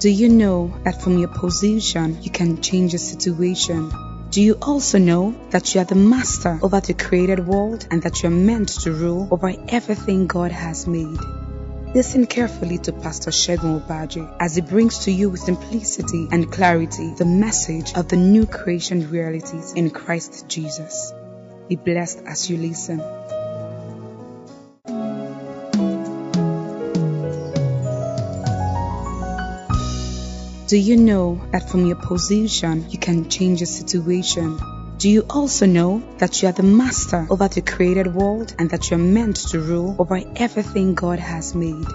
Do 0.00 0.08
you 0.08 0.30
know 0.30 0.72
that 0.84 1.02
from 1.02 1.18
your 1.18 1.28
position 1.28 2.22
you 2.22 2.30
can 2.30 2.62
change 2.62 2.94
a 2.94 2.98
situation? 2.98 3.92
Do 4.30 4.40
you 4.40 4.54
also 4.62 4.96
know 4.96 5.34
that 5.50 5.74
you 5.74 5.82
are 5.82 5.84
the 5.84 5.94
master 5.94 6.58
over 6.62 6.80
the 6.80 6.94
created 6.94 7.46
world 7.46 7.86
and 7.90 8.00
that 8.04 8.22
you 8.22 8.30
are 8.30 8.32
meant 8.32 8.70
to 8.80 8.92
rule 8.92 9.28
over 9.30 9.52
everything 9.68 10.26
God 10.26 10.52
has 10.52 10.86
made? 10.86 11.18
Listen 11.94 12.26
carefully 12.26 12.78
to 12.78 12.92
Pastor 12.92 13.30
Segun 13.30 13.78
Obadje 13.78 14.34
as 14.40 14.54
he 14.54 14.62
brings 14.62 15.00
to 15.00 15.10
you 15.10 15.28
with 15.28 15.40
simplicity 15.40 16.28
and 16.32 16.50
clarity 16.50 17.12
the 17.18 17.26
message 17.26 17.92
of 17.92 18.08
the 18.08 18.16
new 18.16 18.46
creation 18.46 19.10
realities 19.10 19.74
in 19.74 19.90
Christ 19.90 20.48
Jesus. 20.48 21.12
Be 21.68 21.76
blessed 21.76 22.22
as 22.24 22.48
you 22.48 22.56
listen. 22.56 23.02
Do 30.70 30.76
you 30.76 30.96
know 30.96 31.40
that 31.50 31.68
from 31.68 31.84
your 31.84 31.96
position 31.96 32.88
you 32.90 32.96
can 32.96 33.28
change 33.28 33.60
a 33.60 33.66
situation? 33.66 34.60
Do 34.98 35.10
you 35.10 35.26
also 35.28 35.66
know 35.66 36.00
that 36.18 36.40
you 36.40 36.48
are 36.48 36.52
the 36.52 36.62
master 36.62 37.26
over 37.28 37.48
the 37.48 37.60
created 37.60 38.14
world 38.14 38.54
and 38.56 38.70
that 38.70 38.88
you 38.88 38.96
are 38.96 39.00
meant 39.00 39.34
to 39.50 39.58
rule 39.58 39.96
over 39.98 40.22
everything 40.36 40.94
God 40.94 41.18
has 41.18 41.56
made? 41.56 41.88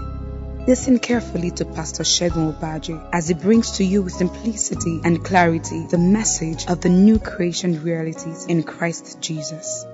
Listen 0.68 1.00
carefully 1.00 1.52
to 1.52 1.64
Pastor 1.64 2.04
Segun 2.04 2.54
Obadje 2.54 3.00
as 3.14 3.30
he 3.30 3.34
brings 3.34 3.72
to 3.78 3.86
you 3.86 4.02
with 4.02 4.12
simplicity 4.12 5.00
and 5.06 5.24
clarity 5.24 5.88
the 5.90 5.98
message 5.98 6.66
of 6.68 6.82
the 6.82 6.90
new 6.90 7.18
creation 7.18 7.82
realities 7.82 8.46
in 8.48 8.62
Christ 8.62 9.22
Jesus. 9.22 9.86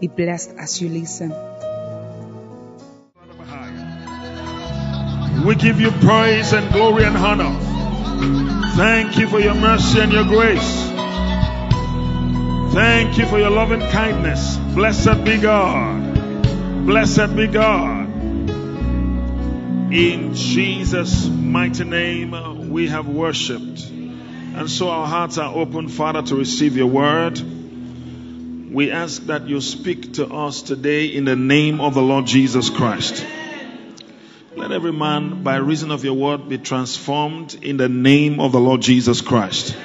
Be 0.00 0.08
blessed 0.08 0.56
as 0.58 0.82
you 0.82 0.88
listen. 0.88 1.30
We 5.46 5.54
give 5.54 5.80
you 5.80 5.92
praise 5.92 6.52
and 6.52 6.72
glory 6.72 7.04
and 7.04 7.16
honor. 7.16 7.73
Thank 8.76 9.18
you 9.18 9.28
for 9.28 9.40
your 9.40 9.54
mercy 9.54 10.00
and 10.00 10.12
your 10.12 10.24
grace. 10.24 10.90
Thank 12.74 13.18
you 13.18 13.26
for 13.26 13.38
your 13.38 13.50
loving 13.50 13.80
kindness. 13.80 14.56
Blessed 14.56 15.24
be 15.24 15.38
God. 15.38 16.86
Blessed 16.86 17.36
be 17.36 17.46
God. 17.46 18.08
In 19.92 20.34
Jesus' 20.34 21.28
mighty 21.28 21.84
name, 21.84 22.70
we 22.70 22.88
have 22.88 23.06
worshiped. 23.06 23.88
And 23.88 24.68
so 24.68 24.88
our 24.88 25.06
hearts 25.06 25.38
are 25.38 25.54
open, 25.54 25.88
Father, 25.88 26.22
to 26.22 26.34
receive 26.34 26.76
your 26.76 26.88
word. 26.88 27.40
We 28.72 28.90
ask 28.90 29.26
that 29.26 29.46
you 29.48 29.60
speak 29.60 30.14
to 30.14 30.26
us 30.26 30.62
today 30.62 31.06
in 31.06 31.24
the 31.24 31.36
name 31.36 31.80
of 31.80 31.94
the 31.94 32.02
Lord 32.02 32.26
Jesus 32.26 32.70
Christ. 32.70 33.24
Let 34.64 34.72
every 34.72 34.94
man, 34.94 35.42
by 35.42 35.56
reason 35.56 35.90
of 35.90 36.06
your 36.06 36.14
word, 36.14 36.48
be 36.48 36.56
transformed 36.56 37.52
in 37.60 37.76
the 37.76 37.90
name 37.90 38.40
of 38.40 38.52
the 38.52 38.58
Lord 38.58 38.80
Jesus 38.80 39.20
Christ. 39.20 39.76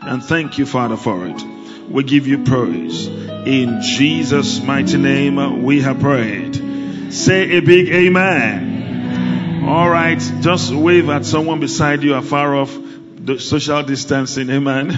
And 0.00 0.20
thank 0.20 0.58
you, 0.58 0.66
Father, 0.66 0.96
for 0.96 1.28
it. 1.28 1.40
We 1.88 2.02
give 2.02 2.26
you 2.26 2.42
praise. 2.42 3.06
In 3.06 3.82
Jesus' 3.82 4.60
mighty 4.60 4.96
name, 4.96 5.62
we 5.62 5.82
have 5.82 6.00
prayed. 6.00 7.12
Say 7.12 7.56
a 7.56 7.60
big 7.60 7.88
amen. 7.88 9.62
All 9.68 9.88
right, 9.88 10.18
just 10.40 10.74
wave 10.74 11.08
at 11.08 11.24
someone 11.24 11.60
beside 11.60 12.02
you 12.02 12.14
afar 12.14 12.56
off, 12.56 12.76
the 12.76 13.38
social 13.38 13.84
distancing, 13.84 14.50
amen, 14.50 14.90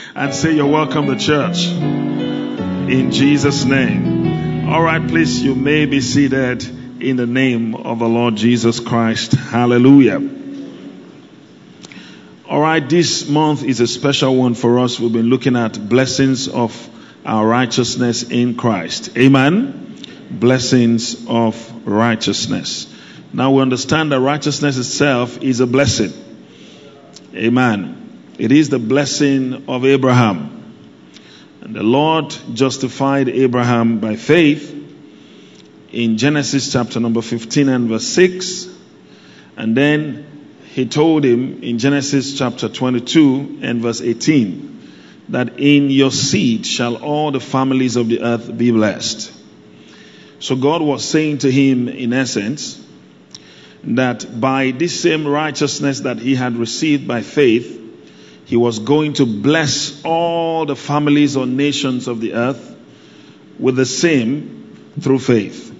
and 0.16 0.34
say 0.34 0.56
you're 0.56 0.66
welcome 0.66 1.06
to 1.06 1.16
church. 1.16 1.66
In 1.66 3.12
Jesus' 3.12 3.64
name. 3.64 4.68
All 4.68 4.82
right, 4.82 5.06
please, 5.06 5.40
you 5.40 5.54
may 5.54 5.86
be 5.86 6.00
seated 6.00 6.79
in 7.02 7.16
the 7.16 7.26
name 7.26 7.74
of 7.74 7.98
the 7.98 8.08
Lord 8.08 8.36
Jesus 8.36 8.80
Christ. 8.80 9.32
Hallelujah. 9.32 10.20
All 12.48 12.60
right, 12.60 12.86
this 12.86 13.28
month 13.28 13.62
is 13.62 13.80
a 13.80 13.86
special 13.86 14.36
one 14.36 14.54
for 14.54 14.80
us. 14.80 14.98
We've 14.98 15.12
been 15.12 15.30
looking 15.30 15.56
at 15.56 15.88
blessings 15.88 16.48
of 16.48 16.88
our 17.24 17.46
righteousness 17.46 18.24
in 18.24 18.56
Christ. 18.56 19.16
Amen. 19.16 19.96
Blessings 20.30 21.26
of 21.28 21.86
righteousness. 21.86 22.92
Now 23.32 23.52
we 23.52 23.62
understand 23.62 24.12
that 24.12 24.20
righteousness 24.20 24.76
itself 24.76 25.42
is 25.42 25.60
a 25.60 25.66
blessing. 25.66 26.12
Amen. 27.34 28.34
It 28.38 28.52
is 28.52 28.68
the 28.68 28.78
blessing 28.78 29.64
of 29.68 29.84
Abraham. 29.84 30.74
And 31.60 31.74
the 31.74 31.82
Lord 31.82 32.34
justified 32.52 33.28
Abraham 33.28 34.00
by 34.00 34.16
faith 34.16 34.79
in 35.92 36.18
Genesis 36.18 36.72
chapter 36.72 37.00
number 37.00 37.22
15 37.22 37.68
and 37.68 37.88
verse 37.88 38.06
6. 38.06 38.68
And 39.56 39.76
then 39.76 40.26
he 40.66 40.86
told 40.86 41.24
him 41.24 41.62
in 41.62 41.78
Genesis 41.78 42.38
chapter 42.38 42.68
22 42.68 43.58
and 43.62 43.80
verse 43.82 44.00
18 44.00 44.70
that 45.30 45.58
in 45.58 45.90
your 45.90 46.10
seed 46.10 46.66
shall 46.66 46.96
all 46.96 47.30
the 47.30 47.40
families 47.40 47.96
of 47.96 48.08
the 48.08 48.22
earth 48.22 48.56
be 48.56 48.70
blessed. 48.70 49.32
So 50.40 50.56
God 50.56 50.82
was 50.82 51.04
saying 51.04 51.38
to 51.38 51.50
him, 51.50 51.88
in 51.88 52.12
essence, 52.12 52.82
that 53.84 54.40
by 54.40 54.72
this 54.72 55.00
same 55.00 55.26
righteousness 55.26 56.00
that 56.00 56.18
he 56.18 56.34
had 56.34 56.56
received 56.56 57.06
by 57.06 57.22
faith, 57.22 57.78
he 58.46 58.56
was 58.56 58.80
going 58.80 59.14
to 59.14 59.26
bless 59.26 60.02
all 60.04 60.66
the 60.66 60.76
families 60.76 61.36
or 61.36 61.46
nations 61.46 62.08
of 62.08 62.20
the 62.20 62.34
earth 62.34 62.76
with 63.58 63.76
the 63.76 63.86
same 63.86 64.92
through 65.00 65.20
faith. 65.20 65.70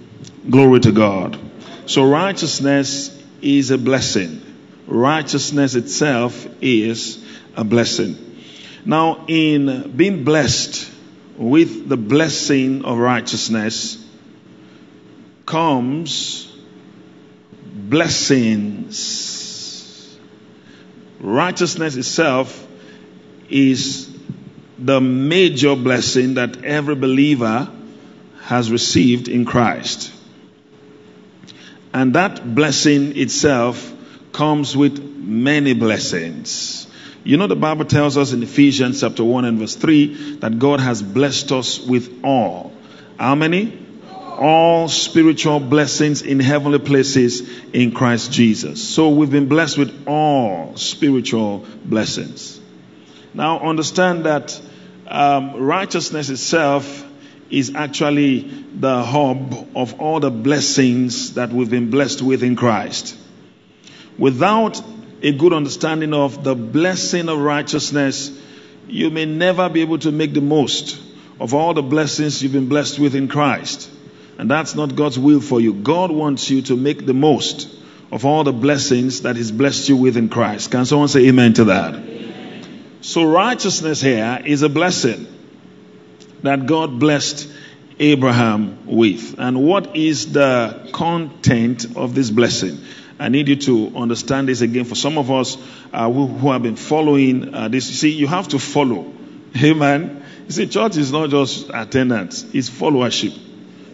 Glory 0.49 0.79
to 0.81 0.91
God. 0.91 1.37
So 1.85 2.09
righteousness 2.09 3.15
is 3.41 3.71
a 3.71 3.77
blessing. 3.77 4.41
Righteousness 4.87 5.75
itself 5.75 6.47
is 6.61 7.23
a 7.55 7.63
blessing. 7.63 8.17
Now, 8.83 9.25
in 9.27 9.91
being 9.95 10.23
blessed 10.23 10.89
with 11.37 11.87
the 11.87 11.97
blessing 11.97 12.83
of 12.85 12.97
righteousness 12.97 14.03
comes 15.45 16.51
blessings. 17.91 18.97
Righteousness 21.19 21.95
itself 21.97 22.67
is 23.49 24.09
the 24.79 24.99
major 24.99 25.75
blessing 25.75 26.35
that 26.35 26.63
every 26.63 26.95
believer 26.95 27.69
has 28.43 28.71
received 28.71 29.27
in 29.27 29.45
Christ. 29.45 30.11
And 31.93 32.15
that 32.15 32.55
blessing 32.55 33.17
itself 33.17 33.93
comes 34.31 34.75
with 34.77 35.03
many 35.03 35.73
blessings. 35.73 36.87
You 37.23 37.37
know, 37.37 37.47
the 37.47 37.55
Bible 37.55 37.85
tells 37.85 38.17
us 38.17 38.33
in 38.33 38.41
Ephesians 38.41 39.01
chapter 39.01 39.23
1 39.23 39.45
and 39.45 39.59
verse 39.59 39.75
3 39.75 40.37
that 40.37 40.57
God 40.57 40.79
has 40.79 41.03
blessed 41.03 41.51
us 41.51 41.79
with 41.79 42.23
all. 42.23 42.73
How 43.19 43.35
many? 43.35 43.77
All 44.09 44.87
spiritual 44.87 45.59
blessings 45.59 46.23
in 46.23 46.39
heavenly 46.39 46.79
places 46.79 47.47
in 47.73 47.91
Christ 47.91 48.31
Jesus. 48.31 48.81
So 48.81 49.09
we've 49.09 49.29
been 49.29 49.49
blessed 49.49 49.77
with 49.77 50.07
all 50.07 50.75
spiritual 50.77 51.65
blessings. 51.85 52.59
Now 53.33 53.59
understand 53.59 54.25
that 54.25 54.59
um, 55.07 55.57
righteousness 55.57 56.29
itself 56.29 57.05
is 57.51 57.75
actually 57.75 58.39
the 58.39 59.03
hub 59.03 59.69
of 59.75 59.99
all 59.99 60.19
the 60.19 60.31
blessings 60.31 61.33
that 61.33 61.51
we've 61.51 61.69
been 61.69 61.89
blessed 61.91 62.21
with 62.21 62.43
in 62.43 62.55
Christ. 62.55 63.17
Without 64.17 64.81
a 65.21 65.33
good 65.33 65.53
understanding 65.53 66.13
of 66.13 66.43
the 66.43 66.55
blessing 66.55 67.29
of 67.29 67.39
righteousness, 67.39 68.31
you 68.87 69.09
may 69.09 69.25
never 69.25 69.69
be 69.69 69.81
able 69.81 69.99
to 69.99 70.11
make 70.11 70.33
the 70.33 70.41
most 70.41 70.99
of 71.39 71.53
all 71.53 71.73
the 71.73 71.81
blessings 71.81 72.41
you've 72.41 72.51
been 72.53 72.69
blessed 72.69 72.99
with 72.99 73.15
in 73.15 73.27
Christ. 73.27 73.89
And 74.37 74.49
that's 74.49 74.75
not 74.75 74.95
God's 74.95 75.19
will 75.19 75.41
for 75.41 75.59
you. 75.59 75.73
God 75.73 76.11
wants 76.11 76.49
you 76.49 76.61
to 76.63 76.77
make 76.77 77.05
the 77.05 77.13
most 77.13 77.69
of 78.11 78.25
all 78.25 78.43
the 78.43 78.53
blessings 78.53 79.21
that 79.21 79.35
He's 79.35 79.51
blessed 79.51 79.89
you 79.89 79.97
with 79.97 80.17
in 80.17 80.29
Christ. 80.29 80.71
Can 80.71 80.85
someone 80.85 81.07
say 81.07 81.27
amen 81.27 81.53
to 81.53 81.65
that? 81.65 81.95
Amen. 81.95 82.63
So 83.01 83.23
righteousness 83.23 84.01
here 84.01 84.41
is 84.45 84.61
a 84.61 84.69
blessing 84.69 85.27
that 86.43 86.65
God 86.65 86.99
blessed 86.99 87.47
Abraham 87.99 88.85
with. 88.87 89.35
And 89.37 89.63
what 89.63 89.95
is 89.95 90.31
the 90.31 90.89
content 90.91 91.95
of 91.95 92.15
this 92.15 92.29
blessing? 92.29 92.79
I 93.19 93.29
need 93.29 93.47
you 93.47 93.55
to 93.57 93.95
understand 93.95 94.47
this 94.47 94.61
again. 94.61 94.85
For 94.85 94.95
some 94.95 95.19
of 95.19 95.29
us 95.29 95.55
uh, 95.93 96.11
who, 96.11 96.25
who, 96.25 96.51
have 96.51 96.63
been 96.63 96.75
following 96.75 97.53
uh, 97.53 97.67
this, 97.67 97.87
you 97.89 97.95
see, 97.95 98.09
you 98.09 98.25
have 98.25 98.47
to 98.49 98.59
follow. 98.59 99.13
Amen. 99.63 100.25
You 100.47 100.51
see, 100.51 100.67
church 100.67 100.97
is 100.97 101.11
not 101.11 101.29
just 101.29 101.69
attendance, 101.71 102.43
it's 102.53 102.69
followership. 102.69 103.37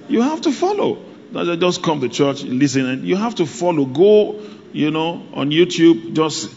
You 0.07 0.21
have 0.21 0.41
to 0.41 0.51
follow. 0.53 1.03
Not 1.31 1.59
just 1.59 1.83
come 1.83 1.99
to 1.99 2.07
church, 2.07 2.43
listen, 2.43 2.85
and 2.85 3.03
you 3.03 3.17
have 3.17 3.35
to 3.35 3.45
follow. 3.45 3.83
Go, 3.83 4.41
you 4.71 4.91
know, 4.91 5.25
on 5.33 5.51
YouTube, 5.51 6.13
just 6.13 6.49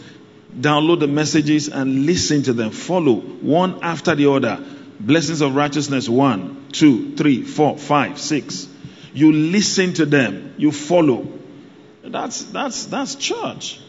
download 0.56 1.00
the 1.00 1.08
messages 1.08 1.68
and 1.68 2.06
listen 2.06 2.44
to 2.44 2.52
them. 2.52 2.70
Follow 2.70 3.16
one 3.16 3.82
after 3.82 4.14
the 4.14 4.30
other. 4.30 4.64
Blessings 5.00 5.40
of 5.40 5.54
righteousness, 5.56 6.08
one, 6.08 6.66
two, 6.72 7.16
three, 7.16 7.42
four, 7.42 7.78
five, 7.78 8.18
six. 8.18 8.68
You 9.14 9.32
listen 9.32 9.94
to 9.94 10.06
them, 10.06 10.54
you 10.58 10.70
follow. 10.70 11.26
That's 12.04 12.44
that's 12.44 12.84
that's 12.86 13.14
church. 13.14 13.80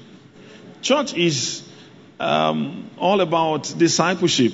Church 0.81 1.13
is 1.13 1.67
um, 2.19 2.89
all 2.97 3.19
about 3.19 3.73
discipleship. 3.77 4.53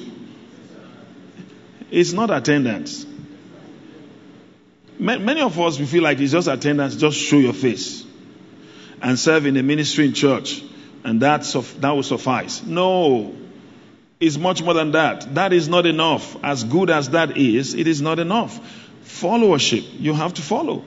It's 1.91 2.11
not 2.11 2.31
attendance. 2.31 3.05
Many 4.99 5.41
of 5.41 5.59
us, 5.59 5.79
we 5.79 5.85
feel 5.85 6.01
like 6.01 6.19
it's 6.19 6.31
just 6.31 6.47
attendance, 6.47 6.95
just 6.95 7.17
show 7.17 7.37
your 7.37 7.53
face 7.53 8.03
and 9.01 9.17
serve 9.17 9.45
in 9.45 9.53
the 9.53 9.61
ministry 9.61 10.05
in 10.05 10.13
church, 10.13 10.63
and 11.03 11.21
that, 11.21 11.43
that 11.79 11.91
will 11.91 12.03
suffice. 12.03 12.63
No, 12.63 13.35
it's 14.19 14.37
much 14.37 14.63
more 14.63 14.73
than 14.73 14.91
that. 14.91 15.35
That 15.35 15.53
is 15.53 15.69
not 15.69 15.85
enough. 15.85 16.35
As 16.43 16.63
good 16.63 16.89
as 16.89 17.11
that 17.11 17.37
is, 17.37 17.73
it 17.73 17.87
is 17.87 18.01
not 18.01 18.19
enough. 18.19 18.59
Followership, 19.03 19.85
you 19.99 20.13
have 20.13 20.33
to 20.35 20.41
follow. 20.41 20.83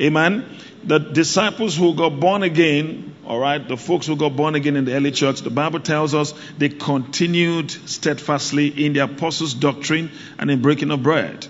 Amen. 0.00 0.44
The 0.82 0.98
disciples 0.98 1.76
who 1.76 1.94
got 1.94 2.20
born 2.20 2.42
again, 2.42 3.14
all 3.24 3.38
right, 3.38 3.66
the 3.66 3.76
folks 3.76 4.06
who 4.06 4.16
got 4.16 4.36
born 4.36 4.54
again 4.54 4.76
in 4.76 4.84
the 4.84 4.94
early 4.94 5.12
church, 5.12 5.40
the 5.40 5.50
Bible 5.50 5.80
tells 5.80 6.14
us 6.14 6.34
they 6.58 6.68
continued 6.68 7.70
steadfastly 7.70 8.68
in 8.84 8.92
the 8.92 9.00
apostles' 9.00 9.54
doctrine 9.54 10.10
and 10.38 10.50
in 10.50 10.60
breaking 10.60 10.90
of 10.90 11.02
bread. 11.02 11.46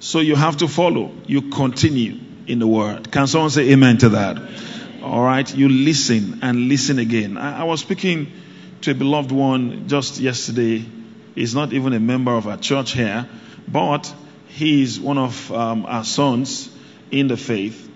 So 0.00 0.20
you 0.20 0.36
have 0.36 0.58
to 0.58 0.68
follow. 0.68 1.12
You 1.26 1.50
continue 1.50 2.20
in 2.46 2.58
the 2.58 2.66
word. 2.66 3.10
Can 3.10 3.26
someone 3.26 3.50
say 3.50 3.70
amen 3.70 3.98
to 3.98 4.10
that? 4.10 4.36
All 5.02 5.22
right. 5.22 5.54
You 5.54 5.68
listen 5.70 6.40
and 6.42 6.68
listen 6.68 6.98
again. 6.98 7.38
I, 7.38 7.60
I 7.60 7.64
was 7.64 7.80
speaking 7.80 8.30
to 8.84 8.90
a 8.90 8.94
beloved 8.94 9.32
one 9.32 9.88
just 9.88 10.20
yesterday. 10.20 10.84
He's 11.34 11.54
not 11.54 11.72
even 11.72 11.94
a 11.94 12.00
member 12.00 12.32
of 12.32 12.46
our 12.46 12.58
church 12.58 12.92
here, 12.92 13.26
but 13.66 14.14
he's 14.48 15.00
one 15.00 15.16
of 15.16 15.50
um, 15.50 15.86
our 15.86 16.04
sons 16.04 16.70
in 17.10 17.26
the 17.28 17.38
faith. 17.38 17.90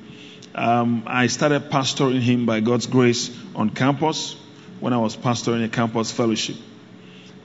Um, 0.55 1.03
I 1.07 1.27
started 1.27 1.71
pastoring 1.71 2.21
him 2.21 2.47
by 2.47 2.61
God's 2.61 2.87
grace 2.87 3.31
on 3.55 3.69
campus 3.69 4.35
when 4.81 4.95
I 4.95 4.97
was 4.97 5.15
pastoring 5.15 5.63
a 5.63 5.69
campus 5.69 6.11
fellowship. 6.11 6.57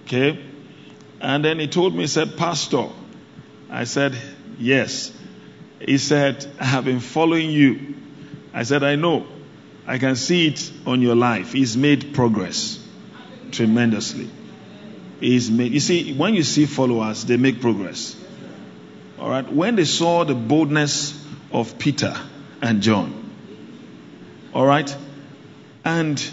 Okay? 0.06 0.42
And 1.20 1.44
then 1.44 1.60
he 1.60 1.68
told 1.68 1.94
me, 1.94 2.02
he 2.02 2.08
said, 2.08 2.38
Pastor. 2.38 2.88
I 3.70 3.84
said, 3.84 4.16
Yes. 4.58 5.12
He 5.82 5.98
said, 5.98 6.46
I 6.62 6.66
have 6.66 6.86
been 6.86 7.02
following 7.02 7.50
you. 7.50 7.96
I 8.54 8.64
said, 8.64 8.84
I 8.84 8.96
know. 8.96 9.28
I 9.86 9.98
can 9.98 10.16
see 10.16 10.48
it 10.48 10.72
on 10.86 11.02
your 11.02 11.16
life. 11.16 11.52
He's 11.52 11.76
made 11.76 12.14
progress 12.14 12.83
tremendously. 13.54 14.30
He's 15.20 15.50
made, 15.50 15.72
you 15.72 15.80
see, 15.80 16.14
when 16.14 16.34
you 16.34 16.44
see 16.44 16.66
followers, 16.66 17.24
they 17.26 17.38
make 17.38 17.62
progress. 17.62 18.16
All 19.20 19.30
right. 19.30 19.50
When 19.50 19.76
they 19.76 19.86
saw 19.86 20.26
the 20.26 20.36
boldness 20.36 21.26
of 21.52 21.80
Peter 21.80 22.14
and 22.62 22.82
John, 22.82 23.32
all 24.54 24.66
right, 24.66 24.96
and 25.86 26.24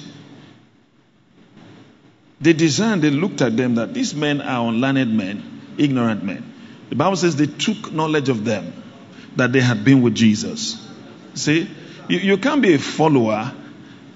they 2.41 2.53
discerned, 2.53 3.03
they 3.03 3.11
looked 3.11 3.43
at 3.43 3.57
them 3.57 3.77
that 3.77 3.95
these 3.95 4.15
men 4.15 4.41
are 4.41 4.69
unlearned 4.69 5.17
men, 5.17 5.61
ignorant 5.79 6.25
men. 6.25 6.53
The 6.89 6.97
Bible 6.97 7.17
says 7.17 7.37
they 7.37 7.47
took 7.47 7.93
knowledge 7.93 8.29
of 8.29 8.45
them 8.45 8.73
that 9.37 9.53
they 9.53 9.61
had 9.61 9.85
been 9.85 10.03
with 10.03 10.15
Jesus. 10.15 10.85
See, 11.35 11.71
you, 12.09 12.19
you 12.19 12.39
can't 12.39 12.61
be 12.61 12.75
a 12.75 12.79
follower 12.79 13.53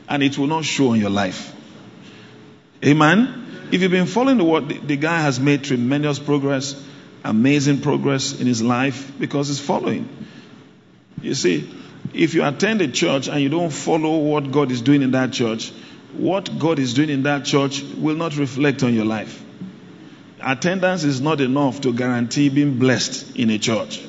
and 0.08 0.22
it 0.22 0.36
will 0.36 0.48
not 0.48 0.64
show 0.64 0.92
in 0.92 1.00
your 1.00 1.10
life. 1.10 1.53
Amen. 2.84 3.68
If 3.72 3.80
you've 3.80 3.90
been 3.90 4.06
following 4.06 4.36
the 4.36 4.44
word, 4.44 4.68
the, 4.68 4.78
the 4.78 4.96
guy 4.96 5.20
has 5.20 5.40
made 5.40 5.64
tremendous 5.64 6.18
progress, 6.18 6.80
amazing 7.24 7.80
progress 7.80 8.38
in 8.38 8.46
his 8.46 8.62
life 8.62 9.12
because 9.18 9.48
he's 9.48 9.60
following. 9.60 10.08
You 11.22 11.34
see, 11.34 11.72
if 12.12 12.34
you 12.34 12.44
attend 12.44 12.82
a 12.82 12.88
church 12.88 13.28
and 13.28 13.40
you 13.40 13.48
don't 13.48 13.70
follow 13.70 14.18
what 14.18 14.52
God 14.52 14.70
is 14.70 14.82
doing 14.82 15.00
in 15.00 15.12
that 15.12 15.32
church, 15.32 15.72
what 16.12 16.58
God 16.58 16.78
is 16.78 16.92
doing 16.92 17.08
in 17.08 17.22
that 17.22 17.46
church 17.46 17.82
will 17.82 18.16
not 18.16 18.36
reflect 18.36 18.82
on 18.82 18.94
your 18.94 19.06
life. 19.06 19.42
Attendance 20.40 21.04
is 21.04 21.22
not 21.22 21.40
enough 21.40 21.80
to 21.80 21.92
guarantee 21.92 22.50
being 22.50 22.78
blessed 22.78 23.34
in 23.34 23.48
a 23.48 23.58
church. 23.58 24.00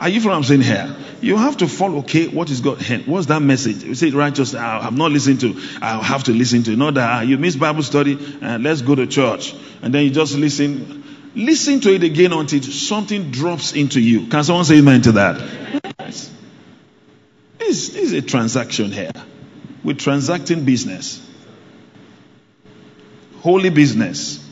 Are 0.00 0.08
you 0.08 0.22
from 0.22 0.30
what 0.30 0.36
I'm 0.36 0.44
saying 0.44 0.62
here? 0.62 0.96
You 1.20 1.36
have 1.36 1.58
to 1.58 1.68
follow, 1.68 1.98
okay, 1.98 2.26
what 2.26 2.48
is 2.48 2.62
God? 2.62 2.82
What's 3.06 3.26
that 3.26 3.40
message? 3.40 3.84
You 3.84 3.94
say 3.94 4.10
righteous, 4.10 4.54
I 4.54 4.80
have 4.80 4.96
not 4.96 5.12
listened 5.12 5.40
to, 5.40 5.60
I 5.82 6.02
have 6.02 6.24
to 6.24 6.32
listen 6.32 6.62
to. 6.62 6.76
Not 6.76 6.94
that 6.94 7.10
ah, 7.10 7.20
you 7.20 7.36
miss 7.36 7.54
Bible 7.54 7.82
study, 7.82 8.18
and 8.40 8.62
let's 8.64 8.80
go 8.80 8.94
to 8.94 9.06
church. 9.06 9.54
And 9.82 9.92
then 9.92 10.04
you 10.04 10.10
just 10.10 10.34
listen. 10.36 11.04
Listen 11.32 11.78
to 11.80 11.94
it 11.94 12.02
again 12.02 12.32
until 12.32 12.60
something 12.60 13.30
drops 13.30 13.72
into 13.74 14.00
you. 14.00 14.26
Can 14.26 14.42
someone 14.42 14.64
say 14.64 14.78
amen 14.78 15.02
to 15.02 15.12
that? 15.12 15.40
Yes. 16.00 16.28
This, 17.58 17.90
this 17.90 18.02
is 18.02 18.12
a 18.14 18.22
transaction 18.22 18.90
here. 18.90 19.12
We're 19.84 19.94
transacting 19.94 20.64
business. 20.64 21.24
Holy 23.42 23.70
business. 23.70 24.44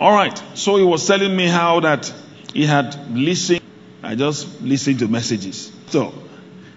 All 0.00 0.12
right. 0.12 0.42
So 0.54 0.76
he 0.76 0.84
was 0.84 1.06
telling 1.06 1.36
me 1.36 1.46
how 1.46 1.80
that 1.80 2.10
he 2.56 2.64
had 2.64 3.14
listened. 3.14 3.60
I 4.02 4.14
just 4.14 4.62
listened 4.62 5.00
to 5.00 5.08
messages. 5.08 5.70
So, 5.88 6.14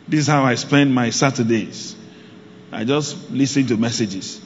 this 0.10 0.22
is 0.22 0.28
how 0.28 0.44
I 0.44 0.56
spend 0.56 0.94
my 0.94 1.10
Saturdays. 1.10 1.96
I 2.70 2.84
just 2.84 3.32
listen 3.32 3.66
to 3.68 3.78
messages. 3.78 4.42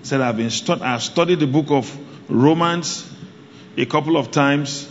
He 0.00 0.06
said 0.06 0.20
I've 0.20 0.36
been 0.36 0.50
stud- 0.50 0.82
I've 0.82 1.02
studied 1.02 1.38
the 1.38 1.46
book 1.46 1.70
of 1.70 1.96
Romans 2.28 3.08
a 3.76 3.86
couple 3.86 4.16
of 4.16 4.32
times. 4.32 4.88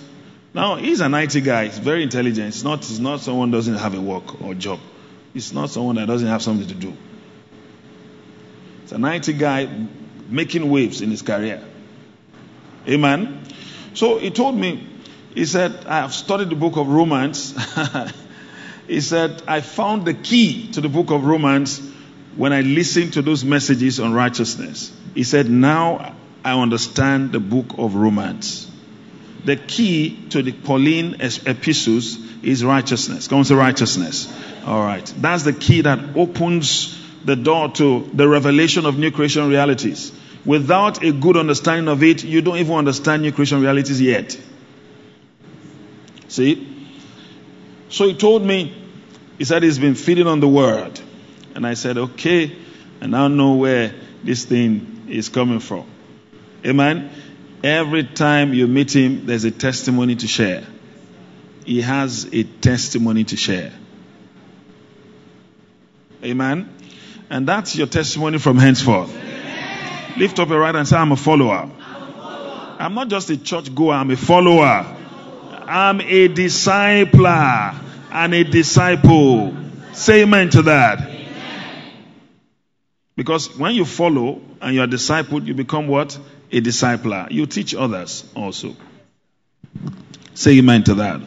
Now 0.53 0.75
he's 0.77 1.01
an 1.01 1.13
IT 1.15 1.41
guy. 1.43 1.65
He's 1.65 1.79
very 1.79 2.01
intelligent. 2.01 2.47
It's 2.47 2.63
not. 2.63 2.79
It's 2.79 2.99
not 2.99 3.19
someone 3.19 3.51
doesn't 3.51 3.75
have 3.75 3.93
a 3.93 3.99
work 4.01 4.41
or 4.41 4.53
job. 4.53 4.79
It's 5.35 5.51
not 5.51 5.69
someone 5.69 5.95
that 5.95 6.07
doesn't 6.07 6.29
have 6.29 6.41
something 6.41 6.67
to 6.67 6.75
do. 6.75 6.95
It's 8.83 8.93
an 8.93 9.03
IT 9.03 9.37
guy 9.37 9.67
making 10.29 10.69
waves 10.69 11.01
in 11.01 11.09
his 11.09 11.21
career. 11.21 11.61
Amen. 12.87 13.43
So 13.95 14.17
he 14.19 14.31
told 14.31 14.55
me 14.55 14.92
he 15.33 15.45
said, 15.45 15.85
I 15.85 15.97
have 15.97 16.13
studied 16.13 16.49
the 16.49 16.55
book 16.55 16.77
of 16.77 16.87
Romans. 16.87 17.55
he 18.87 19.01
said, 19.01 19.41
I 19.47 19.61
found 19.61 20.05
the 20.05 20.13
key 20.13 20.71
to 20.73 20.81
the 20.81 20.89
book 20.89 21.11
of 21.11 21.25
Romans 21.25 21.81
when 22.35 22.53
I 22.53 22.61
listened 22.61 23.13
to 23.13 23.21
those 23.21 23.43
messages 23.43 23.99
on 23.99 24.13
righteousness. 24.13 24.91
He 25.13 25.23
said, 25.23 25.49
Now 25.49 26.15
I 26.43 26.59
understand 26.59 27.31
the 27.31 27.39
book 27.39 27.77
of 27.77 27.95
Romans. 27.95 28.69
The 29.45 29.55
key 29.55 30.27
to 30.29 30.41
the 30.41 30.51
Pauline 30.51 31.17
epistles 31.19 32.17
is 32.43 32.63
righteousness. 32.63 33.27
Come 33.27 33.39
on, 33.39 33.45
say 33.45 33.55
righteousness. 33.55 34.33
All 34.65 34.81
right. 34.81 35.05
That's 35.17 35.43
the 35.43 35.53
key 35.53 35.81
that 35.81 36.15
opens 36.15 36.99
the 37.25 37.35
door 37.35 37.69
to 37.71 38.09
the 38.13 38.27
revelation 38.27 38.85
of 38.85 38.97
new 38.97 39.11
creation 39.11 39.49
realities. 39.49 40.11
Without 40.45 41.03
a 41.03 41.11
good 41.11 41.37
understanding 41.37 41.87
of 41.87 42.03
it, 42.03 42.23
you 42.23 42.41
don't 42.41 42.57
even 42.57 42.75
understand 42.75 43.21
new 43.21 43.31
creation 43.31 43.61
realities 43.61 44.01
yet. 44.01 44.37
See? 46.33 46.67
So 47.89 48.07
he 48.07 48.15
told 48.15 48.41
me, 48.41 48.75
he 49.37 49.45
said 49.45 49.61
he's 49.61 49.77
been 49.77 49.93
feeding 49.93 50.25
on 50.25 50.39
the 50.39 50.47
word. 50.47 50.99
And 51.53 51.65
I 51.65 51.75
said, 51.75 51.95
okay, 51.95 52.57
and 53.01 53.15
I 53.15 53.19
now 53.19 53.27
know 53.27 53.53
where 53.53 53.93
this 54.23 54.43
thing 54.43 55.05
is 55.09 55.29
coming 55.29 55.59
from. 55.59 55.85
Amen. 56.65 57.11
Every 57.63 58.03
time 58.03 58.55
you 58.55 58.65
meet 58.65 58.95
him, 58.95 59.27
there's 59.27 59.43
a 59.43 59.51
testimony 59.51 60.15
to 60.15 60.27
share. 60.27 60.65
He 61.65 61.81
has 61.81 62.27
a 62.33 62.41
testimony 62.41 63.25
to 63.25 63.37
share. 63.37 63.71
Amen. 66.23 66.75
And 67.29 67.47
that's 67.47 67.75
your 67.75 67.85
testimony 67.85 68.39
from 68.39 68.57
henceforth. 68.57 69.15
Amen. 69.15 70.19
Lift 70.19 70.39
up 70.39 70.49
your 70.49 70.59
right 70.59 70.75
and 70.75 70.87
say, 70.87 70.97
I'm 70.97 71.11
a 71.11 71.15
follower. 71.15 71.53
I'm, 71.53 71.71
a 71.71 72.13
follower. 72.13 72.75
I'm 72.79 72.95
not 72.95 73.09
just 73.09 73.29
a 73.29 73.37
church 73.37 73.75
goer, 73.75 73.93
I'm 73.93 74.09
a 74.09 74.17
follower. 74.17 74.97
I'm 75.67 76.01
a 76.01 76.29
discipler 76.29 77.79
and 78.11 78.33
a 78.33 78.43
disciple. 78.43 79.55
Say 79.93 80.23
amen 80.23 80.49
to 80.51 80.63
that. 80.63 81.09
Because 83.15 83.57
when 83.57 83.75
you 83.75 83.85
follow 83.85 84.41
and 84.61 84.75
you're 84.75 84.85
a 84.85 84.87
disciple, 84.87 85.43
you 85.43 85.53
become 85.53 85.87
what? 85.87 86.17
A 86.51 86.61
discipler. 86.61 87.31
You 87.31 87.45
teach 87.45 87.75
others 87.75 88.23
also. 88.35 88.75
Say 90.33 90.57
amen 90.57 90.83
to 90.85 90.95
that. 90.95 91.21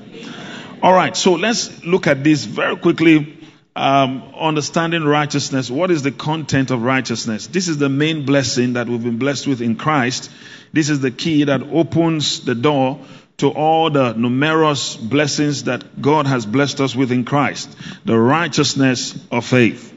All 0.83 0.93
right, 0.93 1.17
so 1.17 1.35
let's 1.35 1.85
look 1.85 2.07
at 2.07 2.23
this 2.23 2.45
very 2.45 2.77
quickly. 2.77 3.33
Um, 3.75 4.33
understanding 4.35 5.05
righteousness. 5.05 5.71
What 5.71 5.91
is 5.91 6.03
the 6.03 6.11
content 6.11 6.71
of 6.71 6.83
righteousness? 6.83 7.47
This 7.47 7.69
is 7.69 7.77
the 7.77 7.91
main 7.91 8.25
blessing 8.25 8.73
that 8.73 8.89
we've 8.89 9.03
been 9.03 9.19
blessed 9.19 9.47
with 9.47 9.61
in 9.61 9.77
Christ. 9.77 10.31
This 10.73 10.89
is 10.89 11.01
the 11.01 11.11
key 11.11 11.45
that 11.45 11.63
opens 11.63 12.41
the 12.41 12.55
door 12.55 13.05
to 13.39 13.51
all 13.51 13.91
the 13.91 14.13
numerous 14.15 14.97
blessings 14.97 15.65
that 15.65 16.01
God 16.01 16.27
has 16.27 16.47
blessed 16.47 16.81
us 16.81 16.97
with 16.97 17.13
in 17.13 17.25
Christ. 17.25 17.75
The 18.05 18.19
righteousness 18.19 19.19
of 19.31 19.45
faith. 19.45 19.93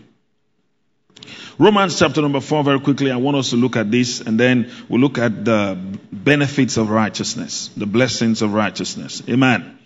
Romans 1.57 1.99
chapter 1.99 2.21
number 2.21 2.39
four, 2.39 2.63
very 2.63 2.79
quickly, 2.79 3.11
I 3.11 3.17
want 3.17 3.37
us 3.37 3.49
to 3.49 3.57
look 3.57 3.75
at 3.75 3.91
this 3.91 4.21
and 4.21 4.39
then 4.39 4.71
we'll 4.87 5.01
look 5.01 5.17
at 5.17 5.43
the 5.43 5.77
benefits 6.11 6.77
of 6.77 6.89
righteousness, 6.89 7.69
the 7.75 7.85
blessings 7.85 8.41
of 8.41 8.53
righteousness. 8.53 9.21
Amen. 9.27 9.77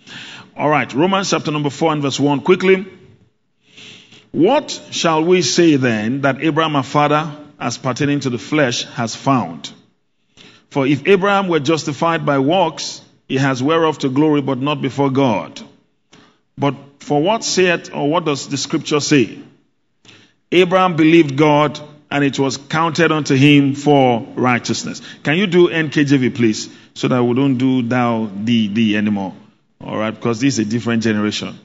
All 0.56 0.70
right, 0.70 0.92
Romans 0.94 1.32
chapter 1.32 1.52
number 1.52 1.72
four 1.72 1.92
and 1.92 2.02
verse 2.02 2.20
one, 2.20 2.42
quickly. 2.42 2.86
What 4.32 4.70
shall 4.92 5.24
we 5.24 5.42
say 5.42 5.76
then 5.76 6.22
that 6.22 6.44
Abraham 6.44 6.76
our 6.76 6.84
father, 6.84 7.32
as 7.60 7.78
pertaining 7.78 8.20
to 8.22 8.30
the 8.30 8.38
flesh, 8.40 8.84
has 8.84 9.16
found? 9.16 9.72
For 10.70 10.88
if 10.88 11.08
Abraham 11.08 11.48
were 11.48 11.60
justified 11.60 12.26
by 12.26 12.40
works, 12.40 13.03
he 13.34 13.40
has 13.40 13.64
whereof 13.64 13.98
to 13.98 14.10
glory, 14.10 14.44
but 14.44 14.60
not 14.60 14.80
before 14.80 15.10
God. 15.10 15.60
But 16.56 16.76
for 17.00 17.20
what 17.20 17.44
saith, 17.44 17.92
or 17.92 18.08
what 18.08 18.26
does 18.26 18.48
the 18.48 18.58
scripture 18.58 19.00
say? 19.00 19.40
Abraham 20.52 20.96
believed 20.96 21.36
God, 21.36 21.80
and 22.12 22.24
it 22.24 22.38
was 22.38 22.58
counted 22.58 23.12
unto 23.12 23.34
him 23.34 23.74
for 23.74 24.20
righteousness. 24.36 25.02
Can 25.24 25.38
you 25.38 25.48
do 25.48 25.68
NKJV, 25.68 26.36
please, 26.36 26.70
so 26.94 27.08
that 27.08 27.24
we 27.24 27.34
don't 27.34 27.58
do 27.58 27.82
thou, 27.82 28.30
thee, 28.36 28.68
thee 28.68 28.96
anymore? 28.96 29.34
All 29.82 29.98
right, 29.98 30.12
because 30.12 30.40
this 30.40 30.60
is 30.60 30.68
a 30.68 30.70
different 30.70 31.02
generation. 31.02 31.58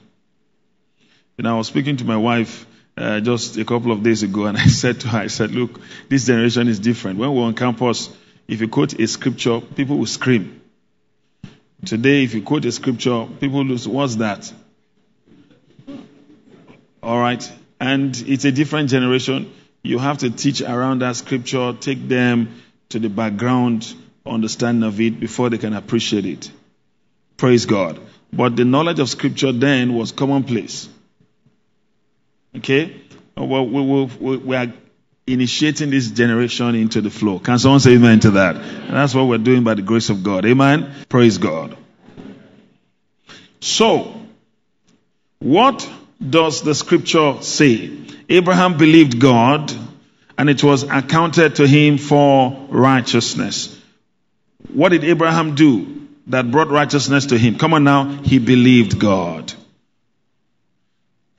And 1.37 1.47
I 1.47 1.55
was 1.55 1.67
speaking 1.67 1.97
to 1.97 2.03
my 2.03 2.17
wife 2.17 2.65
uh, 2.97 3.19
just 3.19 3.57
a 3.57 3.63
couple 3.63 3.91
of 3.91 4.01
days 4.01 4.23
ago, 4.23 4.47
and 4.47 4.57
I 4.57 4.65
said 4.81 5.01
to 5.01 5.07
her, 5.09 5.19
I 5.19 5.27
said, 5.27 5.51
look, 5.51 5.79
this 6.09 6.25
generation 6.25 6.67
is 6.67 6.79
different. 6.79 7.19
When 7.19 7.31
we're 7.31 7.43
on 7.43 7.53
campus, 7.53 8.09
if 8.47 8.59
you 8.59 8.67
quote 8.67 8.99
a 8.99 9.05
scripture, 9.05 9.61
people 9.61 9.99
will 9.99 10.07
scream. 10.07 10.59
Today, 11.85 12.23
if 12.23 12.33
you 12.33 12.41
quote 12.41 12.65
a 12.65 12.71
scripture, 12.71 13.25
people 13.39 13.63
lose, 13.63 13.87
what's 13.87 14.17
that? 14.17 14.51
All 17.01 17.19
right. 17.19 17.49
And 17.79 18.15
it's 18.27 18.43
a 18.45 18.51
different 18.51 18.89
generation. 18.89 19.51
You 19.81 19.99
have 19.99 20.17
to 20.19 20.29
teach 20.29 20.61
around 20.61 20.99
that 20.99 21.15
scripture, 21.15 21.73
take 21.79 22.07
them 22.07 22.61
to 22.89 22.99
the 22.99 23.09
background 23.09 23.93
understanding 24.25 24.83
of 24.83 24.99
it 24.99 25.19
before 25.19 25.49
they 25.49 25.57
can 25.57 25.73
appreciate 25.73 26.25
it. 26.25 26.51
Praise 27.37 27.65
God. 27.65 27.99
But 28.33 28.57
the 28.57 28.65
knowledge 28.65 28.99
of 28.99 29.09
scripture 29.09 29.51
then 29.51 29.93
was 29.93 30.11
commonplace. 30.11 30.89
Okay? 32.57 33.01
Well, 33.37 33.65
we, 33.65 33.81
we, 33.81 34.37
we 34.37 34.55
are 34.55 34.73
initiating 35.33 35.89
this 35.89 36.09
generation 36.11 36.75
into 36.75 37.01
the 37.01 37.09
flow. 37.09 37.39
Can 37.39 37.59
someone 37.59 37.79
say 37.79 37.95
amen 37.95 38.19
to 38.21 38.31
that? 38.31 38.55
And 38.55 38.95
that's 38.95 39.13
what 39.13 39.27
we're 39.27 39.37
doing 39.37 39.63
by 39.63 39.75
the 39.75 39.81
grace 39.81 40.09
of 40.09 40.23
God. 40.23 40.45
Amen? 40.45 40.93
Praise 41.09 41.37
God. 41.37 41.77
So, 43.61 44.13
what 45.39 45.89
does 46.27 46.61
the 46.61 46.75
scripture 46.75 47.37
say? 47.41 47.91
Abraham 48.29 48.77
believed 48.77 49.19
God 49.19 49.73
and 50.37 50.49
it 50.49 50.63
was 50.63 50.83
accounted 50.83 51.55
to 51.55 51.67
him 51.67 51.97
for 51.97 52.67
righteousness. 52.69 53.77
What 54.73 54.89
did 54.89 55.03
Abraham 55.03 55.55
do 55.55 56.07
that 56.27 56.49
brought 56.49 56.69
righteousness 56.69 57.27
to 57.27 57.37
him? 57.37 57.57
Come 57.57 57.73
on 57.73 57.83
now. 57.83 58.05
He 58.23 58.39
believed 58.39 58.99
God. 58.99 59.51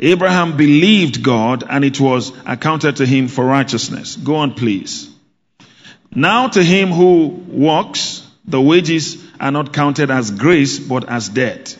Abraham 0.01 0.57
believed 0.57 1.23
God 1.23 1.63
and 1.69 1.85
it 1.85 2.01
was 2.01 2.33
accounted 2.47 2.97
to 2.97 3.07
him 3.07 3.29
for 3.29 3.45
righteousness. 3.45 4.17
Go 4.17 4.37
on, 4.37 4.55
please. 4.55 5.11
Now 6.15 6.49
to 6.49 6.63
him 6.63 6.89
who 6.89 7.27
walks, 7.27 8.27
the 8.45 8.61
wages 8.61 9.23
are 9.39 9.51
not 9.51 9.73
counted 9.73 10.11
as 10.11 10.31
grace, 10.31 10.79
but 10.79 11.09
as 11.09 11.29
debt. 11.29 11.79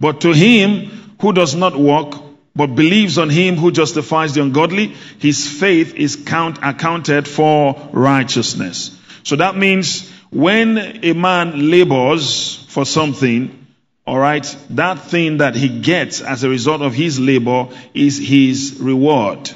But 0.00 0.22
to 0.22 0.32
him 0.32 1.14
who 1.20 1.32
does 1.32 1.54
not 1.54 1.76
walk, 1.76 2.20
but 2.56 2.74
believes 2.74 3.16
on 3.16 3.30
him 3.30 3.56
who 3.56 3.70
justifies 3.70 4.34
the 4.34 4.42
ungodly, 4.42 4.94
his 5.18 5.48
faith 5.48 5.94
is 5.94 6.16
count, 6.16 6.58
accounted 6.62 7.26
for 7.26 7.88
righteousness. 7.92 8.96
So 9.22 9.36
that 9.36 9.56
means 9.56 10.10
when 10.30 10.78
a 11.04 11.12
man 11.14 11.70
labors 11.70 12.56
for 12.68 12.84
something, 12.84 13.63
all 14.06 14.18
right, 14.18 14.44
that 14.70 14.98
thing 14.98 15.38
that 15.38 15.54
he 15.54 15.80
gets 15.80 16.20
as 16.20 16.44
a 16.44 16.48
result 16.48 16.82
of 16.82 16.92
his 16.92 17.18
labor 17.18 17.68
is 17.94 18.18
his 18.18 18.78
reward. 18.78 19.50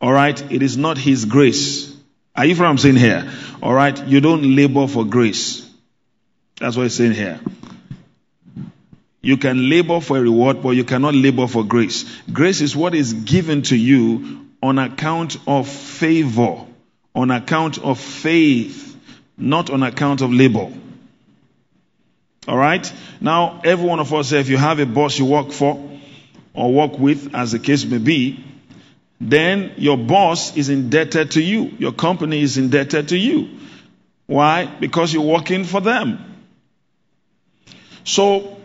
All 0.00 0.12
right, 0.12 0.40
it 0.50 0.62
is 0.62 0.78
not 0.78 0.96
his 0.96 1.26
grace. 1.26 1.94
Are 2.34 2.46
you 2.46 2.54
from 2.54 2.78
saying 2.78 2.96
here? 2.96 3.30
All 3.62 3.74
right, 3.74 4.06
you 4.06 4.22
don't 4.22 4.56
labor 4.56 4.86
for 4.86 5.04
grace. 5.04 5.68
That's 6.58 6.76
what 6.76 6.84
he's 6.84 6.94
saying 6.94 7.12
here. 7.12 7.40
You 9.20 9.36
can 9.36 9.68
labor 9.68 10.00
for 10.00 10.16
a 10.16 10.22
reward, 10.22 10.62
but 10.62 10.70
you 10.70 10.84
cannot 10.84 11.14
labor 11.14 11.46
for 11.46 11.62
grace. 11.62 12.04
Grace 12.32 12.60
is 12.62 12.74
what 12.74 12.94
is 12.94 13.12
given 13.12 13.62
to 13.62 13.76
you 13.76 14.46
on 14.62 14.78
account 14.78 15.36
of 15.46 15.68
favor, 15.68 16.64
on 17.14 17.30
account 17.30 17.78
of 17.78 18.00
faith, 18.00 18.96
not 19.36 19.70
on 19.70 19.82
account 19.82 20.22
of 20.22 20.32
labor. 20.32 20.72
All 22.48 22.56
right? 22.56 22.92
Now, 23.20 23.60
every 23.64 23.86
one 23.86 24.00
of 24.00 24.12
us, 24.12 24.32
if 24.32 24.48
you 24.48 24.56
have 24.56 24.78
a 24.80 24.86
boss 24.86 25.18
you 25.18 25.26
work 25.26 25.52
for 25.52 25.90
or 26.54 26.72
work 26.72 26.98
with, 26.98 27.34
as 27.34 27.52
the 27.52 27.58
case 27.58 27.84
may 27.84 27.98
be, 27.98 28.44
then 29.20 29.74
your 29.76 29.96
boss 29.96 30.56
is 30.56 30.68
indebted 30.68 31.32
to 31.32 31.42
you. 31.42 31.72
Your 31.78 31.92
company 31.92 32.42
is 32.42 32.58
indebted 32.58 33.08
to 33.08 33.16
you. 33.16 33.48
Why? 34.26 34.66
Because 34.66 35.12
you're 35.14 35.22
working 35.22 35.64
for 35.64 35.80
them. 35.80 36.18
So, 38.04 38.56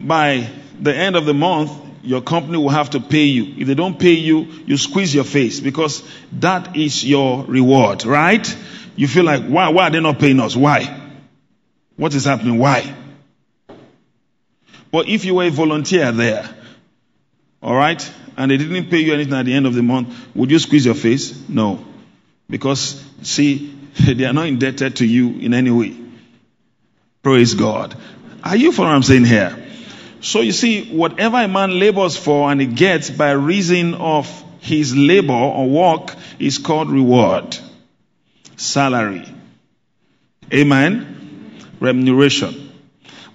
by 0.00 0.48
the 0.80 0.94
end 0.94 1.16
of 1.16 1.26
the 1.26 1.34
month, 1.34 1.70
your 2.02 2.22
company 2.22 2.56
will 2.56 2.70
have 2.70 2.90
to 2.90 3.00
pay 3.00 3.24
you. 3.24 3.54
If 3.58 3.66
they 3.66 3.74
don't 3.74 3.98
pay 3.98 4.12
you, 4.12 4.46
you 4.66 4.76
squeeze 4.76 5.14
your 5.14 5.24
face 5.24 5.60
because 5.60 6.02
that 6.32 6.76
is 6.76 7.04
your 7.04 7.44
reward, 7.44 8.04
right? 8.06 8.56
You 8.94 9.08
feel 9.08 9.24
like, 9.24 9.44
why, 9.44 9.68
why 9.68 9.88
are 9.88 9.90
they 9.90 10.00
not 10.00 10.18
paying 10.18 10.40
us? 10.40 10.56
Why? 10.56 11.10
What 11.96 12.14
is 12.14 12.24
happening? 12.24 12.58
Why? 12.58 12.94
But 14.96 15.10
if 15.10 15.26
you 15.26 15.34
were 15.34 15.44
a 15.44 15.50
volunteer 15.50 16.10
there, 16.10 16.48
all 17.62 17.74
right, 17.74 18.02
and 18.38 18.50
they 18.50 18.56
didn't 18.56 18.88
pay 18.88 19.00
you 19.00 19.12
anything 19.12 19.34
at 19.34 19.44
the 19.44 19.52
end 19.52 19.66
of 19.66 19.74
the 19.74 19.82
month, 19.82 20.08
would 20.34 20.50
you 20.50 20.58
squeeze 20.58 20.86
your 20.86 20.94
face? 20.94 21.38
No. 21.50 21.84
Because, 22.48 23.04
see, 23.20 23.78
they 24.00 24.24
are 24.24 24.32
not 24.32 24.46
indebted 24.46 24.96
to 24.96 25.04
you 25.04 25.32
in 25.38 25.52
any 25.52 25.70
way. 25.70 25.94
Praise 27.22 27.52
God. 27.52 27.94
Are 28.42 28.56
you 28.56 28.72
following 28.72 28.92
what 28.92 28.96
I'm 28.96 29.02
saying 29.02 29.26
here? 29.26 29.66
So 30.22 30.40
you 30.40 30.52
see, 30.52 30.90
whatever 30.96 31.42
a 31.42 31.46
man 31.46 31.78
labors 31.78 32.16
for 32.16 32.50
and 32.50 32.58
he 32.58 32.66
gets 32.66 33.10
by 33.10 33.32
reason 33.32 33.92
of 33.92 34.26
his 34.60 34.96
labor 34.96 35.34
or 35.34 35.68
work 35.68 36.14
is 36.38 36.56
called 36.56 36.90
reward, 36.90 37.58
salary. 38.56 39.26
Amen? 40.54 41.68
Remuneration. 41.80 42.72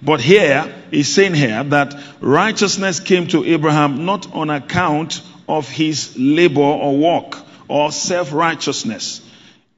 But 0.02 0.20
here, 0.20 0.81
he's 0.92 1.12
saying 1.12 1.34
here 1.34 1.62
that 1.64 1.94
righteousness 2.20 3.00
came 3.00 3.26
to 3.28 3.44
Abraham 3.44 4.04
not 4.04 4.32
on 4.34 4.50
account 4.50 5.22
of 5.48 5.68
his 5.68 6.16
labor 6.16 6.60
or 6.60 6.96
work 6.96 7.36
or 7.68 7.90
self-righteousness. 7.90 9.20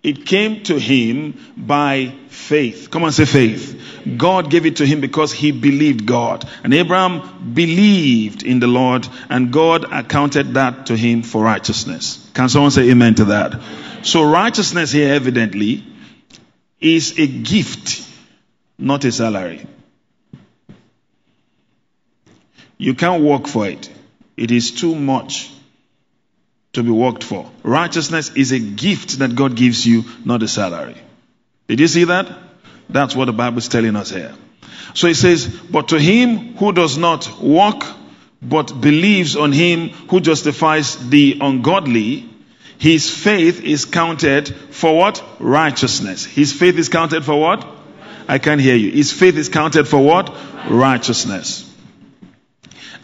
It 0.03 0.27
came 0.27 0.63
to 0.65 0.79
him 0.79 1.41
by 1.57 2.13
faith. 2.29 2.91
Come 2.91 3.05
on, 3.05 3.13
say 3.13 3.25
faith. 3.25 3.81
God 4.19 4.51
gave 4.51 4.67
it 4.67 4.77
to 4.77 4.87
him 4.87 5.01
because 5.01 5.33
he 5.33 5.51
believed 5.51 6.05
God. 6.05 6.47
And 6.63 6.75
Abraham 6.75 7.55
believed 7.55 8.43
in 8.43 8.61
the 8.61 8.67
Lord 8.67 9.09
and 9.31 9.51
God 9.51 9.91
accounted 9.91 10.55
that 10.55 10.87
to 10.87 10.97
him 10.97 11.23
for 11.23 11.43
righteousness. 11.43 12.31
Can 12.35 12.51
someone 12.51 12.71
say 12.71 12.91
amen 12.91 13.15
to 13.15 13.25
that? 13.27 13.63
So 14.03 14.31
righteousness 14.31 14.93
here 14.93 15.15
evidently 15.15 15.83
is 16.81 17.19
a 17.19 17.27
gift, 17.27 18.07
not 18.77 19.07
a 19.07 19.13
salary. 19.13 19.67
You 22.85 22.93
can't 22.93 23.23
work 23.23 23.47
for 23.47 23.67
it. 23.67 23.89
It 24.37 24.51
is 24.51 24.71
too 24.71 24.95
much 24.95 25.51
to 26.75 26.83
be 26.83 26.91
worked 26.91 27.25
for. 27.25 27.51
Righteousness 27.63 28.31
is 28.37 28.53
a 28.53 28.59
gift 28.59 29.21
that 29.21 29.35
God 29.35 29.57
gives 29.57 29.87
you, 29.87 30.05
not 30.27 30.43
a 30.43 30.49
salary. 30.49 30.97
Did 31.67 31.81
you 31.81 31.89
see 31.89 32.05
that? 32.05 32.31
That's 32.91 33.17
what 33.17 33.25
the 33.25 33.33
Bible 33.33 33.57
is 33.57 33.69
telling 33.69 33.97
us 33.97 34.11
here. 34.11 34.35
So 34.93 35.07
it 35.07 35.15
says, 35.15 35.49
But 35.49 35.89
to 35.89 35.99
him 35.99 36.57
who 36.57 36.73
does 36.75 36.99
not 36.99 37.41
walk, 37.41 37.87
but 38.43 38.79
believes 38.79 39.35
on 39.35 39.53
him 39.53 39.89
who 40.11 40.21
justifies 40.21 41.09
the 41.09 41.39
ungodly, 41.41 42.29
his 42.77 43.09
faith 43.09 43.65
is 43.65 43.87
counted 43.87 44.49
for 44.49 44.95
what? 44.95 45.25
Righteousness. 45.41 46.27
His 46.27 46.53
faith 46.53 46.77
is 46.77 46.91
counted 46.91 47.25
for 47.25 47.41
what? 47.41 47.67
I 48.29 48.37
can't 48.37 48.61
hear 48.61 48.77
you. 48.77 48.91
His 48.91 49.11
faith 49.11 49.39
is 49.39 49.49
counted 49.49 49.89
for 49.89 50.05
what? 50.05 50.37
Righteousness. 50.69 51.71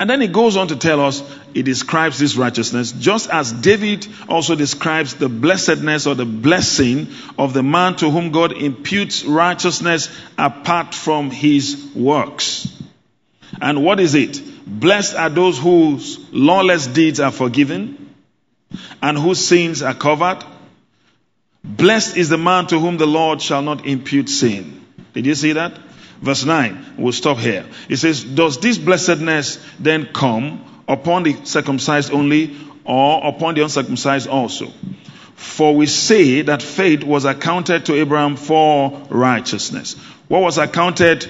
And 0.01 0.09
then 0.09 0.23
he 0.23 0.29
goes 0.29 0.57
on 0.57 0.69
to 0.69 0.77
tell 0.77 0.99
us, 1.03 1.23
he 1.53 1.63
describes 1.63 2.19
this 2.19 2.35
righteousness 2.35 2.93
just 2.93 3.29
as 3.29 3.53
David 3.53 4.09
also 4.31 4.55
describes 4.55 5.15
the 5.15 5.29
blessedness 5.29 6.07
or 6.07 6.15
the 6.15 6.25
blessing 6.25 7.09
of 7.39 7.53
the 7.53 7.63
man 7.63 7.97
to 7.97 8.11
whom 8.11 8.31
God 8.33 8.53
imputes 8.53 9.25
righteousness 9.25 10.09
apart 10.39 10.95
from 10.95 11.31
his 11.31 11.91
works. 11.95 12.67
And 13.61 13.85
what 13.85 14.01
is 14.01 14.15
it? 14.15 14.41
Blessed 14.67 15.17
are 15.17 15.29
those 15.29 15.59
whose 15.59 16.19
lawless 16.33 16.87
deeds 16.87 17.21
are 17.21 17.31
forgiven 17.31 18.15
and 19.03 19.19
whose 19.19 19.47
sins 19.47 19.83
are 19.83 19.93
covered. 19.93 20.43
Blessed 21.63 22.17
is 22.17 22.31
the 22.31 22.39
man 22.39 22.69
to 22.69 22.79
whom 22.79 22.97
the 22.97 23.07
Lord 23.07 23.43
shall 23.43 23.61
not 23.61 23.85
impute 23.85 24.31
sin. 24.31 24.83
Did 25.13 25.27
you 25.27 25.35
see 25.35 25.53
that? 25.53 25.79
Verse 26.21 26.45
9, 26.45 26.95
we'll 26.99 27.13
stop 27.13 27.39
here. 27.39 27.65
It 27.89 27.97
says, 27.97 28.23
Does 28.23 28.61
this 28.61 28.77
blessedness 28.77 29.59
then 29.79 30.07
come 30.13 30.65
upon 30.87 31.23
the 31.23 31.45
circumcised 31.45 32.13
only 32.13 32.57
or 32.85 33.27
upon 33.27 33.55
the 33.55 33.63
uncircumcised 33.63 34.29
also? 34.29 34.71
For 35.37 35.75
we 35.75 35.87
say 35.87 36.43
that 36.43 36.63
faith 36.63 37.03
was 37.03 37.25
accounted 37.25 37.87
to 37.87 37.95
Abraham 37.95 38.37
for 38.37 38.91
righteousness. 39.09 39.95
What 40.29 40.43
was 40.43 40.59
accounted 40.59 41.27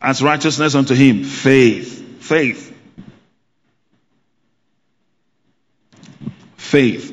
as 0.00 0.20
righteousness 0.20 0.74
unto 0.74 0.94
him? 0.94 1.22
Faith. 1.22 2.20
Faith. 2.20 2.76
Faith. 6.56 7.12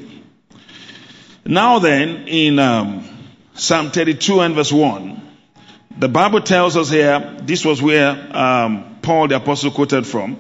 Now 1.45 1.77
then, 1.77 2.27
in 2.27 2.57
um, 2.57 3.07
Psalm 3.53 3.91
32 3.91 4.39
and 4.39 4.55
verse 4.55 4.71
1, 4.71 5.20
the 5.98 6.10
Bible 6.10 6.41
tells 6.41 6.77
us 6.77 6.89
here, 6.89 7.38
this 7.41 7.65
was 7.65 7.81
where 7.81 8.12
um, 8.36 9.00
Paul 9.01 9.27
the 9.27 9.36
Apostle 9.38 9.71
quoted 9.71 10.05
from 10.05 10.39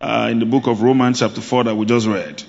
uh, 0.00 0.28
in 0.30 0.38
the 0.38 0.46
book 0.46 0.66
of 0.66 0.82
Romans, 0.82 1.20
chapter 1.20 1.40
4, 1.40 1.64
that 1.64 1.74
we 1.74 1.86
just 1.86 2.06
read. 2.06 2.42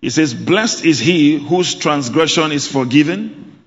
He 0.00 0.10
says, 0.10 0.34
Blessed 0.34 0.84
is 0.84 0.98
he 0.98 1.38
whose 1.38 1.74
transgression 1.74 2.52
is 2.52 2.68
forgiven, 2.68 3.60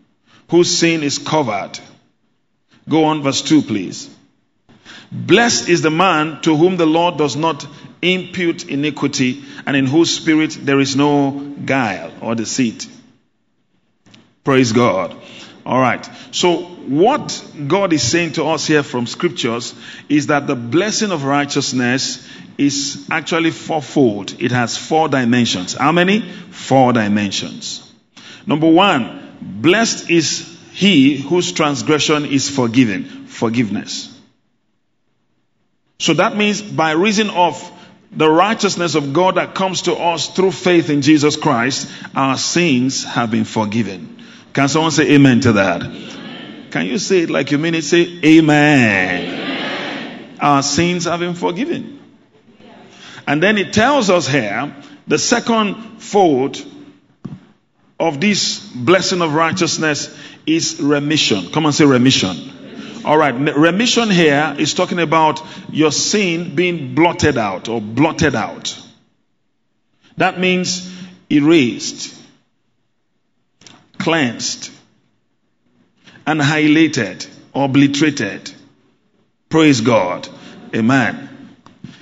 whose 0.50 0.76
sin 0.78 1.04
is 1.04 1.18
covered. 1.18 1.80
Go 2.88 3.06
on, 3.06 3.22
verse 3.22 3.42
2, 3.42 3.64
please. 3.64 4.10
Blessed 5.12 5.70
is 5.70 5.82
the 5.82 5.92
man 5.92 6.42
to 6.42 6.56
whom 6.56 6.78
the 6.78 6.86
Lord 6.86 7.18
does 7.18 7.36
not 7.36 7.66
impute 8.02 8.70
iniquity, 8.70 9.44
and 9.66 9.76
in 9.76 9.86
whose 9.86 10.16
spirit 10.16 10.58
there 10.62 10.80
is 10.80 10.96
no 10.96 11.32
guile 11.66 12.12
or 12.22 12.36
deceit. 12.36 12.88
Praise 14.44 14.72
God. 14.72 15.16
All 15.70 15.80
right. 15.80 16.04
So, 16.32 16.64
what 16.64 17.46
God 17.68 17.94
is 17.94 18.02
saying 18.02 18.34
to 18.34 18.46
us 18.46 18.66
here 18.66 18.82
from 18.82 19.06
scriptures 19.06 19.76
is 20.10 20.26
that 20.28 20.48
the 20.48 20.56
blessing 20.56 21.12
of 21.12 21.26
righteousness 21.26 22.28
is 22.58 23.08
actually 23.12 23.52
fourfold. 23.52 24.42
It 24.42 24.52
has 24.52 24.78
four 24.78 25.10
dimensions. 25.10 25.76
How 25.76 25.92
many? 25.92 26.22
Four 26.22 26.94
dimensions. 26.94 27.88
Number 28.48 28.68
one, 28.68 29.38
blessed 29.42 30.10
is 30.10 30.58
he 30.72 31.18
whose 31.18 31.52
transgression 31.52 32.26
is 32.26 32.50
forgiven. 32.50 33.28
Forgiveness. 33.28 34.12
So 36.00 36.16
that 36.16 36.36
means 36.36 36.64
by 36.64 36.94
reason 36.94 37.30
of 37.30 37.62
the 38.12 38.28
righteousness 38.28 38.96
of 38.96 39.14
God 39.14 39.36
that 39.36 39.54
comes 39.54 39.84
to 39.84 39.94
us 39.94 40.30
through 40.30 40.52
faith 40.52 40.90
in 40.90 41.04
Jesus 41.04 41.36
Christ, 41.36 41.92
our 42.16 42.38
sins 42.38 43.04
have 43.04 43.30
been 43.30 43.46
forgiven. 43.46 44.19
Can 44.60 44.68
someone 44.68 44.92
say 44.92 45.12
amen 45.14 45.40
to 45.40 45.54
that? 45.54 45.84
Amen. 45.84 46.68
Can 46.70 46.86
you 46.86 46.98
say 46.98 47.20
it 47.20 47.30
like 47.30 47.50
you 47.52 47.58
mean 47.58 47.76
it? 47.76 47.84
Say 47.86 48.20
amen. 48.26 49.24
amen. 49.24 50.38
Our 50.42 50.62
sins 50.64 51.06
have 51.06 51.22
been 51.22 51.36
forgiven. 51.36 52.02
And 53.26 53.42
then 53.42 53.58
it 53.58 53.72
tells 53.72 54.10
us 54.10 54.28
here 54.28 54.76
the 55.08 55.18
second 55.18 56.02
fold 56.02 56.62
of 58.02 58.20
this 58.20 58.60
blessing 58.60 59.22
of 59.22 59.34
righteousness 59.34 60.14
is 60.46 60.82
remission. 60.82 61.54
Come 61.54 61.66
and 61.66 61.74
say 61.74 61.86
remission. 61.86 62.36
All 63.06 63.18
right, 63.18 63.34
remission 63.34 64.10
here 64.10 64.58
is 64.60 64.74
talking 64.74 65.00
about 65.00 65.42
your 65.72 65.94
sin 65.94 66.56
being 66.56 66.96
blotted 66.96 67.38
out 67.38 67.70
or 67.70 67.80
blotted 67.80 68.36
out. 68.36 68.78
That 70.18 70.38
means 70.38 70.94
erased 71.32 72.19
cleansed, 74.00 74.72
annihilated, 76.26 77.26
obliterated. 77.54 78.52
Praise 79.50 79.82
God. 79.82 80.28
Amen. 80.76 81.30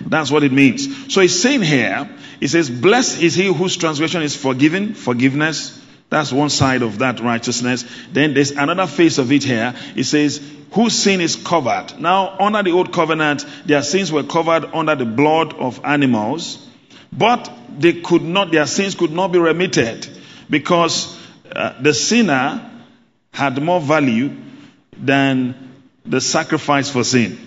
That's 0.01 0.31
what 0.31 0.43
it 0.43 0.51
means. 0.51 1.13
So 1.13 1.21
he's 1.21 1.41
saying 1.41 1.61
here, 1.63 2.09
he 2.39 2.47
says, 2.47 2.69
Blessed 2.69 3.21
is 3.21 3.35
he 3.35 3.51
whose 3.51 3.77
transgression 3.77 4.21
is 4.21 4.35
forgiven, 4.35 4.93
forgiveness. 4.93 5.83
That's 6.09 6.31
one 6.31 6.49
side 6.49 6.83
of 6.83 6.99
that 6.99 7.19
righteousness. 7.19 7.83
Then 8.11 8.33
there's 8.33 8.51
another 8.51 8.87
face 8.87 9.17
of 9.17 9.31
it 9.31 9.43
here. 9.43 9.73
It 9.95 10.05
says, 10.05 10.41
whose 10.71 10.93
sin 10.93 11.21
is 11.21 11.35
covered. 11.35 11.99
Now, 11.99 12.37
under 12.39 12.63
the 12.63 12.71
old 12.71 12.93
covenant, 12.93 13.45
their 13.65 13.83
sins 13.83 14.11
were 14.11 14.23
covered 14.23 14.65
under 14.73 14.95
the 14.95 15.05
blood 15.05 15.53
of 15.53 15.81
animals, 15.83 16.65
but 17.11 17.51
they 17.77 17.93
could 17.93 18.21
not, 18.21 18.51
their 18.51 18.67
sins 18.67 18.95
could 18.95 19.11
not 19.11 19.31
be 19.31 19.39
remitted 19.39 20.07
because 20.49 21.17
uh, 21.55 21.81
the 21.81 21.93
sinner 21.93 22.69
had 23.31 23.61
more 23.61 23.79
value 23.79 24.35
than 24.93 25.55
the 26.05 26.21
sacrifice 26.21 26.89
for 26.89 27.03
sin. 27.03 27.37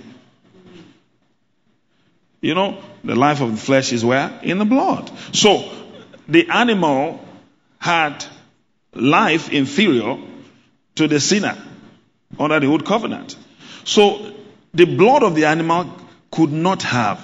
You 2.40 2.54
know, 2.54 2.82
the 3.04 3.14
life 3.14 3.40
of 3.40 3.50
the 3.50 3.56
flesh 3.56 3.92
is 3.92 4.04
where? 4.04 4.38
In 4.42 4.58
the 4.58 4.64
blood. 4.64 5.10
So, 5.32 5.70
the 6.28 6.48
animal 6.48 7.24
had 7.78 8.24
life 8.94 9.50
inferior 9.50 10.18
to 10.96 11.08
the 11.08 11.20
sinner 11.20 11.56
under 12.38 12.60
the 12.60 12.66
old 12.66 12.86
covenant. 12.86 13.36
So, 13.84 14.34
the 14.72 14.84
blood 14.84 15.22
of 15.22 15.34
the 15.34 15.46
animal 15.46 15.94
could 16.30 16.52
not 16.52 16.82
have 16.84 17.20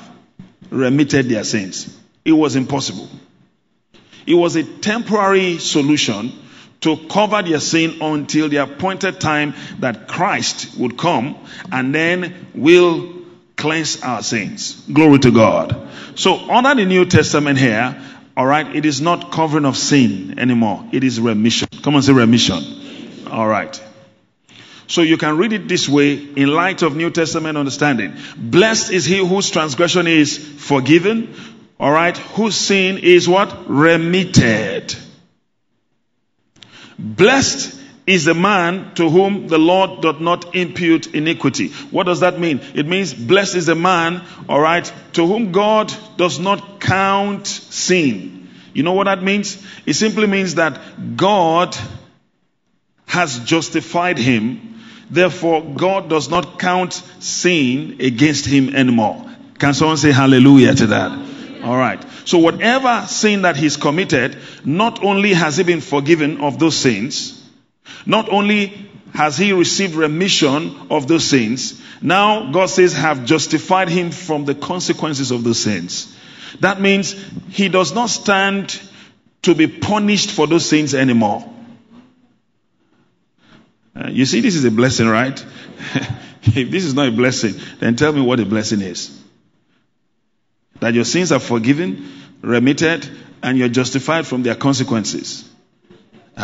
remitted 0.71 1.29
their 1.29 1.45
sins. 1.45 1.97
It 2.25 2.33
was 2.33 2.57
impossible. 2.57 3.09
It 4.27 4.35
was 4.35 4.57
a 4.57 4.65
temporary 4.65 5.59
solution 5.59 6.33
to 6.81 6.97
cover 7.09 7.43
their 7.43 7.61
sin 7.61 8.03
until 8.03 8.49
the 8.49 8.59
appointed 8.59 9.21
time 9.21 9.55
that 9.81 10.09
Christ 10.09 10.77
would 10.79 10.97
come 10.99 11.37
and 11.73 11.95
then 11.95 12.47
will 12.55 13.15
cleanse 13.57 14.03
our 14.03 14.23
sins. 14.23 14.85
Glory 14.93 15.19
to 15.21 15.31
God. 15.31 15.89
So 16.15 16.35
under 16.51 16.75
the 16.75 16.85
New 16.85 17.07
Testament 17.07 17.59
here, 17.59 18.01
all 18.37 18.47
right, 18.47 18.77
it 18.77 18.85
is 18.85 19.01
not 19.01 19.33
covering 19.33 19.65
of 19.65 19.77
sin 19.77 20.39
anymore. 20.39 20.85
It 20.93 21.05
is 21.05 21.19
remission. 21.19 21.69
Come 21.83 21.95
on, 21.97 22.03
say 22.03 22.13
remission. 22.13 23.27
All 23.31 23.47
right. 23.49 23.83
So 24.89 25.03
you 25.03 25.17
can 25.17 25.37
read 25.37 25.53
it 25.53 25.67
this 25.69 25.89
way 25.89 26.13
in 26.15 26.49
light 26.49 26.83
of 26.83 26.95
New 26.95 27.11
Testament 27.11 27.57
understanding. 27.59 28.15
Blessed 28.37 28.93
is 28.93 29.05
he 29.05 29.19
whose 29.19 29.51
transgression 29.51 30.07
is 30.07 30.37
forgiven. 30.39 31.35
All 31.81 31.91
right. 31.91 32.17
Whose 32.17 32.57
sin 32.57 32.99
is 32.99 33.29
what? 33.29 33.69
Remitted. 33.69 34.95
Blessed 36.99 37.83
is 38.07 38.25
the 38.25 38.35
man 38.35 38.95
to 38.95 39.11
whom 39.11 39.49
the 39.49 39.59
Lord 39.59 40.01
doth 40.01 40.21
not 40.21 40.55
impute 40.55 41.15
iniquity. 41.15 41.69
What 41.91 42.07
does 42.07 42.21
that 42.21 42.39
mean? 42.39 42.61
It 42.75 42.87
means 42.87 43.13
blessed 43.13 43.57
is 43.57 43.67
the 43.67 43.75
man, 43.75 44.23
all 44.49 44.61
right, 44.61 44.91
to 45.15 45.27
whom 45.27 45.51
God 45.53 45.93
does 46.17 46.39
not 46.39 46.81
count 46.81 47.47
sin. 47.47 48.49
You 48.75 48.85
know 48.85 48.93
what 48.93 49.05
that 49.05 49.23
means? 49.23 49.61
It 49.87 49.95
simply 49.95 50.27
means 50.27 50.55
that 50.55 51.17
God 51.17 51.77
has 53.07 53.41
justified 53.41 54.19
him. 54.19 54.81
Therefore, 55.11 55.63
God 55.63 56.09
does 56.09 56.29
not 56.29 56.59
count 56.59 56.95
sin 57.21 57.97
against 58.01 58.47
him 58.47 58.75
anymore. 58.75 59.25
Can 59.59 59.75
someone 59.75 59.97
say 59.97 60.13
hallelujah 60.13 60.75
to 60.75 60.87
that? 60.89 61.36
All 61.67 61.77
right. 61.77 62.01
So 62.25 62.39
whatever 62.39 63.07
sin 63.09 63.43
that 63.43 63.57
he's 63.57 63.77
committed, 63.77 64.39
not 64.65 65.03
only 65.03 65.35
has 65.35 65.57
he 65.57 65.65
been 65.65 65.81
forgiven 65.81 66.41
of 66.41 66.61
those 66.61 66.77
sins, 66.77 67.45
not 68.07 68.29
only 68.29 68.89
has 69.13 69.37
he 69.37 69.53
received 69.53 69.97
remission 69.97 70.77
of 70.93 71.09
those 71.09 71.25
sins, 71.25 71.83
now 72.01 72.53
God 72.53 72.67
says 72.67 72.93
have 72.93 73.25
justified 73.25 73.89
him 73.89 74.13
from 74.13 74.45
the 74.45 74.55
consequences 74.55 75.33
of 75.33 75.43
those 75.43 75.59
sins. 75.59 76.17
That 76.61 76.81
means 76.81 77.17
he 77.49 77.69
does 77.69 77.93
not 77.93 78.11
stand 78.11 78.81
to 79.43 79.57
be 79.57 79.67
punished 79.67 80.31
for 80.31 80.47
those 80.47 80.69
sins 80.69 80.95
anymore. 80.95 81.53
Uh, 83.97 84.11
you 84.11 84.25
see, 84.25 84.41
this 84.41 84.55
is 84.55 84.65
a 84.65 84.71
blessing, 84.71 85.09
right? 85.09 85.45
if 86.43 86.71
this 86.71 86.85
is 86.85 86.95
not 86.95 87.09
a 87.09 87.13
blessing, 87.13 87.55
then 87.81 87.97
tell 87.97 88.13
me 88.13 88.21
what 88.21 88.39
a 88.39 88.47
blessing 88.47 88.83
is. 88.83 89.26
That 90.81 90.95
your 90.95 91.05
sins 91.05 91.33
are 91.33 91.41
forgiven, 91.41 92.11
remitted, 92.43 93.09
and 93.43 93.59
you're 93.59 93.69
justified 93.69 94.27
from 94.27 94.43
their 94.43 94.55
consequences. 94.55 95.49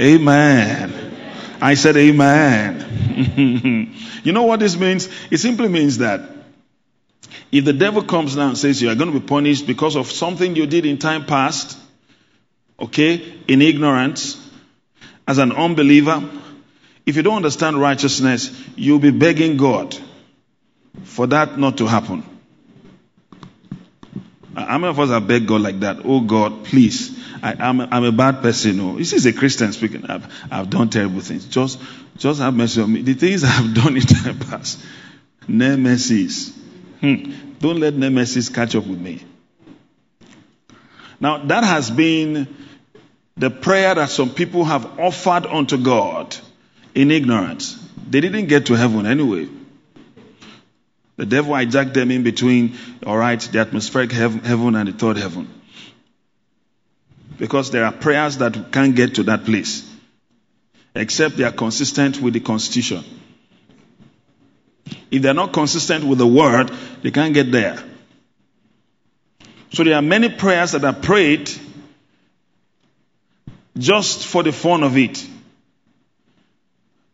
Amen. 0.00 1.12
I 1.60 1.74
said 1.74 1.96
amen. 1.96 3.94
you 4.24 4.32
know 4.32 4.42
what 4.42 4.58
this 4.58 4.76
means? 4.76 5.08
It 5.30 5.38
simply 5.38 5.68
means 5.68 5.98
that 5.98 6.28
if 7.52 7.64
the 7.64 7.72
devil 7.72 8.02
comes 8.02 8.34
now 8.34 8.48
and 8.48 8.58
says 8.58 8.82
you 8.82 8.90
are 8.90 8.96
going 8.96 9.12
to 9.12 9.20
be 9.20 9.24
punished 9.24 9.66
because 9.66 9.94
of 9.94 10.10
something 10.10 10.56
you 10.56 10.66
did 10.66 10.86
in 10.86 10.98
time 10.98 11.24
past, 11.24 11.78
okay, 12.80 13.34
in 13.46 13.62
ignorance, 13.62 14.38
as 15.28 15.38
an 15.38 15.52
unbeliever, 15.52 16.28
if 17.06 17.16
you 17.16 17.22
don't 17.22 17.36
understand 17.36 17.80
righteousness, 17.80 18.50
you'll 18.74 18.98
be 18.98 19.10
begging 19.10 19.56
God 19.56 19.96
for 21.04 21.26
that 21.28 21.58
not 21.58 21.78
to 21.78 21.86
happen. 21.86 22.24
How 24.54 24.78
many 24.78 24.90
of 24.90 25.00
us 25.00 25.08
have 25.10 25.26
begged 25.26 25.46
God 25.46 25.62
like 25.62 25.80
that? 25.80 25.98
Oh 26.04 26.20
God, 26.20 26.64
please. 26.64 27.18
I, 27.42 27.68
am 27.68 27.80
a, 27.80 27.88
I'm 27.90 28.04
a 28.04 28.12
bad 28.12 28.42
person. 28.42 28.78
Oh, 28.80 28.96
this 28.98 29.12
is 29.12 29.26
a 29.26 29.32
Christian 29.32 29.72
speaking. 29.72 30.06
I've, 30.06 30.26
I've 30.50 30.70
done 30.70 30.90
terrible 30.90 31.20
things. 31.20 31.46
Just, 31.46 31.80
just 32.16 32.40
have 32.40 32.54
mercy 32.54 32.82
on 32.82 32.92
me. 32.92 33.02
The 33.02 33.14
things 33.14 33.42
I've 33.44 33.74
done 33.74 33.96
in 33.96 34.02
the 34.02 34.46
past. 34.48 34.80
Nemesis. 35.48 36.56
Hmm. 37.00 37.32
Don't 37.58 37.80
let 37.80 37.94
nemesis 37.94 38.48
catch 38.48 38.74
up 38.76 38.86
with 38.86 39.00
me. 39.00 39.24
Now, 41.18 41.38
that 41.46 41.64
has 41.64 41.90
been 41.90 42.54
the 43.36 43.50
prayer 43.50 43.94
that 43.94 44.10
some 44.10 44.30
people 44.30 44.64
have 44.64 45.00
offered 45.00 45.46
unto 45.46 45.78
God 45.78 46.36
in 46.94 47.10
ignorance. 47.10 47.78
They 48.08 48.20
didn't 48.20 48.46
get 48.46 48.66
to 48.66 48.74
heaven 48.74 49.06
anyway. 49.06 49.48
The 51.16 51.26
devil 51.26 51.52
hijacked 51.52 51.94
them 51.94 52.10
in 52.10 52.22
between, 52.22 52.76
all 53.06 53.16
right, 53.16 53.40
the 53.40 53.58
atmospheric 53.58 54.12
heaven 54.12 54.74
and 54.74 54.88
the 54.88 54.92
third 54.92 55.18
heaven. 55.18 55.48
Because 57.38 57.70
there 57.70 57.84
are 57.84 57.92
prayers 57.92 58.38
that 58.38 58.72
can't 58.72 58.94
get 58.94 59.16
to 59.16 59.22
that 59.24 59.44
place, 59.44 59.88
except 60.94 61.36
they 61.36 61.44
are 61.44 61.52
consistent 61.52 62.20
with 62.20 62.34
the 62.34 62.40
constitution. 62.40 63.04
If 65.10 65.22
they're 65.22 65.34
not 65.34 65.52
consistent 65.52 66.04
with 66.04 66.18
the 66.18 66.26
word, 66.26 66.70
they 67.02 67.10
can't 67.10 67.34
get 67.34 67.52
there. 67.52 67.82
So 69.72 69.84
there 69.84 69.96
are 69.96 70.02
many 70.02 70.28
prayers 70.28 70.72
that 70.72 70.84
are 70.84 70.92
prayed 70.92 71.50
just 73.76 74.26
for 74.26 74.42
the 74.42 74.52
fun 74.52 74.82
of 74.82 74.96
it. 74.96 75.26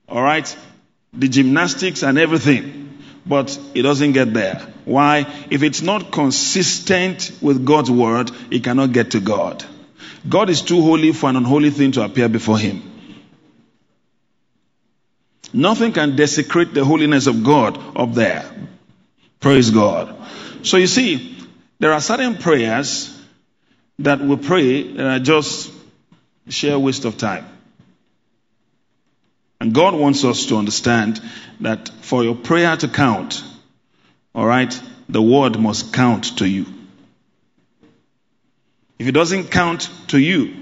All 0.08 0.22
right? 0.22 0.56
The 1.12 1.28
gymnastics 1.28 2.02
and 2.02 2.18
everything. 2.18 2.87
But 3.28 3.58
it 3.74 3.82
doesn't 3.82 4.12
get 4.12 4.32
there. 4.32 4.60
Why? 4.84 5.26
If 5.50 5.62
it's 5.62 5.82
not 5.82 6.10
consistent 6.10 7.30
with 7.42 7.64
God's 7.64 7.90
word, 7.90 8.30
it 8.50 8.64
cannot 8.64 8.92
get 8.92 9.10
to 9.10 9.20
God. 9.20 9.64
God 10.26 10.48
is 10.48 10.62
too 10.62 10.80
holy 10.80 11.12
for 11.12 11.28
an 11.28 11.36
unholy 11.36 11.70
thing 11.70 11.92
to 11.92 12.04
appear 12.04 12.28
before 12.28 12.58
Him. 12.58 12.82
Nothing 15.52 15.92
can 15.92 16.16
desecrate 16.16 16.74
the 16.74 16.84
holiness 16.84 17.26
of 17.26 17.44
God 17.44 17.78
up 17.96 18.14
there. 18.14 18.44
Praise 19.40 19.70
God. 19.70 20.14
So 20.62 20.76
you 20.76 20.86
see, 20.86 21.38
there 21.78 21.92
are 21.92 22.00
certain 22.00 22.36
prayers 22.36 23.14
that 23.98 24.20
we 24.20 24.36
pray 24.36 24.92
that 24.94 25.06
are 25.06 25.18
just 25.18 25.70
sheer 26.48 26.78
waste 26.78 27.04
of 27.04 27.16
time. 27.18 27.46
And 29.60 29.74
God 29.74 29.94
wants 29.94 30.24
us 30.24 30.46
to 30.46 30.56
understand 30.56 31.20
that 31.60 31.88
for 32.02 32.22
your 32.22 32.36
prayer 32.36 32.76
to 32.76 32.88
count, 32.88 33.42
all 34.34 34.46
right, 34.46 34.80
the 35.08 35.22
word 35.22 35.58
must 35.58 35.92
count 35.92 36.38
to 36.38 36.48
you. 36.48 36.66
If 38.98 39.06
it 39.06 39.12
doesn't 39.12 39.50
count 39.50 39.90
to 40.08 40.18
you, 40.18 40.54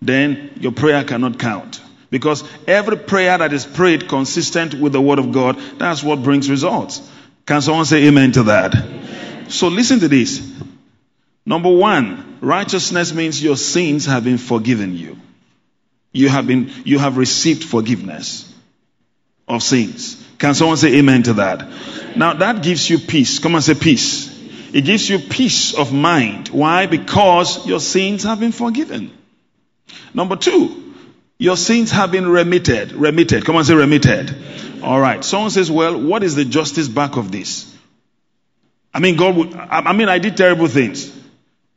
then 0.00 0.50
your 0.60 0.72
prayer 0.72 1.04
cannot 1.04 1.38
count. 1.38 1.80
Because 2.10 2.44
every 2.66 2.98
prayer 2.98 3.38
that 3.38 3.52
is 3.52 3.64
prayed 3.64 4.08
consistent 4.08 4.74
with 4.74 4.92
the 4.92 5.00
word 5.00 5.18
of 5.18 5.32
God, 5.32 5.58
that's 5.78 6.02
what 6.02 6.22
brings 6.22 6.50
results. 6.50 7.00
Can 7.46 7.62
someone 7.62 7.86
say 7.86 8.06
amen 8.06 8.32
to 8.32 8.42
that? 8.44 8.74
Amen. 8.74 9.50
So 9.50 9.68
listen 9.68 10.00
to 10.00 10.08
this. 10.08 10.52
Number 11.44 11.70
one, 11.70 12.38
righteousness 12.40 13.12
means 13.12 13.42
your 13.42 13.56
sins 13.56 14.06
have 14.06 14.24
been 14.24 14.38
forgiven 14.38 14.96
you. 14.96 15.18
You 16.12 16.28
have 16.28 16.46
been, 16.46 16.70
you 16.84 16.98
have 16.98 17.16
received 17.16 17.64
forgiveness 17.64 18.52
of 19.48 19.62
sins. 19.62 20.22
Can 20.38 20.54
someone 20.54 20.76
say 20.76 20.98
amen 20.98 21.24
to 21.24 21.34
that? 21.34 22.16
Now 22.16 22.34
that 22.34 22.62
gives 22.62 22.88
you 22.90 22.98
peace. 22.98 23.38
Come 23.38 23.54
on, 23.54 23.62
say 23.62 23.74
peace. 23.74 24.30
It 24.74 24.84
gives 24.84 25.08
you 25.08 25.18
peace 25.18 25.74
of 25.74 25.92
mind. 25.92 26.48
Why? 26.48 26.86
Because 26.86 27.66
your 27.66 27.80
sins 27.80 28.24
have 28.24 28.40
been 28.40 28.52
forgiven. 28.52 29.10
Number 30.14 30.36
two, 30.36 30.94
your 31.38 31.56
sins 31.56 31.90
have 31.90 32.10
been 32.10 32.28
remitted. 32.28 32.92
Remitted. 32.92 33.44
Come 33.44 33.56
on, 33.56 33.64
say 33.64 33.74
remitted. 33.74 34.34
All 34.82 35.00
right. 35.00 35.22
Someone 35.24 35.50
says, 35.50 35.70
well, 35.70 36.00
what 36.00 36.22
is 36.22 36.34
the 36.34 36.44
justice 36.44 36.88
back 36.88 37.16
of 37.16 37.30
this? 37.30 37.74
I 38.94 39.00
mean, 39.00 39.16
God 39.16 39.36
would, 39.36 39.54
I 39.54 39.92
mean, 39.92 40.08
I 40.08 40.18
did 40.18 40.36
terrible 40.36 40.68
things. 40.68 41.21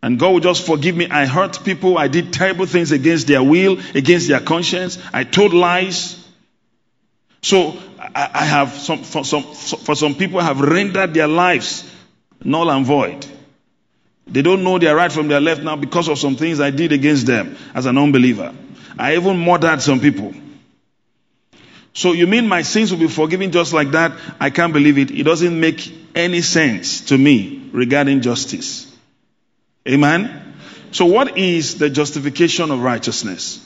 And 0.06 0.20
God 0.20 0.34
will 0.34 0.39
just 0.39 0.68
forgive 0.68 0.96
me. 0.96 1.10
I 1.10 1.26
hurt 1.26 1.63
people. 1.63 1.98
I 1.98 2.08
did 2.08 2.32
terrible 2.32 2.68
things 2.68 2.91
against 2.91 3.26
their 3.26 3.41
will, 3.41 3.80
against 3.96 4.28
their 4.28 4.39
conscience. 4.39 5.00
I 5.12 5.24
told 5.24 5.52
lies. 5.52 6.24
So 7.41 7.76
I, 7.98 8.30
I 8.32 8.46
have 8.46 8.72
some 8.72 9.02
for, 9.02 9.26
some, 9.26 9.41
for 9.41 9.96
some 9.96 10.13
people, 10.13 10.41
have 10.41 10.62
rendered 10.62 11.15
their 11.15 11.28
lives 11.28 11.91
null 12.44 12.70
and 12.70 12.86
void. 12.86 13.26
They 14.28 14.44
don't 14.44 14.63
know 14.63 14.78
their 14.78 14.96
right 14.96 15.12
from 15.12 15.28
their 15.28 15.41
left 15.41 15.63
now 15.63 15.76
because 15.76 16.08
of 16.08 16.20
some 16.20 16.36
things 16.36 16.60
I 16.60 16.70
did 16.70 16.91
against 16.91 17.26
them 17.26 17.58
as 17.74 17.88
an 17.88 17.98
unbeliever. 17.98 18.54
I 19.00 19.15
even 19.15 19.39
murdered 19.39 19.82
some 19.82 20.00
people. 20.00 20.36
So 21.96 22.12
you 22.12 22.28
mean 22.28 22.48
my 22.48 22.62
sins 22.62 22.91
will 22.91 23.00
be 23.00 23.08
forgiven 23.08 23.52
just 23.52 23.74
like 23.74 23.89
that? 23.94 24.12
I 24.39 24.52
can't 24.52 24.72
believe 24.72 25.00
it. 25.00 25.10
It 25.10 25.24
doesn't 25.24 25.60
make 25.60 25.91
any 26.13 26.44
sense 26.44 27.02
to 27.06 27.18
me 27.18 27.72
regarding 27.74 28.22
justice. 28.22 28.94
Amen? 29.88 30.54
So 30.91 31.06
what 31.06 31.38
is 31.38 31.78
the 31.78 31.89
justification 31.89 32.71
of 32.71 32.82
righteousness? 32.82 33.65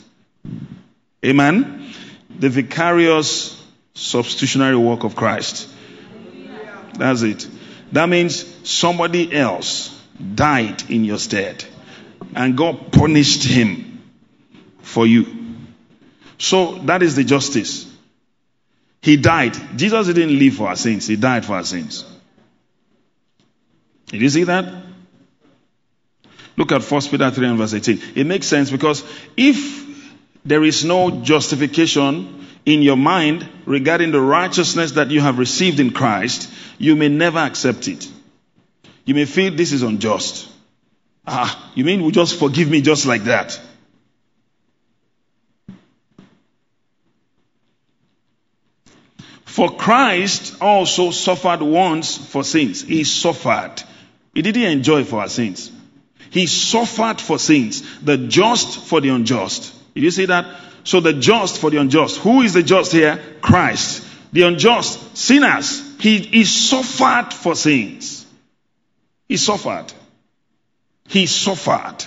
Amen? 1.26 1.94
The 2.38 2.50
vicarious 2.50 3.56
substitutionary 3.94 4.78
work 4.78 5.04
of 5.04 5.16
Christ. 5.16 5.68
That's 6.96 7.22
it. 7.22 7.48
That 7.92 8.10
means 8.10 8.46
somebody 8.68 9.34
else 9.34 9.96
died 10.36 10.90
in 10.90 11.06
your 11.06 11.18
stead 11.18 11.64
and 12.36 12.58
God 12.58 12.92
punished 12.92 13.44
him 13.44 14.02
for 14.82 15.06
you. 15.06 15.26
So 16.38 16.76
that 16.80 17.04
is 17.04 17.16
the 17.16 17.24
justice. 17.24 17.86
He 19.02 19.18
died. 19.18 19.56
Jesus 19.78 20.08
didn't 20.08 20.38
live 20.38 20.56
for 20.56 20.68
our 20.68 20.76
sins, 20.76 21.08
He 21.08 21.16
died 21.16 21.46
for 21.46 21.54
our 21.54 21.64
sins. 21.64 22.06
Did 24.08 24.22
you 24.22 24.30
see 24.30 24.44
that? 24.46 24.89
Look 26.60 26.74
at 26.74 26.84
1 26.84 27.02
Peter 27.04 27.32
3 27.32 27.48
and 27.48 27.58
verse 27.58 27.74
18. 27.74 28.02
It 28.16 28.28
makes 28.28 28.46
sense 28.46 28.70
because 28.70 29.06
if 29.38 29.88
there 30.44 30.62
is 30.66 30.84
no 30.84 31.10
justification 31.22 32.46
in 32.66 32.82
your 32.82 32.98
mind 32.98 33.48
regarding 33.66 34.12
the 34.12 34.20
righteousness 34.20 34.92
that 34.92 35.10
you 35.10 35.22
have 35.22 35.40
received 35.40 35.80
in 35.80 35.92
Christ, 35.92 36.52
you 36.78 36.98
may 36.98 37.08
never 37.08 37.40
accept 37.40 37.88
it. 37.88 38.06
You 39.06 39.16
may 39.16 39.24
feel 39.24 39.56
this 39.56 39.72
is 39.72 39.84
unjust. 39.84 40.50
Ah, 41.26 41.72
you 41.76 41.86
mean 41.86 42.04
you 42.04 42.12
just 42.12 42.38
forgive 42.38 42.70
me 42.70 42.82
just 42.82 43.06
like 43.06 43.24
that? 43.24 43.58
For 49.46 49.78
Christ 49.78 50.58
also 50.60 51.12
suffered 51.12 51.62
once 51.62 52.18
for 52.18 52.44
sins. 52.44 52.82
He 52.82 53.06
suffered. 53.06 53.82
He 54.34 54.42
didn't 54.42 54.64
enjoy 54.64 55.06
for 55.06 55.22
our 55.22 55.30
sins. 55.30 55.72
He 56.32 56.46
suffered 56.48 57.20
for 57.20 57.40
sins. 57.40 58.00
The 58.00 58.18
just 58.18 58.80
for 58.80 59.02
the 59.02 59.10
unjust. 59.10 59.74
Did 59.94 60.04
you 60.04 60.12
see 60.12 60.26
that? 60.26 60.46
So 60.84 61.00
the 61.00 61.14
just 61.14 61.60
for 61.60 61.70
the 61.70 61.78
unjust. 61.78 62.18
Who 62.20 62.42
is 62.42 62.54
the 62.54 62.64
just 62.64 62.92
here? 62.92 63.22
Christ. 63.42 64.06
The 64.32 64.44
unjust, 64.44 65.18
sinners. 65.18 65.84
He, 66.00 66.20
he 66.20 66.46
suffered 66.46 67.34
for 67.34 67.56
sins. 67.56 68.26
He 69.28 69.38
suffered. 69.38 69.92
He 71.08 71.26
suffered. 71.26 72.06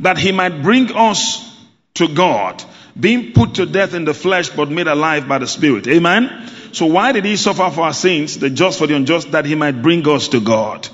That 0.00 0.18
he 0.18 0.32
might 0.32 0.62
bring 0.62 0.90
us 0.96 1.48
to 1.94 2.08
God, 2.08 2.62
being 2.98 3.32
put 3.32 3.54
to 3.56 3.66
death 3.66 3.94
in 3.94 4.04
the 4.04 4.14
flesh 4.14 4.48
but 4.48 4.70
made 4.70 4.88
alive 4.88 5.28
by 5.28 5.38
the 5.38 5.46
Spirit. 5.46 5.86
Amen? 5.86 6.50
So 6.72 6.86
why 6.86 7.12
did 7.12 7.24
he 7.24 7.36
suffer 7.36 7.70
for 7.70 7.82
our 7.82 7.92
sins, 7.92 8.38
the 8.38 8.48
just 8.50 8.78
for 8.78 8.86
the 8.86 8.96
unjust, 8.96 9.32
that 9.32 9.44
he 9.44 9.54
might 9.54 9.82
bring 9.82 10.06
us 10.08 10.28
to 10.28 10.40
God? 10.40 10.88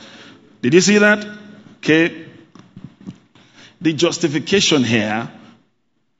Did 0.60 0.74
you 0.74 0.80
see 0.80 0.98
that? 0.98 1.24
Okay. 1.78 2.26
The 3.80 3.92
justification 3.92 4.82
here 4.82 5.30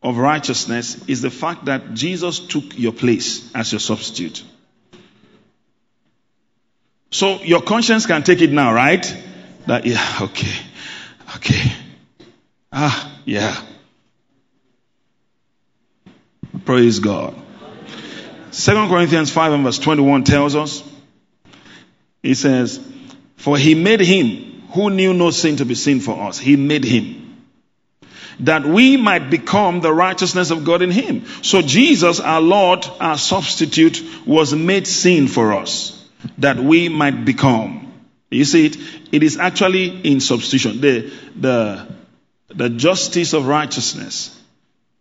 of 0.01 0.17
righteousness 0.17 1.09
is 1.09 1.23
the 1.23 1.31
fact 1.31 1.65
that 1.65 1.95
Jesus 1.95 2.39
took 2.39 2.79
your 2.79 2.93
place 2.93 3.53
as 3.55 3.73
your 3.73 3.81
substitute. 3.81 4.45
So 7.11 7.43
your 7.43 7.63
conscience 7.63 8.07
can 8.07 8.23
take 8.23 8.43
it 8.43 8.53
now, 8.53 8.73
right? 8.73 9.05
That 9.67 9.87
yeah, 9.87 10.19
okay. 10.23 10.55
Okay. 11.37 11.73
Ah, 12.73 13.19
yeah. 13.25 13.61
Praise 16.65 17.01
God. 17.01 17.35
Second 18.59 18.89
Corinthians 18.89 19.31
5 19.31 19.53
and 19.53 19.63
verse 19.63 19.79
21 19.79 20.25
tells 20.25 20.57
us, 20.57 20.83
he 22.25 22.35
says, 22.35 22.81
For 23.37 23.57
he 23.57 23.77
made 23.77 24.01
him 24.01 24.63
who 24.71 24.91
knew 24.91 25.15
no 25.15 25.31
sin 25.31 25.59
to 25.59 25.65
be 25.65 25.77
sin 25.77 26.01
for 26.01 26.21
us. 26.27 26.41
He 26.41 26.57
made 26.57 26.83
him. 26.83 27.25
that 28.41 28.65
we 28.65 28.97
might 28.97 29.31
become 29.31 29.81
the 29.81 29.93
righteousness 29.93 30.51
of 30.51 30.65
God 30.65 30.83
in 30.83 30.91
him. 30.91 31.25
So 31.43 31.63
Jesus, 31.63 32.19
our 32.19 32.41
Lord, 32.41 32.85
our 32.99 33.17
substitute, 33.17 34.03
was 34.27 34.53
made 34.53 34.89
sin 34.89 35.29
for 35.29 35.53
us 35.53 35.95
that 36.39 36.57
we 36.57 36.89
might 36.89 37.25
become. 37.25 37.93
You 38.29 38.45
see 38.45 38.67
it? 38.67 38.77
It 39.13 39.23
is 39.23 39.39
actually 39.39 39.87
in 39.87 40.21
substitution. 40.21 40.81
The, 40.81 41.13
the, 41.37 41.89
the 42.49 42.71
justice 42.71 43.35
of 43.35 43.47
righteousness 43.47 44.37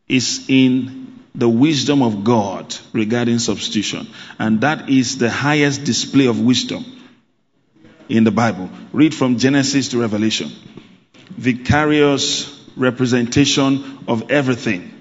is 0.08 0.46
in 0.48 1.17
the 1.38 1.48
wisdom 1.48 2.02
of 2.02 2.24
God 2.24 2.76
regarding 2.92 3.40
substitution. 3.40 4.08
And 4.40 4.62
that 4.62 4.90
is 4.90 5.20
the 5.20 5.30
highest 5.30 5.84
display 5.84 6.26
of 6.26 6.42
wisdom 6.42 6.84
in 8.10 8.24
the 8.24 8.32
Bible. 8.32 8.70
Read 8.92 9.14
from 9.14 9.38
Genesis 9.38 9.90
to 9.90 10.00
Revelation. 10.00 10.52
Vicarious 11.30 12.54
representation 12.76 14.00
of 14.08 14.32
everything 14.32 14.94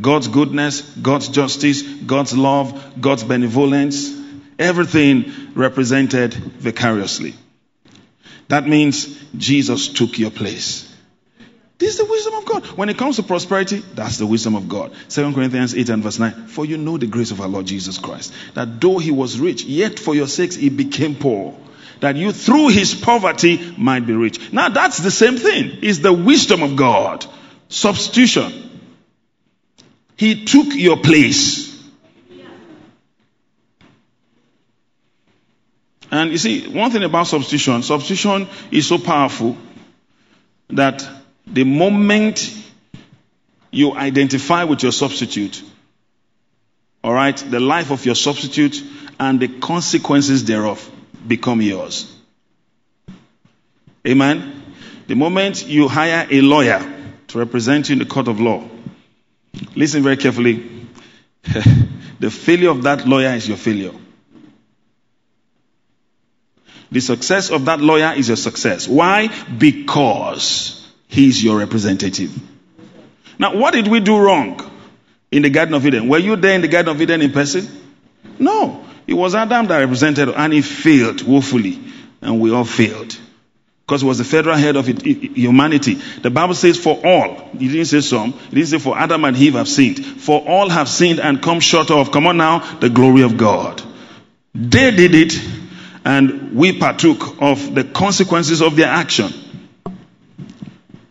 God's 0.00 0.26
goodness, 0.26 0.80
God's 0.80 1.28
justice, 1.28 1.82
God's 1.82 2.36
love, 2.36 3.00
God's 3.00 3.22
benevolence, 3.22 4.12
everything 4.58 5.32
represented 5.54 6.34
vicariously. 6.34 7.34
That 8.48 8.66
means 8.66 9.06
Jesus 9.36 9.88
took 9.88 10.18
your 10.18 10.32
place. 10.32 10.92
This 11.78 11.90
is 11.90 11.98
the 11.98 12.04
wisdom 12.04 12.34
of 12.34 12.44
God. 12.44 12.66
When 12.76 12.88
it 12.88 12.96
comes 12.96 13.16
to 13.16 13.24
prosperity, 13.24 13.82
that's 13.94 14.18
the 14.18 14.26
wisdom 14.26 14.54
of 14.54 14.68
God. 14.68 14.92
2 15.08 15.32
Corinthians 15.32 15.74
8 15.74 15.88
and 15.88 16.02
verse 16.02 16.18
9. 16.18 16.46
For 16.46 16.64
you 16.64 16.76
know 16.76 16.98
the 16.98 17.06
grace 17.06 17.32
of 17.32 17.40
our 17.40 17.48
Lord 17.48 17.66
Jesus 17.66 17.98
Christ, 17.98 18.32
that 18.54 18.80
though 18.80 18.98
he 18.98 19.10
was 19.10 19.40
rich, 19.40 19.64
yet 19.64 19.98
for 19.98 20.14
your 20.14 20.28
sakes 20.28 20.54
he 20.54 20.68
became 20.68 21.16
poor, 21.16 21.58
that 22.00 22.14
you 22.16 22.32
through 22.32 22.68
his 22.68 22.94
poverty 22.94 23.74
might 23.76 24.06
be 24.06 24.12
rich. 24.12 24.52
Now 24.52 24.68
that's 24.68 24.98
the 24.98 25.10
same 25.10 25.36
thing. 25.36 25.78
It's 25.82 25.98
the 25.98 26.12
wisdom 26.12 26.62
of 26.62 26.76
God. 26.76 27.26
Substitution. 27.68 28.52
He 30.16 30.44
took 30.44 30.74
your 30.74 30.98
place. 30.98 31.74
And 36.10 36.30
you 36.30 36.38
see, 36.38 36.68
one 36.68 36.92
thing 36.92 37.02
about 37.02 37.26
substitution, 37.26 37.82
substitution 37.82 38.46
is 38.70 38.86
so 38.86 38.98
powerful 38.98 39.56
that 40.68 41.04
the 41.46 41.64
moment 41.64 42.50
you 43.70 43.94
identify 43.94 44.64
with 44.64 44.82
your 44.82 44.92
substitute, 44.92 45.62
all 47.02 47.12
right, 47.12 47.36
the 47.36 47.60
life 47.60 47.90
of 47.90 48.06
your 48.06 48.14
substitute 48.14 48.82
and 49.20 49.40
the 49.40 49.48
consequences 49.48 50.44
thereof 50.44 50.90
become 51.26 51.60
yours. 51.60 52.10
Amen. 54.06 54.62
The 55.06 55.14
moment 55.14 55.66
you 55.66 55.88
hire 55.88 56.26
a 56.30 56.40
lawyer 56.40 56.80
to 57.28 57.38
represent 57.38 57.88
you 57.88 57.94
in 57.94 57.98
the 57.98 58.06
court 58.06 58.28
of 58.28 58.40
law, 58.40 58.66
listen 59.74 60.02
very 60.02 60.16
carefully. 60.16 60.86
the 62.20 62.30
failure 62.30 62.70
of 62.70 62.84
that 62.84 63.06
lawyer 63.06 63.34
is 63.34 63.46
your 63.46 63.56
failure. 63.56 63.92
The 66.90 67.00
success 67.00 67.50
of 67.50 67.64
that 67.64 67.80
lawyer 67.80 68.14
is 68.16 68.28
your 68.28 68.36
success. 68.36 68.86
Why? 68.86 69.28
Because 69.58 70.83
he's 71.08 71.42
your 71.42 71.58
representative. 71.58 72.32
Now, 73.38 73.56
what 73.56 73.74
did 73.74 73.88
we 73.88 74.00
do 74.00 74.18
wrong 74.18 74.60
in 75.30 75.42
the 75.42 75.50
Garden 75.50 75.74
of 75.74 75.86
Eden? 75.86 76.08
Were 76.08 76.18
you 76.18 76.36
there 76.36 76.54
in 76.54 76.60
the 76.60 76.68
Garden 76.68 76.94
of 76.94 77.00
Eden 77.00 77.22
in 77.22 77.32
person? 77.32 77.66
No. 78.38 78.84
It 79.06 79.14
was 79.14 79.34
Adam 79.34 79.66
that 79.66 79.78
represented, 79.78 80.28
and 80.30 80.52
he 80.52 80.62
failed 80.62 81.22
woefully, 81.22 81.78
and 82.22 82.40
we 82.40 82.52
all 82.52 82.64
failed. 82.64 83.18
Because 83.86 84.00
he 84.00 84.06
was 84.06 84.16
the 84.16 84.24
federal 84.24 84.56
head 84.56 84.76
of 84.76 84.86
humanity. 84.86 85.94
The 86.22 86.30
Bible 86.30 86.54
says, 86.54 86.78
for 86.78 86.98
all. 87.04 87.50
He 87.58 87.68
didn't 87.68 87.84
say 87.84 88.00
some. 88.00 88.32
He 88.32 88.56
didn't 88.56 88.68
say, 88.68 88.78
for 88.78 88.96
Adam 88.96 89.26
and 89.26 89.36
Eve 89.36 89.54
have 89.54 89.68
sinned. 89.68 90.02
For 90.04 90.40
all 90.40 90.70
have 90.70 90.88
sinned 90.88 91.20
and 91.20 91.42
come 91.42 91.60
short 91.60 91.90
of, 91.90 92.10
come 92.10 92.26
on 92.26 92.38
now, 92.38 92.60
the 92.76 92.88
glory 92.88 93.22
of 93.22 93.36
God. 93.36 93.82
They 94.54 94.90
did 94.90 95.14
it, 95.14 95.38
and 96.04 96.56
we 96.56 96.78
partook 96.78 97.42
of 97.42 97.74
the 97.74 97.84
consequences 97.84 98.62
of 98.62 98.76
their 98.76 98.88
action. 98.88 99.30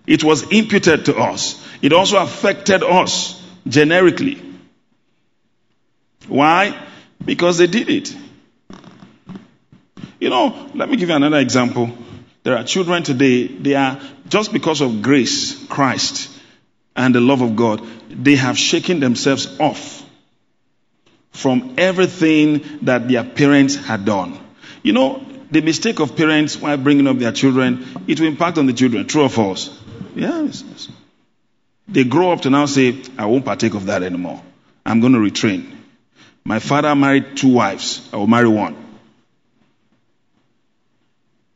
It 0.05 0.23
was 0.23 0.43
imputed 0.51 1.05
to 1.05 1.15
us. 1.17 1.65
It 1.81 1.93
also 1.93 2.17
affected 2.17 2.83
us 2.83 3.41
generically. 3.67 4.41
Why? 6.27 6.77
Because 7.23 7.57
they 7.57 7.67
did 7.67 7.89
it. 7.89 8.15
You 10.19 10.29
know, 10.29 10.69
let 10.73 10.89
me 10.89 10.97
give 10.97 11.09
you 11.09 11.15
another 11.15 11.39
example. 11.39 11.91
There 12.43 12.57
are 12.57 12.63
children 12.63 13.03
today, 13.03 13.47
they 13.47 13.75
are, 13.75 13.99
just 14.27 14.51
because 14.51 14.81
of 14.81 15.01
grace, 15.01 15.65
Christ, 15.67 16.29
and 16.95 17.15
the 17.15 17.21
love 17.21 17.41
of 17.41 17.55
God, 17.55 17.81
they 18.09 18.35
have 18.35 18.57
shaken 18.57 18.99
themselves 18.99 19.59
off 19.59 20.05
from 21.31 21.75
everything 21.77 22.79
that 22.83 23.07
their 23.07 23.23
parents 23.23 23.75
had 23.75 24.05
done. 24.05 24.39
You 24.81 24.93
know, 24.93 25.25
the 25.51 25.61
mistake 25.61 25.99
of 25.99 26.15
parents 26.15 26.57
while 26.57 26.77
bringing 26.77 27.07
up 27.07 27.17
their 27.17 27.31
children, 27.31 27.85
it 28.07 28.19
will 28.19 28.27
impact 28.27 28.57
on 28.57 28.65
the 28.65 28.73
children. 28.73 29.07
True 29.07 29.23
or 29.23 29.29
false? 29.29 29.77
Yes. 30.15 30.89
They 31.87 32.03
grow 32.03 32.31
up 32.31 32.41
to 32.41 32.49
now 32.49 32.65
say, 32.65 33.01
I 33.17 33.25
won't 33.25 33.45
partake 33.45 33.73
of 33.73 33.87
that 33.87 34.03
anymore. 34.03 34.41
I'm 34.85 34.99
going 34.99 35.13
to 35.13 35.19
retrain. 35.19 35.75
My 36.43 36.59
father 36.59 36.93
married 36.95 37.37
two 37.37 37.53
wives. 37.53 38.07
I 38.11 38.17
will 38.17 38.27
marry 38.27 38.47
one. 38.47 38.75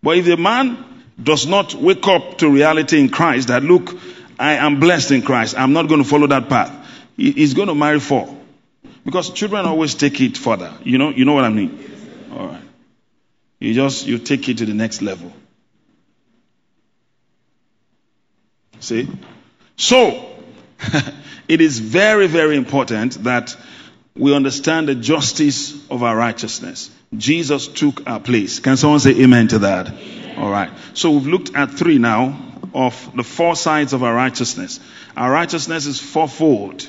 But 0.02 0.18
if 0.18 0.26
the 0.26 0.38
man 0.38 1.04
does 1.22 1.48
not 1.48 1.74
wake 1.74 2.08
up 2.08 2.38
to 2.38 2.50
reality 2.50 3.00
in 3.00 3.10
Christ 3.10 3.48
that, 3.50 3.64
look, 3.64 3.98
I 4.40 4.54
am 4.54 4.80
blessed 4.80 5.12
in 5.12 5.22
Christ, 5.22 5.58
I'm 5.58 5.74
not 5.74 5.88
going 5.88 6.04
to 6.04 6.08
follow 6.08 6.28
that 6.28 6.48
path, 6.48 6.72
he's 7.18 7.54
going 7.54 7.68
to 7.68 7.76
marry 7.76 8.00
four. 8.00 8.36
Because 9.04 9.32
children 9.32 9.66
always 9.66 9.96
take 9.96 10.20
it 10.22 10.38
further. 10.38 10.74
You 10.84 10.98
know, 10.98 11.10
you 11.10 11.26
know 11.26 11.34
what 11.34 11.46
I 11.46 11.50
mean? 11.50 11.80
All 12.34 12.48
right. 12.48 12.62
You 13.60 13.74
just, 13.74 14.06
you 14.06 14.18
take 14.20 14.48
it 14.50 14.60
to 14.60 14.66
the 14.66 14.74
next 14.74 15.02
level. 15.02 15.32
See? 18.80 19.08
So, 19.76 20.36
it 21.48 21.62
is 21.62 21.80
very, 21.80 22.28
very 22.28 22.56
important 22.56 23.24
that 23.24 23.56
we 24.16 24.36
understand 24.36 24.88
the 24.88 24.96
justice 24.96 25.74
of 25.90 26.04
our 26.04 26.16
righteousness. 26.16 26.90
Jesus 27.16 27.68
took 27.68 28.08
our 28.08 28.20
place. 28.20 28.60
Can 28.60 28.78
someone 28.78 29.00
say 29.00 29.12
amen 29.22 29.50
to 29.50 29.60
that? 29.60 29.88
Amen. 29.88 30.38
All 30.38 30.50
right. 30.50 30.72
So 30.94 31.12
we've 31.12 31.28
looked 31.28 31.56
at 31.56 31.72
three 31.72 31.98
now 31.98 32.38
of 32.74 33.16
the 33.16 33.24
four 33.24 33.56
sides 33.56 33.94
of 33.94 34.04
our 34.04 34.14
righteousness. 34.14 34.80
Our 35.16 35.32
righteousness 35.32 35.86
is 35.86 36.00
fourfold. 36.00 36.88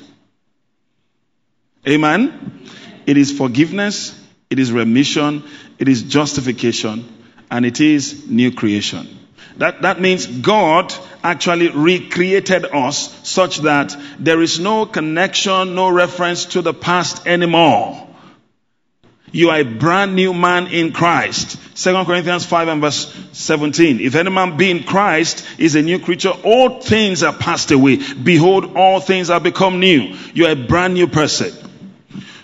Amen. 1.86 2.60
It 3.06 3.16
is 3.16 3.32
forgiveness, 3.32 4.18
it 4.50 4.58
is 4.58 4.70
remission, 4.70 5.44
it 5.78 5.88
is 5.88 6.02
justification, 6.02 7.08
and 7.50 7.64
it 7.64 7.80
is 7.80 8.28
new 8.28 8.52
creation. 8.52 9.17
That, 9.58 9.82
that 9.82 10.00
means 10.00 10.26
God 10.26 10.94
actually 11.22 11.68
recreated 11.68 12.64
us 12.64 13.12
such 13.28 13.58
that 13.58 13.96
there 14.18 14.40
is 14.40 14.60
no 14.60 14.86
connection, 14.86 15.74
no 15.74 15.88
reference 15.90 16.46
to 16.46 16.62
the 16.62 16.72
past 16.72 17.26
anymore. 17.26 18.06
You 19.30 19.50
are 19.50 19.60
a 19.60 19.64
brand 19.64 20.14
new 20.14 20.32
man 20.32 20.68
in 20.68 20.92
Christ. 20.92 21.58
2 21.74 22.04
Corinthians 22.04 22.46
5 22.46 22.68
and 22.68 22.80
verse 22.80 23.14
17. 23.32 24.00
If 24.00 24.14
any 24.14 24.30
man 24.30 24.56
be 24.56 24.70
in 24.70 24.84
Christ 24.84 25.46
is 25.58 25.74
a 25.74 25.82
new 25.82 25.98
creature, 25.98 26.30
all 26.30 26.80
things 26.80 27.22
are 27.22 27.34
passed 27.34 27.70
away. 27.70 27.96
Behold, 28.14 28.76
all 28.76 29.00
things 29.00 29.28
are 29.28 29.40
become 29.40 29.80
new. 29.80 30.16
You 30.34 30.46
are 30.46 30.52
a 30.52 30.56
brand 30.56 30.94
new 30.94 31.08
person. 31.08 31.52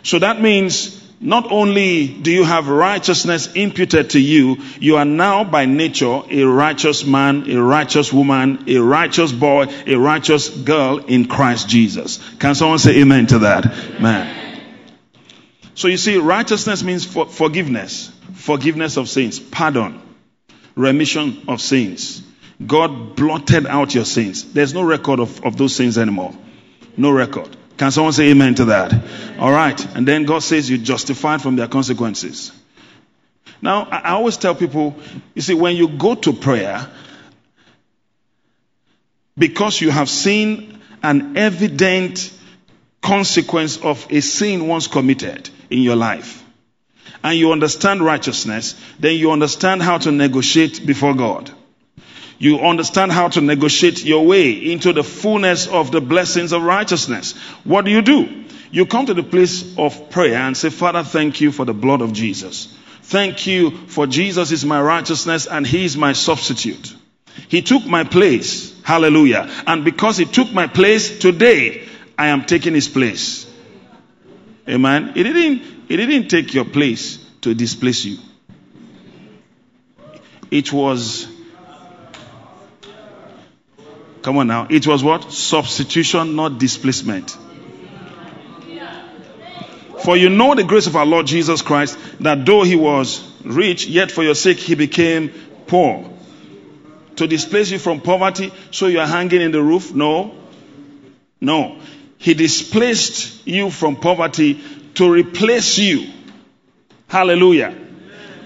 So 0.02 0.18
that 0.18 0.42
means 0.42 1.00
not 1.24 1.50
only 1.50 2.06
do 2.06 2.30
you 2.30 2.44
have 2.44 2.68
righteousness 2.68 3.50
imputed 3.54 4.10
to 4.10 4.20
you, 4.20 4.58
you 4.78 4.96
are 4.98 5.06
now 5.06 5.42
by 5.42 5.64
nature 5.64 6.20
a 6.30 6.42
righteous 6.42 7.06
man, 7.06 7.50
a 7.50 7.56
righteous 7.56 8.12
woman, 8.12 8.64
a 8.68 8.76
righteous 8.76 9.32
boy, 9.32 9.64
a 9.86 9.94
righteous 9.94 10.50
girl 10.50 10.98
in 10.98 11.24
Christ 11.24 11.66
Jesus. 11.66 12.18
Can 12.38 12.54
someone 12.54 12.78
say 12.78 13.00
amen 13.00 13.26
to 13.28 13.38
that? 13.38 13.64
Man. 14.02 14.60
So 15.74 15.88
you 15.88 15.96
see, 15.96 16.18
righteousness 16.18 16.82
means 16.82 17.06
for 17.06 17.24
forgiveness, 17.24 18.12
forgiveness 18.34 18.98
of 18.98 19.08
sins, 19.08 19.40
pardon, 19.40 20.02
remission 20.76 21.44
of 21.48 21.62
sins. 21.62 22.22
God 22.64 23.16
blotted 23.16 23.66
out 23.66 23.94
your 23.94 24.04
sins. 24.04 24.52
There's 24.52 24.74
no 24.74 24.82
record 24.82 25.20
of, 25.20 25.42
of 25.42 25.56
those 25.56 25.74
sins 25.74 25.96
anymore. 25.96 26.34
No 26.98 27.12
record. 27.12 27.56
Can 27.76 27.90
someone 27.90 28.12
say 28.12 28.30
amen 28.30 28.54
to 28.56 28.66
that? 28.66 28.94
All 29.38 29.50
right. 29.50 29.96
And 29.96 30.06
then 30.06 30.24
God 30.24 30.42
says 30.42 30.70
you're 30.70 30.78
justified 30.78 31.42
from 31.42 31.56
their 31.56 31.68
consequences. 31.68 32.52
Now, 33.60 33.88
I 33.90 34.10
always 34.10 34.36
tell 34.36 34.54
people, 34.54 34.96
you 35.34 35.42
see, 35.42 35.54
when 35.54 35.74
you 35.74 35.88
go 35.88 36.14
to 36.14 36.32
prayer, 36.32 36.86
because 39.36 39.80
you 39.80 39.90
have 39.90 40.08
seen 40.08 40.80
an 41.02 41.36
evident 41.36 42.32
consequence 43.02 43.78
of 43.78 44.06
a 44.10 44.20
sin 44.20 44.68
once 44.68 44.86
committed 44.86 45.50
in 45.70 45.80
your 45.80 45.96
life, 45.96 46.42
and 47.22 47.38
you 47.38 47.52
understand 47.52 48.02
righteousness, 48.02 48.74
then 48.98 49.16
you 49.16 49.30
understand 49.30 49.82
how 49.82 49.98
to 49.98 50.12
negotiate 50.12 50.86
before 50.86 51.14
God. 51.14 51.50
You 52.44 52.60
understand 52.60 53.10
how 53.10 53.28
to 53.28 53.40
negotiate 53.40 54.04
your 54.04 54.26
way 54.26 54.50
into 54.50 54.92
the 54.92 55.02
fullness 55.02 55.66
of 55.66 55.90
the 55.90 56.02
blessings 56.02 56.52
of 56.52 56.62
righteousness. 56.62 57.32
What 57.64 57.86
do 57.86 57.90
you 57.90 58.02
do? 58.02 58.44
You 58.70 58.84
come 58.84 59.06
to 59.06 59.14
the 59.14 59.22
place 59.22 59.78
of 59.78 60.10
prayer 60.10 60.34
and 60.34 60.54
say, 60.54 60.68
Father, 60.68 61.04
thank 61.04 61.40
you 61.40 61.52
for 61.52 61.64
the 61.64 61.72
blood 61.72 62.02
of 62.02 62.12
Jesus. 62.12 62.66
Thank 63.04 63.46
you 63.46 63.70
for 63.86 64.06
Jesus 64.06 64.52
is 64.52 64.62
my 64.62 64.78
righteousness 64.78 65.46
and 65.46 65.66
he 65.66 65.86
is 65.86 65.96
my 65.96 66.12
substitute. 66.12 66.94
He 67.48 67.62
took 67.62 67.86
my 67.86 68.04
place. 68.04 68.78
Hallelujah. 68.82 69.50
And 69.66 69.82
because 69.82 70.18
he 70.18 70.26
took 70.26 70.52
my 70.52 70.66
place 70.66 71.18
today, 71.18 71.88
I 72.18 72.26
am 72.26 72.44
taking 72.44 72.74
his 72.74 72.88
place. 72.88 73.50
Amen. 74.68 75.12
He 75.14 75.22
didn't, 75.22 75.62
he 75.88 75.96
didn't 75.96 76.28
take 76.28 76.52
your 76.52 76.66
place 76.66 77.24
to 77.40 77.54
displace 77.54 78.04
you. 78.04 78.18
It 80.50 80.74
was 80.74 81.33
Come 84.24 84.38
on 84.38 84.46
now. 84.46 84.66
It 84.70 84.86
was 84.86 85.04
what? 85.04 85.30
Substitution, 85.30 86.34
not 86.34 86.58
displacement. 86.58 87.36
For 90.02 90.16
you 90.16 90.30
know 90.30 90.54
the 90.54 90.64
grace 90.64 90.86
of 90.86 90.96
our 90.96 91.04
Lord 91.04 91.26
Jesus 91.26 91.60
Christ, 91.60 91.98
that 92.20 92.46
though 92.46 92.62
he 92.62 92.74
was 92.74 93.22
rich, 93.44 93.86
yet 93.86 94.10
for 94.10 94.22
your 94.22 94.34
sake 94.34 94.56
he 94.56 94.76
became 94.76 95.30
poor. 95.66 96.10
To 97.16 97.26
displace 97.26 97.70
you 97.70 97.78
from 97.78 98.00
poverty, 98.00 98.50
so 98.70 98.86
you 98.86 98.98
are 98.98 99.06
hanging 99.06 99.42
in 99.42 99.52
the 99.52 99.62
roof? 99.62 99.94
No. 99.94 100.34
No. 101.42 101.76
He 102.16 102.32
displaced 102.32 103.46
you 103.46 103.68
from 103.68 103.96
poverty 103.96 104.58
to 104.94 105.10
replace 105.10 105.76
you. 105.76 106.10
Hallelujah. 107.08 107.76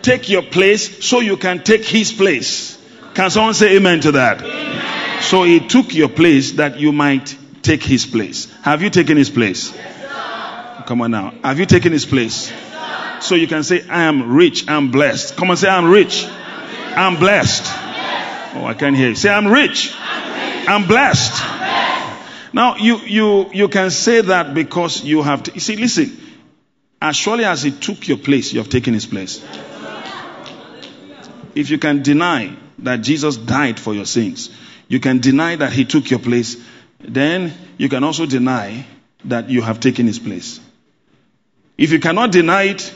Take 0.03 0.29
your 0.29 0.43
place 0.43 1.07
so 1.07 1.21
you 1.21 1.37
can 1.37 1.62
take 1.62 1.85
his 1.85 2.12
place. 2.12 2.77
Can 3.14 3.31
someone 3.31 3.55
say 3.55 3.77
amen 3.77 4.01
to 4.01 4.12
that? 4.12 4.43
Amen. 4.43 4.98
So 5.21 5.43
he 5.43 5.61
took 5.61 5.95
your 5.95 6.09
place 6.09 6.53
that 6.53 6.79
you 6.79 6.93
might 6.93 7.37
take 7.63 7.83
his 7.83 8.07
place. 8.07 8.51
Have 8.63 8.83
you 8.83 8.91
taken 8.91 9.17
his 9.17 9.31
place? 9.31 9.75
Yes, 9.75 10.85
Come 10.87 11.03
on 11.03 11.11
now. 11.11 11.35
Have 11.45 11.59
you 11.59 11.67
taken 11.67 11.93
his 11.93 12.07
place? 12.07 12.51
Yes, 12.51 13.27
so 13.27 13.35
you 13.35 13.47
can 13.47 13.63
say, 13.63 13.87
I 13.89 14.05
am 14.05 14.33
rich, 14.33 14.69
I'm 14.69 14.91
blessed. 14.91 15.37
Come 15.37 15.51
on, 15.51 15.57
say, 15.57 15.69
I'm 15.69 15.91
rich, 15.91 16.25
I'm 16.27 17.17
blessed. 17.17 17.65
Oh, 18.55 18.65
I 18.65 18.75
can't 18.75 18.97
hear 18.97 19.11
you. 19.11 19.15
Say, 19.15 19.29
I'm 19.29 19.49
rich, 19.49 19.93
I'm 19.95 20.87
blessed. 20.87 21.43
Now, 22.53 22.77
you, 22.77 22.97
you, 22.99 23.51
you 23.53 23.69
can 23.69 23.91
say 23.91 24.23
that 24.23 24.55
because 24.55 25.05
you 25.05 25.23
have, 25.23 25.43
to, 25.43 25.53
you 25.53 25.61
see, 25.61 25.77
listen, 25.77 26.17
as 27.03 27.17
surely 27.17 27.45
as 27.45 27.63
he 27.63 27.71
took 27.71 28.09
your 28.09 28.19
place, 28.19 28.53
you 28.53 28.61
have 28.61 28.71
taken 28.71 28.95
his 28.95 29.07
place. 29.07 29.45
If 31.55 31.71
you 31.71 31.79
can 31.79 32.03
deny 32.03 32.57
that 32.79 33.03
Jesus 33.03 33.37
died 33.37 33.79
for 33.79 33.95
your 33.95 34.07
sins, 34.07 34.51
you 34.88 35.01
can 35.01 35.20
deny 35.20 35.57
that 35.57 35.72
he 35.72 35.85
took 35.85 36.11
your 36.11 36.18
place. 36.18 36.57
Then 37.01 37.53
you 37.77 37.88
can 37.88 38.03
also 38.03 38.27
deny 38.27 38.87
that 39.24 39.51
you 39.51 39.62
have 39.62 39.81
taken 39.81 40.07
his 40.07 40.18
place. 40.18 40.61
If 41.77 41.92
you 41.92 42.01
cannot 42.01 42.33
deny 42.33 42.64
it, 42.64 42.92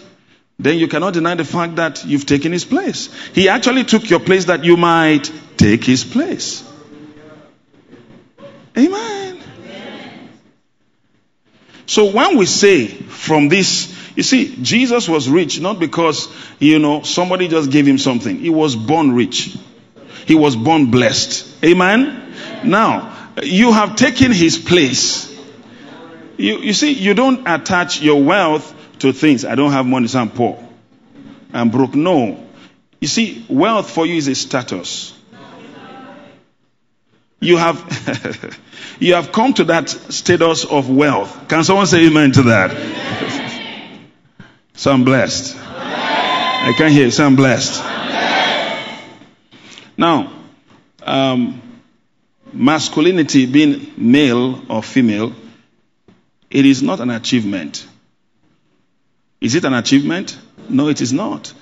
then 0.58 0.78
you 0.78 0.88
cannot 0.88 1.14
deny 1.14 1.34
the 1.34 1.44
fact 1.44 1.76
that 1.76 2.04
you've 2.04 2.26
taken 2.26 2.52
his 2.52 2.64
place. 2.64 3.12
He 3.34 3.48
actually 3.48 3.84
took 3.84 4.08
your 4.08 4.20
place 4.20 4.46
that 4.46 4.64
you 4.64 4.76
might 4.76 5.30
take 5.56 5.84
his 5.84 6.04
place. 6.04 6.68
Amen. 8.76 9.38
So 11.86 12.10
when 12.10 12.38
we 12.38 12.46
say 12.46 12.86
from 12.86 13.48
this, 13.48 13.92
you 14.16 14.22
see, 14.22 14.56
Jesus 14.62 15.08
was 15.08 15.28
rich 15.28 15.60
not 15.60 15.78
because, 15.78 16.28
you 16.58 16.78
know, 16.78 17.02
somebody 17.02 17.48
just 17.48 17.70
gave 17.70 17.86
him 17.86 17.98
something. 17.98 18.38
He 18.38 18.50
was 18.50 18.76
born 18.76 19.12
rich. 19.14 19.56
He 20.26 20.34
was 20.34 20.56
born 20.56 20.90
blessed. 20.90 21.64
Amen? 21.64 22.34
Now, 22.64 23.30
you 23.42 23.72
have 23.72 23.96
taken 23.96 24.32
his 24.32 24.58
place. 24.58 25.30
You, 26.36 26.58
you 26.58 26.72
see, 26.72 26.92
you 26.92 27.14
don't 27.14 27.46
attach 27.48 28.00
your 28.00 28.22
wealth 28.22 28.74
to 29.00 29.12
things. 29.12 29.44
I 29.44 29.54
don't 29.54 29.72
have 29.72 29.86
money, 29.86 30.08
so 30.08 30.20
I'm 30.20 30.30
poor. 30.30 30.62
I'm 31.52 31.70
broke. 31.70 31.94
No. 31.94 32.46
You 33.00 33.08
see, 33.08 33.44
wealth 33.48 33.90
for 33.90 34.06
you 34.06 34.16
is 34.16 34.28
a 34.28 34.34
status. 34.34 35.18
You 37.40 37.56
have, 37.56 38.56
you 39.00 39.14
have 39.14 39.32
come 39.32 39.52
to 39.54 39.64
that 39.64 39.90
status 39.90 40.64
of 40.64 40.88
wealth. 40.88 41.48
Can 41.48 41.64
someone 41.64 41.86
say 41.86 42.06
amen 42.06 42.32
to 42.32 42.42
that? 42.44 42.70
so 44.74 44.92
I'm 44.92 45.02
blessed. 45.02 45.56
I 45.58 46.72
can't 46.76 46.92
hear. 46.92 47.10
So 47.10 47.26
I'm 47.26 47.34
blessed. 47.34 48.01
Now, 50.02 50.32
um, 51.04 51.62
masculinity 52.52 53.46
being 53.46 53.92
male 53.96 54.60
or 54.68 54.82
female, 54.82 55.32
it 56.50 56.66
is 56.66 56.82
not 56.82 56.98
an 56.98 57.10
achievement. 57.10 57.86
Is 59.40 59.54
it 59.54 59.64
an 59.64 59.74
achievement? 59.74 60.36
No, 60.68 60.88
it 60.88 61.00
is 61.00 61.12
not. 61.12 61.54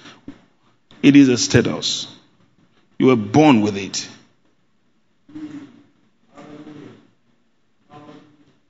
It 1.03 1.16
is 1.16 1.29
a 1.29 1.37
status. 1.37 2.07
You 2.98 3.09
were 3.09 3.16
born 3.16 3.61
with 3.61 3.76
it. 3.76 4.09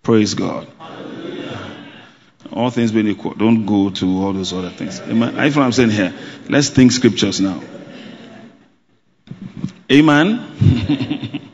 Praise 0.02 0.34
God. 0.34 0.66
All 2.52 2.70
things 2.70 2.90
being 2.90 3.06
equal. 3.06 3.34
Don't 3.34 3.66
go 3.66 3.90
to 3.90 4.06
all 4.24 4.32
those 4.32 4.52
other 4.52 4.70
things. 4.70 4.98
Amen. 4.98 5.38
I 5.38 5.48
what 5.50 5.58
I'm 5.58 5.70
saying 5.70 5.90
here. 5.90 6.12
Let's 6.48 6.70
think 6.70 6.90
scriptures 6.90 7.40
now. 7.40 7.62
Amen. 9.90 11.40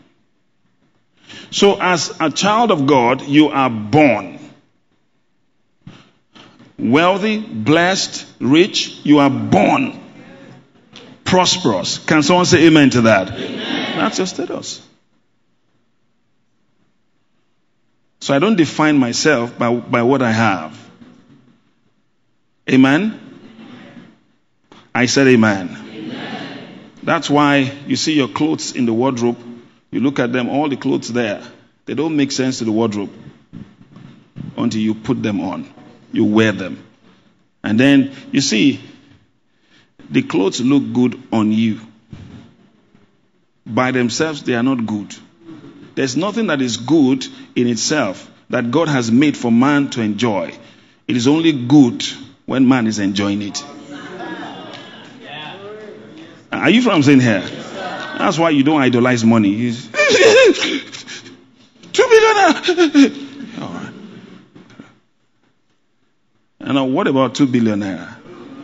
so, 1.51 1.81
as 1.81 2.15
a 2.21 2.31
child 2.31 2.71
of 2.71 2.87
God, 2.87 3.23
you 3.23 3.49
are 3.49 3.71
born 3.71 4.39
wealthy, 6.79 7.39
blessed, 7.39 8.27
rich. 8.41 9.01
You 9.05 9.19
are 9.19 9.31
born 9.31 9.99
prosperous. 11.25 11.99
Can 11.99 12.23
someone 12.23 12.47
say 12.47 12.67
amen 12.67 12.91
to 12.91 13.03
that? 13.03 13.31
Amen. 13.33 13.99
That's 13.99 14.19
your 14.19 14.27
status. 14.27 14.83
So 18.21 18.35
I 18.35 18.39
don't 18.39 18.57
define 18.57 18.99
myself 18.99 19.57
by, 19.59 19.75
by 19.75 20.03
what 20.03 20.23
I 20.23 20.33
have. 20.33 20.91
Amen? 22.69 23.21
I 24.95 25.07
said 25.07 25.29
amen. 25.29 25.86
That's 27.07 27.31
why 27.31 27.59
you 27.87 27.95
see 27.95 28.15
your 28.15 28.27
clothes 28.27 28.75
in 28.75 28.85
the 28.85 28.93
wardrobe. 28.93 29.39
You 29.93 30.01
look 30.01 30.19
at 30.19 30.33
them, 30.33 30.49
all 30.49 30.69
the 30.69 30.77
clothes 30.77 31.13
there, 31.13 31.41
they 31.85 31.95
don't 31.95 32.17
make 32.17 32.33
sense 32.33 32.59
to 32.59 32.65
the 32.65 32.73
wardrobe 32.73 33.13
until 34.57 34.81
you 34.81 34.93
put 34.97 35.23
them 35.23 35.41
on. 35.41 35.73
You 36.13 36.25
wear 36.25 36.51
them. 36.51 36.85
And 37.63 37.79
then 37.79 38.11
you 38.33 38.41
see, 38.41 38.81
the 40.11 40.23
clothes 40.23 40.61
look 40.61 40.93
good 40.93 41.23
on 41.33 41.53
you. 41.53 41.79
By 43.65 43.93
themselves, 43.93 44.43
they 44.43 44.55
are 44.57 44.65
not 44.65 44.85
good. 44.85 45.15
There's 45.95 46.17
nothing 46.17 46.49
that 46.49 46.61
is 46.61 46.77
good 46.77 47.25
in 47.55 47.69
itself 47.69 48.29
that 48.51 48.73
God 48.73 48.89
has 48.89 49.13
made 49.13 49.37
for 49.37 49.53
man 49.53 49.91
to 49.91 50.03
enjoy. 50.03 50.53
It 51.07 51.17
is 51.17 51.29
only 51.29 51.53
good 51.53 52.03
when 52.47 52.69
man 52.69 52.89
is 52.89 52.99
enjoying 52.99 53.43
it. 53.43 53.65
Are 56.57 56.71
you 56.71 56.83
from 56.83 57.03
saying 57.03 57.21
here? 57.21 57.41
That's 57.41 58.39
why 58.39 58.51
you 58.51 58.63
don't 58.63 58.81
idolize 58.81 59.25
money. 59.25 59.73
Two 61.93 62.07
billion. 62.09 63.63
All 63.63 63.69
right. 63.69 63.93
And 66.61 66.75
now, 66.75 66.85
what 66.85 67.07
about 67.07 67.35
two 67.35 67.47
billion 67.47 67.81
naira? 67.81 68.17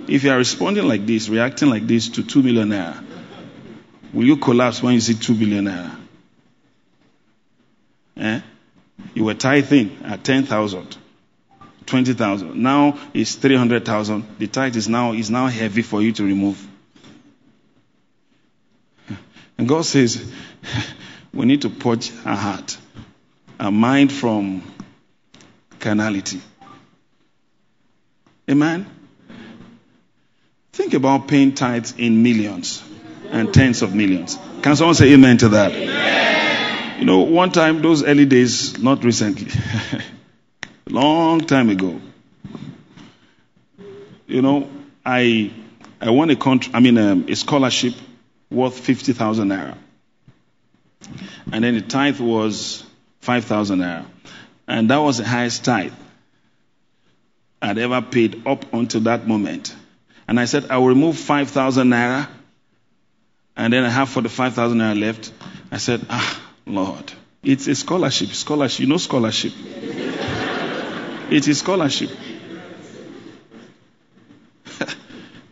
If 0.09 0.25
you 0.25 0.31
are 0.31 0.39
responding 0.39 0.89
like 0.89 1.07
this, 1.07 1.29
reacting 1.29 1.69
like 1.71 1.87
this 1.87 2.09
to 2.11 2.23
two 2.23 2.43
million 2.43 2.71
naira, 2.71 3.03
will 4.13 4.27
you 4.27 4.37
collapse 4.37 4.83
when 4.83 4.95
you 4.95 5.01
see 5.01 5.15
two 5.15 5.35
billion 5.35 5.67
naira? 5.67 5.97
Eh? 8.17 8.41
You 9.15 9.25
were 9.25 9.35
tithing 9.35 9.99
at 10.05 10.25
10,000, 10.25 10.97
20,000. 11.87 12.57
Now 12.57 12.99
it's 13.15 13.35
300,000. 13.35 14.39
The 14.39 14.47
tithe 14.47 14.77
is 14.77 14.89
now, 14.89 15.13
is 15.13 15.31
now 15.31 15.47
heavy 15.47 15.83
for 15.83 16.01
you 16.03 16.13
to 16.13 16.25
remove. 16.25 16.69
And 19.59 19.69
God 19.69 19.85
says, 19.85 20.31
we 21.35 21.47
need 21.47 21.63
to 21.63 21.71
purge 21.71 22.11
our 22.25 22.37
heart, 22.37 22.77
our 23.61 23.71
mind 23.71 24.13
from 24.13 24.63
carnality. 25.79 26.41
Amen? 28.51 28.87
Think 30.73 30.95
about 30.95 31.29
paying 31.29 31.55
tithes 31.55 31.95
in 31.97 32.23
millions 32.23 32.83
and 33.31 33.53
tens 33.53 33.83
of 33.83 33.95
millions. 33.95 34.39
Can 34.63 34.77
someone 34.77 34.95
say 34.95 35.13
amen 35.13 35.39
to 35.39 35.49
that? 35.51 35.73
Amen. 35.73 37.01
You 37.01 37.07
know, 37.07 37.21
one 37.21 37.51
time, 37.51 37.83
those 37.83 38.05
early 38.05 38.27
days, 38.27 38.79
not 38.79 39.05
recently, 39.05 39.51
long 40.89 41.41
time 41.41 41.69
ago, 41.69 42.01
you 44.27 44.41
know, 44.41 44.71
I 45.05 45.53
I 46.01 46.11
won 46.11 46.31
a 46.31 46.37
country, 46.37 46.73
I 46.75 46.81
mean, 46.81 46.99
um, 46.99 47.27
a 47.29 47.35
scholarship 47.35 47.95
worth 48.53 48.79
50,000 48.79 49.49
naira. 49.49 49.77
And 51.51 51.65
then 51.65 51.75
the 51.75 51.81
tithe 51.81 52.21
was 52.21 52.85
5,000 53.21 53.79
naira. 53.81 54.05
And 54.69 54.91
that 54.91 54.99
was 54.99 55.19
the 55.19 55.25
highest 55.25 55.65
tithe 55.65 55.93
I'd 57.61 57.79
ever 57.79 58.03
paid 58.03 58.47
up 58.47 58.73
until 58.73 59.03
that 59.03 59.27
moment. 59.27 59.75
And 60.27 60.39
I 60.41 60.47
said, 60.47 60.71
I 60.71 60.79
will 60.79 60.89
remove 60.89 61.17
5,000 61.19 61.89
naira. 61.89 62.29
And 63.57 63.73
then 63.73 63.85
I 63.85 63.91
have 63.91 64.09
45,000 64.09 64.79
naira 64.79 64.99
left. 64.99 65.33
I 65.71 65.77
said, 65.79 66.05
ah, 66.11 66.43
Lord, 66.67 67.13
it's 67.43 67.67
a 67.67 67.75
scholarship. 67.75 68.29
Scholarship. 68.31 68.81
You 68.81 68.87
know 68.87 68.97
scholarship. 68.97 69.53
it 71.31 71.47
is 71.49 71.59
scholarship. 71.59 72.11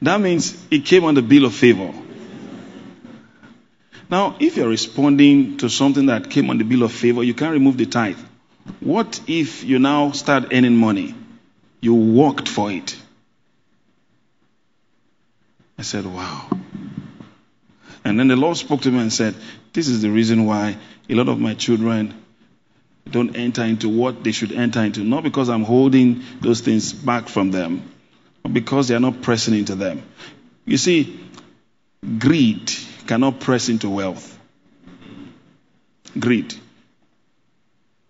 that 0.03 0.21
means 0.21 0.67
it 0.71 0.85
came 0.85 1.05
on 1.05 1.15
the 1.15 1.23
bill 1.23 1.45
of 1.45 1.55
favor. 1.55 1.93
Now, 4.11 4.37
if 4.41 4.57
you're 4.57 4.69
responding 4.69 5.59
to 5.59 5.69
something 5.69 6.07
that 6.07 6.31
came 6.31 6.51
on 6.51 6.59
the 6.59 6.65
bill 6.65 6.83
of 6.83 6.93
favor, 6.93 7.23
you 7.23 7.33
can't 7.33 7.53
remove 7.53 7.77
the 7.77 7.87
tithe. 7.87 8.19
What 8.81 9.21
if 9.29 9.63
you 9.63 9.79
now 9.79 10.11
start 10.11 10.53
earning 10.53 10.77
money? 10.77 11.15
You 11.81 11.95
worked 11.95 12.49
for 12.49 12.73
it. 12.73 12.97
I 15.79 15.83
said, 15.83 16.05
wow. 16.05 16.49
And 18.05 18.19
then 18.19 18.29
the 18.29 18.37
Lord 18.37 18.57
spoke 18.57 18.83
to 18.83 18.91
me 18.91 18.99
and 18.99 19.13
said, 19.13 19.35
This 19.73 19.87
is 19.87 20.03
the 20.03 20.11
reason 20.11 20.45
why 20.45 20.77
a 21.09 21.15
lot 21.15 21.29
of 21.29 21.39
my 21.39 21.55
children 21.55 22.15
don't 23.09 23.37
enter 23.37 23.63
into 23.63 23.89
what 23.89 24.25
they 24.25 24.33
should 24.33 24.53
enter 24.53 24.83
into. 24.83 25.05
Not 25.05 25.23
because 25.23 25.49
I'm 25.49 25.65
holding 25.65 26.23
those 26.41 26.61
things 26.61 26.93
back 26.93 27.29
from 27.29 27.51
them, 27.51 27.91
but 28.43 28.53
because 28.53 28.89
they 28.89 28.95
are 28.95 29.01
not 29.01 29.23
pressing 29.23 29.55
into 29.55 29.75
them. 29.75 30.03
You 30.65 30.79
see, 30.79 31.21
greed 32.19 32.71
cannot 33.11 33.41
press 33.41 33.69
into 33.69 33.91
wealth. 33.91 34.39
Greed. 36.17 36.55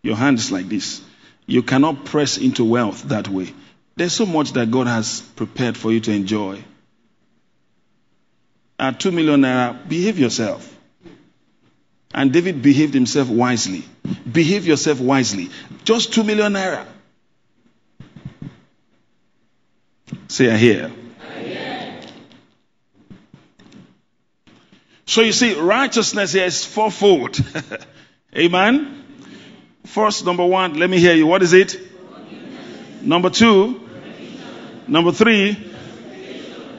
Your 0.03 0.15
hand 0.15 0.39
is 0.39 0.53
like 0.53 0.69
this. 0.69 1.01
You 1.47 1.63
cannot 1.63 2.05
press 2.05 2.37
into 2.37 2.67
wealth 2.67 3.05
that 3.05 3.27
way. 3.27 3.55
There's 3.97 4.13
so 4.13 4.27
much 4.27 4.53
that 4.53 4.71
God 4.71 4.89
has 4.89 5.23
prepared 5.37 5.79
for 5.79 5.91
you 5.91 6.01
to 6.01 6.13
enjoy. 6.13 6.63
At 8.79 9.01
two 9.01 9.11
million 9.11 9.41
naira, 9.41 9.89
behave 9.89 10.19
yourself. 10.19 10.71
And 12.13 12.31
David 12.31 12.61
behaved 12.61 12.93
himself 12.93 13.31
wisely. 13.31 13.87
Behave 14.31 14.67
yourself 14.67 15.01
wisely. 15.01 15.49
Just 15.85 16.13
two 16.13 16.25
million 16.25 16.53
naira. 16.53 16.85
Say, 20.29 20.51
I 20.51 20.59
hear. 20.59 20.93
So 25.11 25.23
you 25.23 25.33
see, 25.33 25.55
righteousness 25.55 26.35
here 26.35 26.45
is 26.45 26.65
fourfold. 26.65 27.37
Amen. 28.37 29.05
First, 29.85 30.25
number 30.25 30.47
one, 30.47 30.75
let 30.79 30.89
me 30.89 31.01
hear 31.01 31.15
you. 31.17 31.27
What 31.27 31.43
is 31.43 31.53
it? 31.53 31.77
Number 33.03 33.29
two. 33.29 33.89
Number 34.87 35.11
three. 35.11 35.59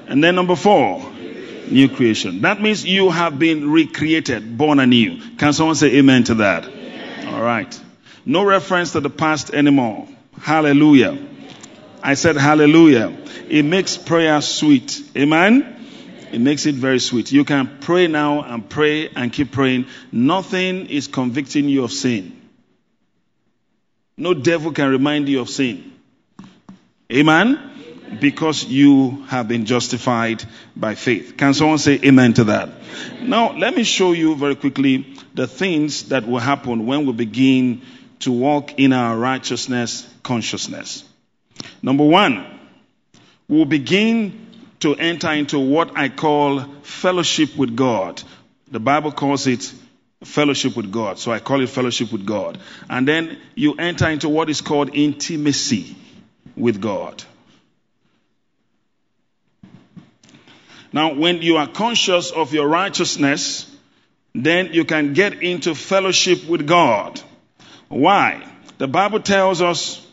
And 0.08 0.24
then 0.24 0.36
number 0.36 0.56
four. 0.56 1.12
New 1.70 1.90
creation. 1.90 2.40
That 2.44 2.62
means 2.62 2.86
you 2.86 3.10
have 3.10 3.38
been 3.38 3.70
recreated, 3.70 4.58
born 4.58 4.80
anew. 4.80 5.20
Can 5.36 5.52
someone 5.52 5.76
say 5.76 5.98
amen 5.98 6.24
to 6.26 6.36
that? 6.36 6.66
All 7.28 7.42
right. 7.42 7.78
No 8.26 8.46
reference 8.46 8.94
to 8.94 9.02
the 9.02 9.10
past 9.10 9.54
anymore. 9.54 10.08
Hallelujah. 10.40 11.18
I 12.02 12.14
said 12.14 12.38
hallelujah. 12.38 13.14
It 13.50 13.64
makes 13.66 13.98
prayer 13.98 14.40
sweet. 14.40 15.02
Amen. 15.18 15.81
It 16.32 16.40
makes 16.40 16.66
it 16.66 16.76
very 16.76 17.00
sweet. 17.00 17.32
You 17.32 17.44
can 17.44 17.80
pray 17.82 18.08
now 18.08 18.42
and 18.44 18.70
pray 18.70 19.10
and 19.10 19.34
keep 19.34 19.52
praying. 19.52 19.88
Nothing 20.12 20.88
is 20.88 21.08
convicting 21.08 21.68
you 21.68 21.84
of 21.84 21.92
sin. 21.92 22.40
No 24.18 24.34
devil 24.34 24.72
can 24.72 24.90
remind 24.90 25.28
you 25.28 25.42
of 25.42 25.50
sin. 25.50 25.92
Amen? 27.12 28.18
Because 28.22 28.64
you 28.64 29.24
have 29.28 29.48
been 29.48 29.66
justified 29.66 30.44
by 30.76 30.96
faith. 30.96 31.36
Can 31.38 31.54
someone 31.54 31.80
say 31.80 32.00
amen 32.04 32.34
to 32.34 32.46
that? 32.46 32.70
Now, 33.22 33.58
let 33.58 33.76
me 33.76 33.84
show 33.84 34.12
you 34.14 34.36
very 34.36 34.56
quickly 34.56 35.16
the 35.34 35.48
things 35.48 36.10
that 36.10 36.28
will 36.28 36.40
happen 36.40 36.86
when 36.86 37.06
we 37.06 37.14
begin 37.14 37.82
to 38.20 38.32
walk 38.32 38.80
in 38.80 38.94
our 38.94 39.18
righteousness 39.18 40.08
consciousness. 40.24 41.04
Number 41.82 42.04
one, 42.04 42.46
we'll 43.48 43.66
begin 43.66 44.48
to 44.82 44.96
enter 44.96 45.32
into 45.32 45.60
what 45.60 45.98
I 45.98 46.10
call 46.10 46.62
fellowship 46.82 47.56
with 47.56 47.76
God. 47.76 48.22
The 48.70 48.80
Bible 48.80 49.12
calls 49.12 49.48
it 49.48 49.72
fellowship 50.24 50.76
with 50.76 50.92
God. 50.92 51.18
So 51.20 51.32
I 51.32 51.40
call 51.40 51.62
it 51.62 51.70
fellowship 51.70 52.12
with 52.12 52.26
God. 52.26 52.60
And 52.90 53.08
then 53.08 53.38
you 53.56 53.76
enter 53.76 54.10
into 54.10 54.30
what 54.30 54.50
is 54.50 54.62
called 54.62 54.92
intimacy 54.94 55.96
with 56.56 56.82
God. 56.82 57.24
Now, 60.94 61.14
when 61.14 61.42
you 61.42 61.58
are 61.58 61.68
conscious 61.68 62.32
of 62.32 62.54
your 62.54 62.68
righteousness, 62.68 63.68
then 64.34 64.74
you 64.74 64.84
can 64.84 65.14
get 65.14 65.42
into 65.42 65.74
fellowship 65.74 66.46
with 66.46 66.68
God. 66.68 67.22
Why? 67.88 68.46
The 68.78 68.88
Bible 68.88 69.22
tells 69.22 69.62
us 69.62 70.06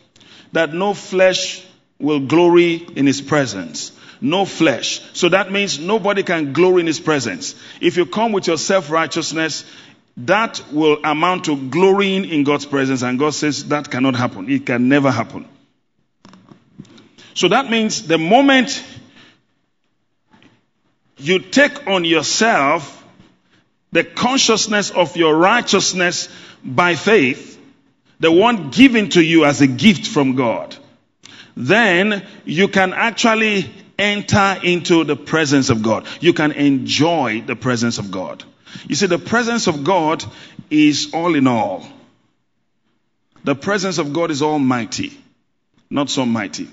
that 0.53 0.73
no 0.73 0.93
flesh 0.93 1.65
will 1.99 2.21
glory 2.21 2.75
in 2.95 3.05
his 3.05 3.21
presence. 3.21 3.91
No 4.21 4.45
flesh. 4.45 5.01
So 5.13 5.29
that 5.29 5.51
means 5.51 5.79
nobody 5.79 6.23
can 6.23 6.53
glory 6.53 6.81
in 6.81 6.87
his 6.87 6.99
presence. 6.99 7.55
If 7.79 7.97
you 7.97 8.05
come 8.05 8.31
with 8.31 8.47
your 8.47 8.57
self 8.57 8.89
righteousness, 8.89 9.63
that 10.17 10.61
will 10.71 10.99
amount 11.03 11.45
to 11.45 11.55
glorying 11.55 12.25
in 12.25 12.43
God's 12.43 12.65
presence. 12.65 13.01
And 13.01 13.17
God 13.17 13.33
says 13.33 13.69
that 13.69 13.89
cannot 13.89 14.15
happen. 14.15 14.49
It 14.49 14.65
can 14.65 14.89
never 14.89 15.11
happen. 15.11 15.47
So 17.33 17.47
that 17.47 17.69
means 17.69 18.05
the 18.05 18.17
moment 18.17 18.83
you 21.17 21.39
take 21.39 21.87
on 21.87 22.03
yourself 22.03 22.95
the 23.91 24.03
consciousness 24.03 24.91
of 24.91 25.15
your 25.17 25.35
righteousness 25.35 26.29
by 26.63 26.95
faith, 26.95 27.59
the 28.19 28.31
one 28.31 28.69
given 28.69 29.09
to 29.09 29.23
you 29.23 29.45
as 29.45 29.61
a 29.61 29.67
gift 29.67 30.07
from 30.07 30.35
God, 30.35 30.75
then 31.55 32.25
you 32.45 32.67
can 32.67 32.93
actually 32.93 33.69
enter 33.99 34.57
into 34.63 35.03
the 35.03 35.15
presence 35.15 35.69
of 35.69 35.83
God. 35.83 36.07
You 36.21 36.33
can 36.33 36.53
enjoy 36.53 37.43
the 37.45 37.55
presence 37.55 37.97
of 37.97 38.09
God. 38.09 38.43
You 38.87 38.95
see, 38.95 39.07
the 39.07 39.19
presence 39.19 39.67
of 39.67 39.83
God 39.83 40.23
is 40.69 41.11
all 41.13 41.35
in 41.35 41.47
all. 41.47 41.85
The 43.43 43.55
presence 43.55 43.97
of 43.97 44.13
God 44.13 44.31
is 44.31 44.41
almighty, 44.41 45.17
not 45.89 46.09
so 46.09 46.25
mighty. 46.25 46.67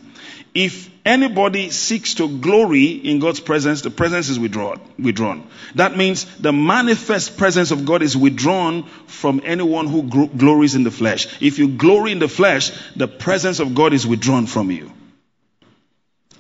If 0.55 0.91
anybody 1.05 1.71
seeks 1.71 2.15
to 2.15 2.29
glory 2.39 2.87
in 2.87 3.19
God's 3.19 3.41
presence, 3.41 3.83
the 3.83 3.91
presence 3.91 4.29
is 4.29 4.39
withdrawn. 4.39 4.81
withdrawn. 4.99 5.49
That 5.75 5.97
means 5.97 6.25
the 6.39 6.53
manifest 6.53 7.37
presence 7.37 7.71
of 7.71 7.85
God 7.85 8.03
is 8.03 8.17
withdrawn 8.17 8.85
from 9.07 9.43
anyone 9.45 9.87
who 9.87 10.03
glories 10.03 10.75
in 10.75 10.83
the 10.83 10.91
flesh. 10.91 11.41
If 11.43 11.59
you 11.59 11.69
glory 11.69 12.13
in 12.13 12.19
the 12.19 12.29
flesh, 12.29 12.73
the 12.97 13.09
presence 13.09 13.61
of 13.61 13.75
God 13.75 13.93
is 13.93 14.07
withdrawn 14.07 14.47
from 14.47 14.71
you 14.71 14.93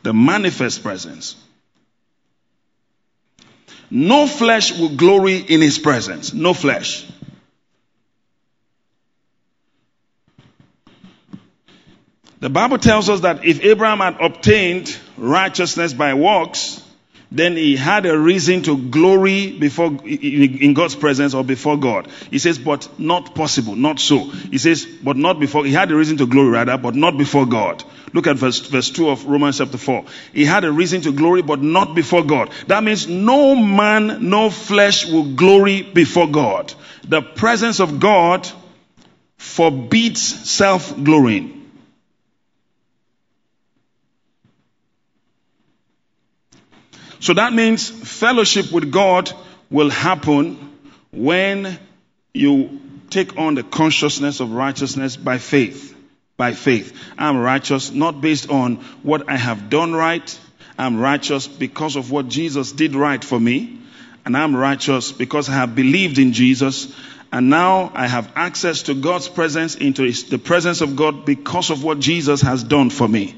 the 0.07 0.13
manifest 0.13 0.85
presence. 0.85 1.35
No 3.91 4.29
flesh 4.29 4.79
will 4.79 4.91
glory 4.91 5.39
in 5.39 5.61
his 5.61 5.81
presence. 5.81 6.33
No 6.33 6.55
flesh. 6.55 7.05
The 12.39 12.49
Bible 12.49 12.79
tells 12.79 13.09
us 13.09 13.23
that 13.23 13.45
if 13.45 13.65
Abraham 13.65 13.99
had 13.99 14.21
obtained 14.21 14.97
righteousness 15.17 15.93
by 15.93 16.15
works, 16.15 16.81
then 17.37 17.57
he 17.57 17.77
had 17.77 18.07
a 18.07 18.19
reason 18.19 18.63
to 18.63 18.77
glory 18.77 19.53
before 19.59 19.97
in 20.05 20.75
God's 20.75 20.95
presence 20.95 21.35
or 21.35 21.45
before 21.45 21.77
God. 21.77 22.09
He 22.31 22.39
says, 22.39 22.59
but 22.59 22.89
not 22.99 23.35
possible, 23.35 23.75
not 23.75 23.99
so. 24.01 24.25
He 24.25 24.59
says, 24.59 24.87
but 24.87 25.17
not 25.17 25.41
before. 25.41 25.65
He 25.65 25.73
had 25.73 25.91
a 25.91 25.97
reason 25.97 26.17
to 26.19 26.27
glory 26.27 26.51
rather, 26.51 26.79
but 26.79 26.95
not 26.95 27.19
before 27.19 27.47
God. 27.47 27.83
Look 28.13 28.27
at 28.27 28.37
verse, 28.37 28.61
verse 28.61 28.91
2 28.91 29.11
of 29.11 29.27
Romans 29.27 29.59
chapter 29.59 29.79
4. 29.79 30.05
He 30.33 30.45
had 30.45 30.65
a 30.65 30.73
reason 30.73 31.01
to 31.03 31.13
glory, 31.13 31.43
but 31.43 31.61
not 31.61 31.95
before 31.95 32.25
God. 32.25 32.51
That 32.69 32.83
means 32.83 33.09
no 33.09 33.55
man, 33.55 34.31
no 34.31 34.51
flesh 34.51 35.07
will 35.07 35.35
glory 35.35 35.83
before 35.83 36.29
God. 36.29 36.73
The 37.07 37.23
presence 37.23 37.81
of 37.81 38.01
God 38.01 38.49
forbids 39.37 40.23
self 40.23 40.95
glorying. 41.03 41.56
So 47.21 47.35
that 47.35 47.53
means 47.53 47.89
fellowship 47.89 48.73
with 48.73 48.93
God 48.93 49.33
will 49.71 49.91
happen 49.91 50.73
when 51.13 51.79
you 52.35 52.81
take 53.11 53.39
on 53.39 53.55
the 53.55 53.63
consciousness 53.63 54.41
of 54.41 54.53
righteousness 54.53 55.17
by 55.17 55.39
faith. 55.39 55.95
By 56.37 56.53
faith. 56.53 56.99
I'm 57.17 57.39
righteous 57.39 57.93
not 57.93 58.21
based 58.21 58.51
on 58.51 58.77
what 59.03 59.29
I 59.29 59.37
have 59.37 59.71
done 59.71 59.95
right. 59.95 60.39
I'm 60.79 60.99
righteous 60.99 61.49
because 61.49 61.97
of 61.97 62.11
what 62.11 62.29
Jesus 62.29 62.73
did 62.73 62.95
right 62.95 63.23
for 63.25 63.41
me. 63.41 63.81
And 64.27 64.37
I'm 64.37 64.55
righteous 64.55 65.13
because 65.13 65.49
I 65.49 65.53
have 65.53 65.75
believed 65.75 66.19
in 66.19 66.33
Jesus. 66.33 66.95
And 67.33 67.49
now 67.49 67.91
I 67.95 68.07
have 68.07 68.31
access 68.37 68.83
to 68.83 68.95
God's 68.95 69.29
presence, 69.29 69.77
into 69.77 70.11
the 70.11 70.39
presence 70.39 70.81
of 70.81 70.97
God 70.97 71.25
because 71.25 71.71
of 71.71 71.83
what 71.83 72.01
Jesus 72.01 72.43
has 72.43 72.63
done 72.63 72.91
for 72.91 73.09
me. 73.09 73.35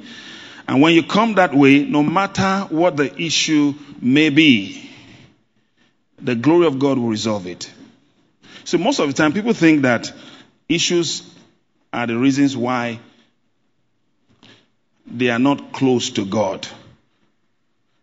And 0.69 0.83
when 0.83 0.93
you 0.95 1.03
come 1.03 1.37
that 1.37 1.55
way, 1.55 1.85
no 1.87 2.03
matter 2.03 2.67
what 2.69 2.99
the 2.99 3.21
issue 3.21 3.73
may 4.03 4.29
be, 4.29 4.91
the 6.21 6.35
glory 6.35 6.67
of 6.67 6.79
God 6.79 6.99
will 6.99 7.09
resolve 7.09 7.47
it. 7.47 7.73
So 8.65 8.77
most 8.77 8.99
of 8.99 9.09
the 9.09 9.15
time, 9.15 9.33
people 9.33 9.55
think 9.55 9.83
that 9.83 10.13
issues 10.69 11.23
are 11.91 12.07
the 12.07 12.19
reasons 12.19 12.55
why 12.55 13.01
they 15.07 15.31
are 15.31 15.39
not 15.39 15.73
close 15.73 16.11
to 16.11 16.27
God. 16.27 16.69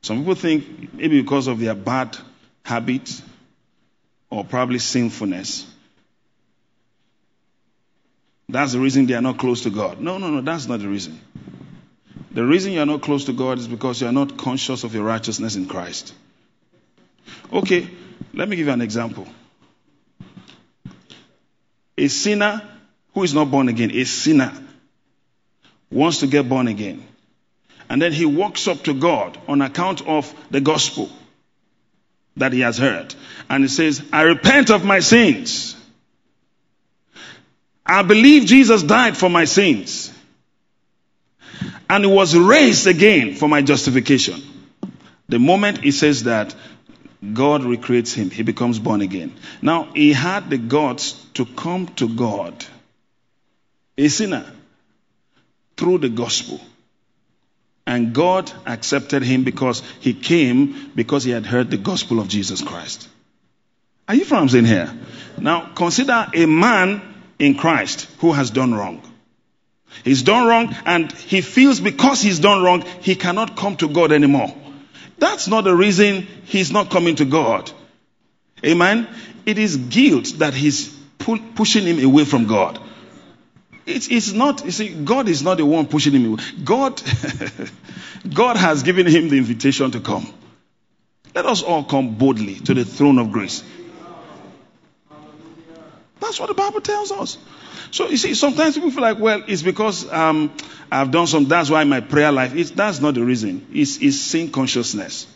Some 0.01 0.19
people 0.19 0.33
think 0.33 0.93
maybe 0.95 1.21
because 1.21 1.45
of 1.45 1.59
their 1.59 1.75
bad 1.75 2.17
habits 2.63 3.21
or 4.31 4.43
probably 4.43 4.79
sinfulness. 4.79 5.67
That's 8.49 8.73
the 8.73 8.79
reason 8.79 9.05
they 9.05 9.13
are 9.13 9.21
not 9.21 9.37
close 9.37 9.61
to 9.63 9.69
God. 9.69 10.01
No, 10.01 10.17
no, 10.17 10.31
no, 10.31 10.41
that's 10.41 10.67
not 10.67 10.79
the 10.79 10.87
reason. 10.87 11.19
The 12.35 12.43
reason 12.43 12.73
you 12.73 12.81
are 12.81 12.85
not 12.85 13.01
close 13.01 13.23
to 13.25 13.33
God 13.33 13.59
is 13.59 13.67
because 13.69 14.01
you 14.01 14.07
are 14.07 14.11
not 14.11 14.37
conscious 14.37 14.83
of 14.83 14.93
your 14.93 15.05
righteousness 15.05 15.55
in 15.55 15.67
Christ. 15.67 16.13
Okay, 17.51 17.87
let 18.33 18.49
me 18.49 18.57
give 18.57 18.67
you 18.67 18.73
an 18.73 18.81
example. 18.81 19.25
A 21.97 22.09
sinner 22.09 22.61
who 23.13 23.23
is 23.23 23.33
not 23.33 23.49
born 23.49 23.69
again, 23.69 23.89
a 23.91 24.03
sinner, 24.03 24.51
wants 25.89 26.19
to 26.19 26.27
get 26.27 26.49
born 26.49 26.67
again. 26.67 27.05
And 27.89 28.01
then 28.01 28.11
he 28.11 28.25
walks 28.25 28.67
up 28.67 28.83
to 28.83 28.93
God 28.93 29.37
on 29.47 29.61
account 29.61 30.05
of 30.05 30.33
the 30.51 30.59
gospel 30.59 31.09
that 32.35 32.51
he 32.51 32.59
has 32.59 32.77
heard. 32.77 33.15
And 33.49 33.63
he 33.63 33.69
says, 33.69 34.03
I 34.11 34.23
repent 34.23 34.71
of 34.71 34.83
my 34.83 34.99
sins. 34.99 35.73
I 37.85 38.01
believe 38.01 38.45
Jesus 38.45 38.83
died 38.83 39.15
for 39.15 39.29
my 39.29 39.45
sins. 39.45 40.11
And 41.89 42.05
he 42.05 42.11
was 42.11 42.35
raised 42.35 42.87
again 42.87 43.35
for 43.35 43.47
my 43.47 43.61
justification. 43.61 44.41
The 45.27 45.39
moment 45.39 45.79
he 45.79 45.91
says 45.91 46.23
that, 46.23 46.55
God 47.33 47.63
recreates 47.63 48.13
him. 48.13 48.29
He 48.29 48.43
becomes 48.43 48.79
born 48.79 49.01
again. 49.01 49.33
Now, 49.61 49.89
he 49.93 50.13
had 50.13 50.49
the 50.49 50.57
guts 50.57 51.13
to 51.35 51.45
come 51.45 51.87
to 51.95 52.07
God, 52.07 52.65
a 53.97 54.07
sinner, 54.07 54.45
through 55.77 55.99
the 55.99 56.09
gospel. 56.09 56.59
And 57.87 58.13
God 58.13 58.51
accepted 58.65 59.23
him 59.23 59.43
because 59.43 59.83
he 59.99 60.13
came 60.13 60.91
because 60.95 61.23
he 61.23 61.31
had 61.31 61.45
heard 61.45 61.69
the 61.69 61.77
gospel 61.77 62.19
of 62.19 62.27
Jesus 62.27 62.61
Christ. 62.61 63.07
Are 64.07 64.15
you 64.15 64.25
from 64.25 64.47
in 64.49 64.65
here? 64.65 64.91
Now, 65.39 65.71
consider 65.73 66.27
a 66.33 66.45
man 66.45 67.01
in 67.39 67.55
Christ 67.55 68.07
who 68.19 68.31
has 68.33 68.51
done 68.51 68.73
wrong. 68.73 69.01
He's 70.03 70.23
done 70.23 70.47
wrong 70.47 70.75
and 70.85 71.11
he 71.11 71.41
feels 71.41 71.79
because 71.79 72.21
he's 72.21 72.39
done 72.39 72.63
wrong, 72.63 72.83
he 73.01 73.15
cannot 73.15 73.55
come 73.55 73.77
to 73.77 73.87
God 73.87 74.11
anymore. 74.11 74.53
That's 75.17 75.47
not 75.47 75.63
the 75.63 75.75
reason 75.75 76.27
he's 76.45 76.71
not 76.71 76.91
coming 76.91 77.15
to 77.15 77.25
God. 77.25 77.71
Amen. 78.65 79.07
It 79.45 79.57
is 79.57 79.77
guilt 79.77 80.33
that 80.37 80.53
he's 80.53 80.89
pu- 81.19 81.41
pushing 81.55 81.85
him 81.85 82.03
away 82.03 82.25
from 82.25 82.47
God. 82.47 82.79
It's, 83.85 84.07
it's 84.09 84.33
not, 84.33 84.65
you 84.65 84.71
see, 84.71 84.89
God 84.89 85.29
is 85.29 85.43
not 85.43 85.57
the 85.57 85.65
one 85.65 85.85
pushing 85.85 86.13
him 86.13 86.25
away. 86.25 86.43
God, 86.63 87.01
God 88.33 88.57
has 88.57 88.83
given 88.83 89.05
him 89.05 89.29
the 89.29 89.37
invitation 89.37 89.91
to 89.91 89.99
come. 89.99 90.27
Let 91.35 91.45
us 91.45 91.61
all 91.61 91.83
come 91.83 92.15
boldly 92.15 92.55
to 92.55 92.73
the 92.73 92.85
throne 92.85 93.19
of 93.19 93.31
grace. 93.31 93.63
That's 96.25 96.39
what 96.39 96.47
the 96.47 96.55
Bible 96.55 96.81
tells 96.81 97.11
us. 97.11 97.37
So 97.91 98.09
you 98.09 98.17
see, 98.17 98.33
sometimes 98.33 98.73
people 98.73 98.89
feel 98.89 99.03
like, 99.03 99.19
well, 99.19 99.43
it's 99.47 99.61
because 99.61 100.11
um, 100.11 100.51
I've 100.91 101.11
done 101.11 101.27
some. 101.27 101.45
That's 101.45 101.69
why 101.69 101.83
my 101.83 101.99
prayer 101.99 102.31
life. 102.31 102.55
It's, 102.55 102.71
that's 102.71 102.99
not 102.99 103.13
the 103.13 103.23
reason. 103.23 103.67
It's, 103.71 103.97
it's 104.01 104.19
sin 104.19 104.51
consciousness. 104.51 105.27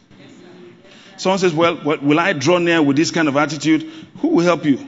Someone 1.18 1.38
says, 1.38 1.54
well, 1.54 1.76
what, 1.76 2.02
will 2.02 2.20
I 2.20 2.34
draw 2.34 2.58
near 2.58 2.82
with 2.82 2.98
this 2.98 3.12
kind 3.12 3.28
of 3.28 3.38
attitude? 3.38 3.84
Who 4.20 4.30
will 4.30 4.44
help 4.44 4.66
you? 4.66 4.80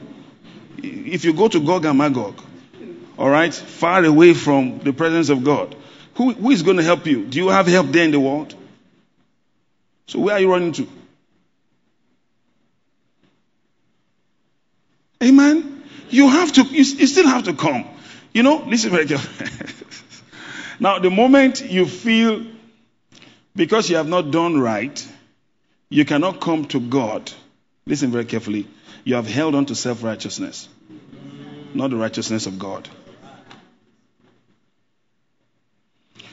If 0.78 1.24
you 1.24 1.34
go 1.34 1.46
to 1.46 1.60
Gog 1.60 1.84
and 1.84 1.96
Magog, 1.96 2.42
all 3.16 3.30
right, 3.30 3.54
far 3.54 4.04
away 4.04 4.34
from 4.34 4.80
the 4.80 4.92
presence 4.92 5.28
of 5.28 5.44
God, 5.44 5.76
who, 6.14 6.32
who 6.32 6.50
is 6.50 6.62
going 6.62 6.78
to 6.78 6.82
help 6.82 7.06
you? 7.06 7.26
Do 7.26 7.38
you 7.38 7.48
have 7.48 7.68
help 7.68 7.88
there 7.88 8.04
in 8.04 8.10
the 8.10 8.18
world? 8.18 8.56
So 10.08 10.18
where 10.18 10.34
are 10.34 10.40
you 10.40 10.50
running 10.50 10.72
to? 10.72 10.88
Amen. 15.22 15.71
You 16.12 16.28
have 16.28 16.52
to, 16.52 16.62
you, 16.62 16.84
you 16.84 17.06
still 17.06 17.26
have 17.26 17.44
to 17.44 17.54
come. 17.54 17.86
You 18.34 18.42
know, 18.42 18.64
listen 18.66 18.90
very 18.90 19.06
carefully. 19.06 19.50
now, 20.80 20.98
the 20.98 21.10
moment 21.10 21.62
you 21.62 21.86
feel 21.86 22.44
because 23.56 23.88
you 23.88 23.96
have 23.96 24.08
not 24.08 24.30
done 24.30 24.60
right, 24.60 25.06
you 25.88 26.04
cannot 26.04 26.40
come 26.40 26.66
to 26.66 26.80
God. 26.80 27.32
Listen 27.86 28.10
very 28.10 28.26
carefully. 28.26 28.66
You 29.04 29.14
have 29.14 29.26
held 29.26 29.54
on 29.54 29.66
to 29.66 29.74
self 29.74 30.02
righteousness, 30.02 30.68
not 31.74 31.90
the 31.90 31.96
righteousness 31.96 32.46
of 32.46 32.58
God. 32.58 32.88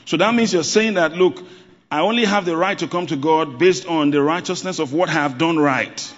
So 0.04 0.16
that 0.16 0.34
means 0.34 0.52
you're 0.52 0.62
saying 0.64 0.94
that, 0.94 1.12
look, 1.12 1.42
I 1.90 2.00
only 2.00 2.24
have 2.24 2.44
the 2.44 2.56
right 2.56 2.78
to 2.78 2.88
come 2.88 3.06
to 3.06 3.16
God 3.16 3.58
based 3.58 3.86
on 3.86 4.10
the 4.10 4.20
righteousness 4.20 4.78
of 4.78 4.92
what 4.92 5.08
I 5.08 5.12
have 5.12 5.38
done 5.38 5.58
right. 5.58 6.14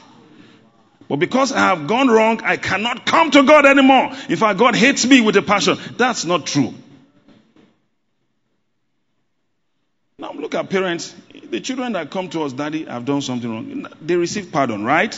But 1.13 1.19
because 1.19 1.53
I 1.53 1.59
have 1.59 1.89
gone 1.89 2.09
wrong, 2.09 2.41
I 2.43 2.57
cannot 2.57 3.05
come 3.05 3.31
to 3.33 3.43
God 3.43 3.67
anymore. 3.67 4.13
In 4.31 4.37
fact, 4.39 4.59
God 4.59 4.75
hates 4.75 5.05
me 5.05 5.21
with 5.21 5.37
a 5.37 5.43
passion. 5.43 5.77
That's 5.99 6.25
not 6.25 6.47
true. 6.47 6.73
Now 10.17 10.33
look 10.33 10.55
at 10.55 10.71
parents. 10.71 11.15
The 11.51 11.61
children 11.61 11.93
that 11.93 12.11
come 12.11 12.31
to 12.31 12.45
us, 12.45 12.55
Daddy, 12.55 12.89
I've 12.89 13.05
done 13.05 13.21
something 13.21 13.51
wrong. 13.51 13.87
They 14.01 14.17
receive 14.17 14.51
pardon, 14.51 14.87
right? 14.87 15.13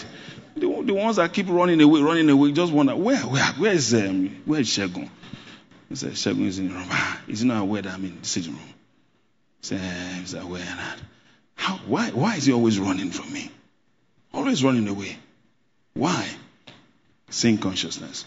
The, 0.56 0.82
the 0.82 0.94
ones 0.94 1.14
that 1.14 1.32
keep 1.32 1.48
running 1.48 1.80
away, 1.80 2.00
running 2.00 2.28
away, 2.28 2.50
just 2.50 2.72
wonder, 2.72 2.96
where, 2.96 3.18
where, 3.18 3.52
where 3.52 3.72
is, 3.72 3.94
um, 3.94 4.42
where 4.46 4.62
is 4.62 4.68
Shegun? 4.70 5.08
He 5.90 5.94
said, 5.94 6.14
Shegun 6.14 6.48
is 6.48 6.58
in 6.58 6.70
the 6.70 6.74
room. 6.74 6.88
Ah, 6.90 7.22
is 7.28 7.44
not 7.44 7.62
aware 7.62 7.82
that 7.82 7.94
I'm 7.94 8.04
in 8.04 8.18
the 8.18 8.26
sitting 8.26 8.54
room. 8.54 8.74
He 9.60 9.66
said, 9.68 9.80
he's 10.16 10.34
aware 10.34 10.60
that. 10.60 10.98
How, 11.54 11.76
why, 11.86 12.10
why 12.10 12.34
is 12.34 12.46
he 12.46 12.52
always 12.52 12.80
running 12.80 13.12
from 13.12 13.32
me? 13.32 13.48
Always 14.32 14.64
running 14.64 14.88
away. 14.88 15.18
Why? 15.94 16.28
Sin 17.30 17.58
consciousness. 17.58 18.24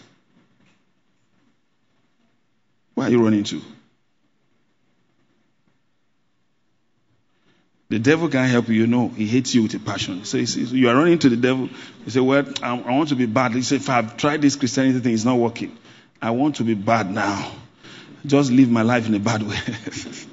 Where 2.94 3.06
are 3.06 3.10
you 3.10 3.22
running 3.22 3.44
to? 3.44 3.62
The 7.90 7.98
devil 7.98 8.28
can't 8.28 8.50
help 8.50 8.68
you, 8.68 8.74
you 8.74 8.86
know. 8.86 9.08
He 9.08 9.26
hates 9.26 9.54
you 9.54 9.62
with 9.62 9.74
a 9.74 9.78
passion. 9.78 10.24
So 10.24 10.36
you 10.36 10.90
are 10.90 10.94
running 10.94 11.18
to 11.20 11.28
the 11.30 11.36
devil. 11.36 11.70
You 12.04 12.10
say, 12.10 12.20
Well, 12.20 12.44
I, 12.62 12.74
want 12.74 13.08
to 13.10 13.16
be 13.16 13.24
bad. 13.26 13.52
He 13.52 13.62
said, 13.62 13.80
If 13.80 13.88
I've 13.88 14.16
tried 14.16 14.42
this 14.42 14.56
Christianity 14.56 15.00
thing, 15.00 15.14
it's 15.14 15.24
not 15.24 15.38
working. 15.38 15.76
I 16.20 16.32
want 16.32 16.56
to 16.56 16.64
be 16.64 16.74
bad 16.74 17.10
now. 17.10 17.50
Just 18.26 18.50
live 18.50 18.68
my 18.68 18.82
life 18.82 19.06
in 19.06 19.14
a 19.14 19.18
bad 19.18 19.42
way. 19.42 19.56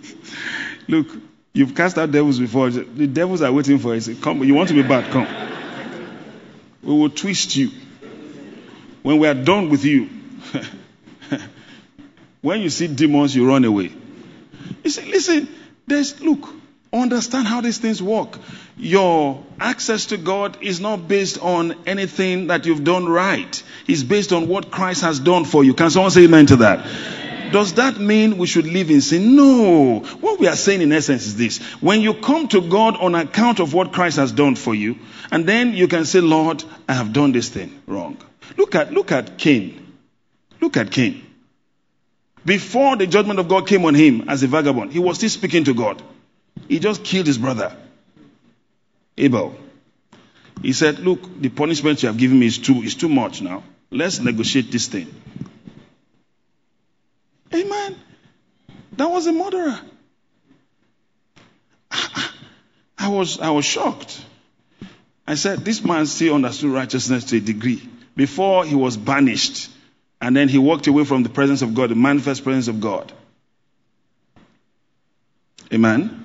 Look, 0.88 1.08
you've 1.54 1.76
cast 1.76 1.98
out 1.98 2.12
devils 2.12 2.40
before. 2.40 2.70
The 2.72 3.08
devils 3.08 3.42
are 3.42 3.52
waiting 3.54 3.80
for 3.80 3.94
you. 3.94 4.02
Say, 4.02 4.16
Come, 4.16 4.44
you 4.44 4.54
want 4.54 4.70
to 4.70 4.76
be 4.76 4.84
bad? 4.84 5.10
Come. 5.12 5.45
We 6.86 6.94
will 6.94 7.10
twist 7.10 7.56
you. 7.56 7.72
When 9.02 9.18
we 9.20 9.28
are 9.28 9.34
done 9.34 9.70
with 9.70 9.86
you, 9.86 10.10
when 12.42 12.62
you 12.62 12.70
see 12.70 12.88
demons, 12.88 13.36
you 13.36 13.48
run 13.48 13.66
away. 13.66 13.92
You 14.84 14.90
see, 14.90 15.12
listen, 15.12 15.48
there's, 15.88 16.22
look, 16.22 16.48
understand 16.94 17.48
how 17.48 17.62
these 17.62 17.80
things 17.80 18.02
work. 18.02 18.38
Your 18.78 19.44
access 19.60 20.08
to 20.08 20.18
God 20.18 20.58
is 20.62 20.80
not 20.80 21.08
based 21.08 21.40
on 21.40 21.76
anything 21.88 22.48
that 22.48 22.66
you've 22.66 22.84
done 22.84 23.08
right. 23.08 23.64
It's 23.88 24.04
based 24.04 24.32
on 24.32 24.48
what 24.48 24.72
Christ 24.72 25.02
has 25.02 25.20
done 25.20 25.46
for 25.46 25.64
you. 25.64 25.74
Can 25.74 25.90
someone 25.90 26.12
say 26.12 26.26
amen 26.26 26.48
to 26.48 26.58
that? 26.58 26.86
Does 27.52 27.74
that 27.74 27.98
mean 28.00 28.38
we 28.38 28.48
should 28.48 28.66
live 28.66 28.90
in 28.90 29.02
sin? 29.02 29.36
No. 29.36 30.00
What 30.22 30.40
we 30.40 30.48
are 30.48 30.56
saying 30.56 30.82
in 30.82 30.92
essence 30.92 31.26
is 31.26 31.36
this. 31.38 31.60
When 31.82 32.02
you 32.02 32.14
come 32.14 32.48
to 32.50 32.62
God 32.62 32.98
on 32.98 33.16
account 33.16 33.60
of 33.60 33.74
what 33.74 33.94
Christ 33.94 34.18
has 34.18 34.32
done 34.32 34.56
for 34.56 34.76
you, 34.76 34.98
and 35.32 35.46
then 35.46 35.74
you 35.74 35.88
can 35.88 36.06
say, 36.06 36.22
Lord, 36.22 36.64
I 36.88 36.94
have 36.94 37.14
done 37.14 37.32
this 37.32 37.50
thing 37.50 37.82
wrong. 37.88 38.18
Look 38.58 38.76
at, 38.76 38.92
look 38.92 39.12
at 39.12 39.38
Cain. 39.38 39.94
Look 40.62 40.78
at 40.78 40.92
Cain. 40.92 41.26
Before 42.46 42.96
the 42.96 43.08
judgment 43.08 43.40
of 43.40 43.48
God 43.48 43.68
came 43.68 43.86
on 43.86 43.96
him 43.96 44.30
as 44.30 44.44
a 44.44 44.48
vagabond, 44.48 44.94
he 44.94 45.00
was 45.00 45.18
still 45.18 45.30
speaking 45.30 45.64
to 45.64 45.74
God. 45.74 46.02
He 46.68 46.80
just 46.80 47.04
killed 47.04 47.28
his 47.28 47.38
brother, 47.38 47.76
Abel. 49.18 49.56
He 50.62 50.74
said, 50.74 51.00
Look, 51.00 51.42
the 51.42 51.50
punishment 51.50 52.04
you 52.04 52.08
have 52.08 52.18
given 52.18 52.40
me 52.40 52.46
is 52.46 52.58
too, 52.60 52.82
is 52.82 52.96
too 52.96 53.10
much 53.10 53.42
now. 53.42 53.64
Let's 53.92 54.20
negotiate 54.20 54.72
this 54.72 54.88
thing. 54.88 55.14
Amen. 57.56 57.96
That 58.98 59.10
was 59.10 59.28
a 59.28 59.32
murderer. 59.32 59.80
I 62.98 63.10
was, 63.10 63.40
I 63.40 63.52
was 63.52 63.66
shocked. 63.66 64.22
I 65.28 65.36
said, 65.36 65.60
this 65.60 65.84
man 65.84 66.06
still 66.06 66.36
understood 66.36 66.72
righteousness 66.72 67.26
to 67.26 67.38
a 67.38 67.40
degree. 67.40 67.82
before 68.16 68.66
he 68.66 68.76
was 68.76 68.98
banished. 68.98 69.70
And 70.22 70.36
then 70.36 70.48
he 70.48 70.58
walked 70.58 70.88
away 70.88 71.04
from 71.04 71.24
the 71.24 71.30
presence 71.30 71.62
of 71.62 71.76
God, 71.76 71.92
the 71.92 71.96
manifest 71.96 72.44
presence 72.44 72.68
of 72.68 72.80
God. 72.80 73.12
Amen. 75.74 76.24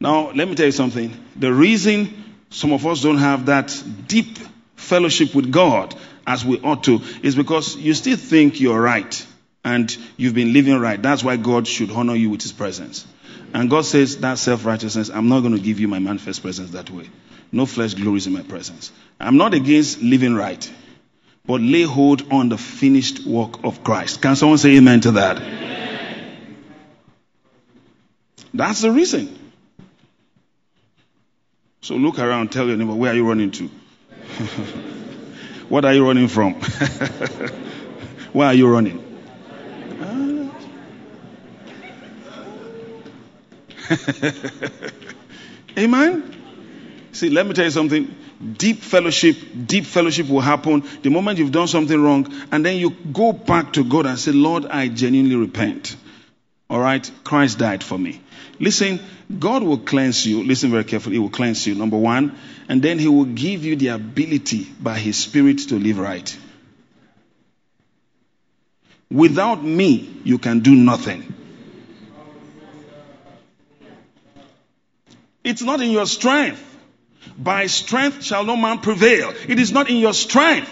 Now, 0.00 0.32
let 0.32 0.48
me 0.48 0.54
tell 0.54 0.66
you 0.66 0.72
something. 0.72 1.14
The 1.36 1.52
reason 1.52 2.24
some 2.50 2.72
of 2.72 2.86
us 2.86 3.02
don't 3.02 3.18
have 3.18 3.46
that 3.46 3.82
deep 4.06 4.38
fellowship 4.74 5.34
with 5.34 5.52
God 5.52 5.94
as 6.26 6.44
we 6.44 6.58
ought 6.60 6.84
to 6.84 7.00
is 7.22 7.34
because 7.36 7.76
you 7.76 7.94
still 7.94 8.16
think 8.16 8.60
you're 8.60 8.80
right 8.80 9.26
and 9.64 9.94
you've 10.16 10.34
been 10.34 10.52
living 10.52 10.78
right. 10.78 11.00
That's 11.00 11.22
why 11.22 11.36
God 11.36 11.66
should 11.66 11.90
honor 11.90 12.14
you 12.14 12.30
with 12.30 12.42
his 12.42 12.52
presence. 12.52 13.06
And 13.52 13.68
God 13.68 13.84
says 13.84 14.18
that 14.18 14.38
self 14.38 14.64
righteousness, 14.64 15.10
I'm 15.10 15.28
not 15.28 15.40
going 15.40 15.54
to 15.54 15.60
give 15.60 15.80
you 15.80 15.88
my 15.88 15.98
manifest 15.98 16.42
presence 16.42 16.70
that 16.70 16.90
way. 16.90 17.08
No 17.52 17.66
flesh 17.66 17.94
glories 17.94 18.26
in 18.26 18.32
my 18.32 18.42
presence. 18.42 18.92
I'm 19.18 19.36
not 19.36 19.54
against 19.54 20.00
living 20.00 20.34
right, 20.34 20.70
but 21.44 21.60
lay 21.60 21.82
hold 21.82 22.32
on 22.32 22.48
the 22.48 22.56
finished 22.56 23.26
work 23.26 23.64
of 23.64 23.82
Christ. 23.82 24.22
Can 24.22 24.36
someone 24.36 24.58
say 24.58 24.76
amen 24.76 25.00
to 25.02 25.12
that? 25.12 25.38
Amen. 25.38 26.56
That's 28.54 28.82
the 28.82 28.92
reason. 28.92 29.36
So 31.82 31.96
look 31.96 32.18
around, 32.18 32.52
tell 32.52 32.66
your 32.66 32.76
neighbor, 32.76 32.94
where 32.94 33.12
are 33.12 33.14
you 33.14 33.26
running 33.26 33.50
to? 33.52 33.64
what 35.68 35.84
are 35.84 35.94
you 35.94 36.06
running 36.06 36.28
from? 36.28 36.54
where 38.32 38.48
are 38.48 38.54
you 38.54 38.68
running? 38.68 39.09
Amen. 45.78 46.36
See, 47.12 47.28
let 47.28 47.46
me 47.46 47.54
tell 47.54 47.64
you 47.64 47.70
something. 47.70 48.14
Deep 48.56 48.78
fellowship, 48.78 49.36
deep 49.66 49.84
fellowship 49.84 50.28
will 50.28 50.40
happen 50.40 50.84
the 51.02 51.10
moment 51.10 51.38
you've 51.38 51.52
done 51.52 51.68
something 51.68 52.02
wrong, 52.02 52.32
and 52.52 52.64
then 52.64 52.76
you 52.76 52.90
go 53.12 53.32
back 53.32 53.74
to 53.74 53.84
God 53.84 54.06
and 54.06 54.18
say, 54.18 54.32
Lord, 54.32 54.66
I 54.66 54.88
genuinely 54.88 55.36
repent. 55.36 55.96
All 56.70 56.80
right? 56.80 57.10
Christ 57.24 57.58
died 57.58 57.82
for 57.82 57.98
me. 57.98 58.20
Listen, 58.60 59.00
God 59.38 59.62
will 59.62 59.78
cleanse 59.78 60.24
you. 60.24 60.44
Listen 60.44 60.70
very 60.70 60.84
carefully. 60.84 61.16
He 61.16 61.18
will 61.18 61.30
cleanse 61.30 61.66
you, 61.66 61.74
number 61.74 61.96
one. 61.96 62.36
And 62.68 62.80
then 62.80 62.98
He 62.98 63.08
will 63.08 63.24
give 63.24 63.64
you 63.64 63.74
the 63.76 63.88
ability 63.88 64.68
by 64.80 64.98
His 64.98 65.16
Spirit 65.16 65.58
to 65.70 65.76
live 65.76 65.98
right. 65.98 66.36
Without 69.10 69.64
me, 69.64 70.20
you 70.22 70.38
can 70.38 70.60
do 70.60 70.74
nothing. 70.74 71.34
It's 75.42 75.62
not 75.62 75.80
in 75.80 75.90
your 75.90 76.06
strength. 76.06 76.66
By 77.36 77.66
strength 77.66 78.24
shall 78.24 78.44
no 78.44 78.56
man 78.56 78.78
prevail. 78.78 79.32
It 79.48 79.58
is 79.58 79.72
not 79.72 79.88
in 79.88 79.96
your 79.96 80.14
strength. 80.14 80.70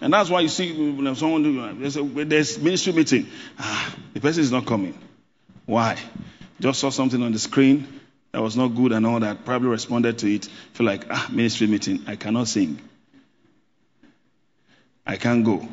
And 0.00 0.12
that's 0.12 0.30
why 0.30 0.40
you 0.40 0.48
see 0.48 0.90
when 0.92 1.14
someone 1.16 1.42
do, 1.42 1.74
there's, 1.74 1.96
a, 1.96 2.02
there's 2.02 2.58
ministry 2.58 2.92
meeting. 2.92 3.26
Ah, 3.58 3.94
the 4.14 4.20
person 4.20 4.42
is 4.42 4.52
not 4.52 4.64
coming. 4.64 4.96
Why? 5.66 5.98
Just 6.60 6.80
saw 6.80 6.90
something 6.90 7.22
on 7.22 7.32
the 7.32 7.38
screen 7.38 8.00
that 8.32 8.40
was 8.40 8.56
not 8.56 8.68
good 8.68 8.92
and 8.92 9.06
all 9.06 9.20
that. 9.20 9.44
Probably 9.44 9.68
responded 9.68 10.18
to 10.18 10.32
it. 10.32 10.46
Feel 10.74 10.86
like 10.86 11.06
ah, 11.10 11.28
ministry 11.32 11.66
meeting. 11.66 12.04
I 12.06 12.16
cannot 12.16 12.48
sing. 12.48 12.80
I 15.06 15.16
can't 15.16 15.44
go. 15.44 15.66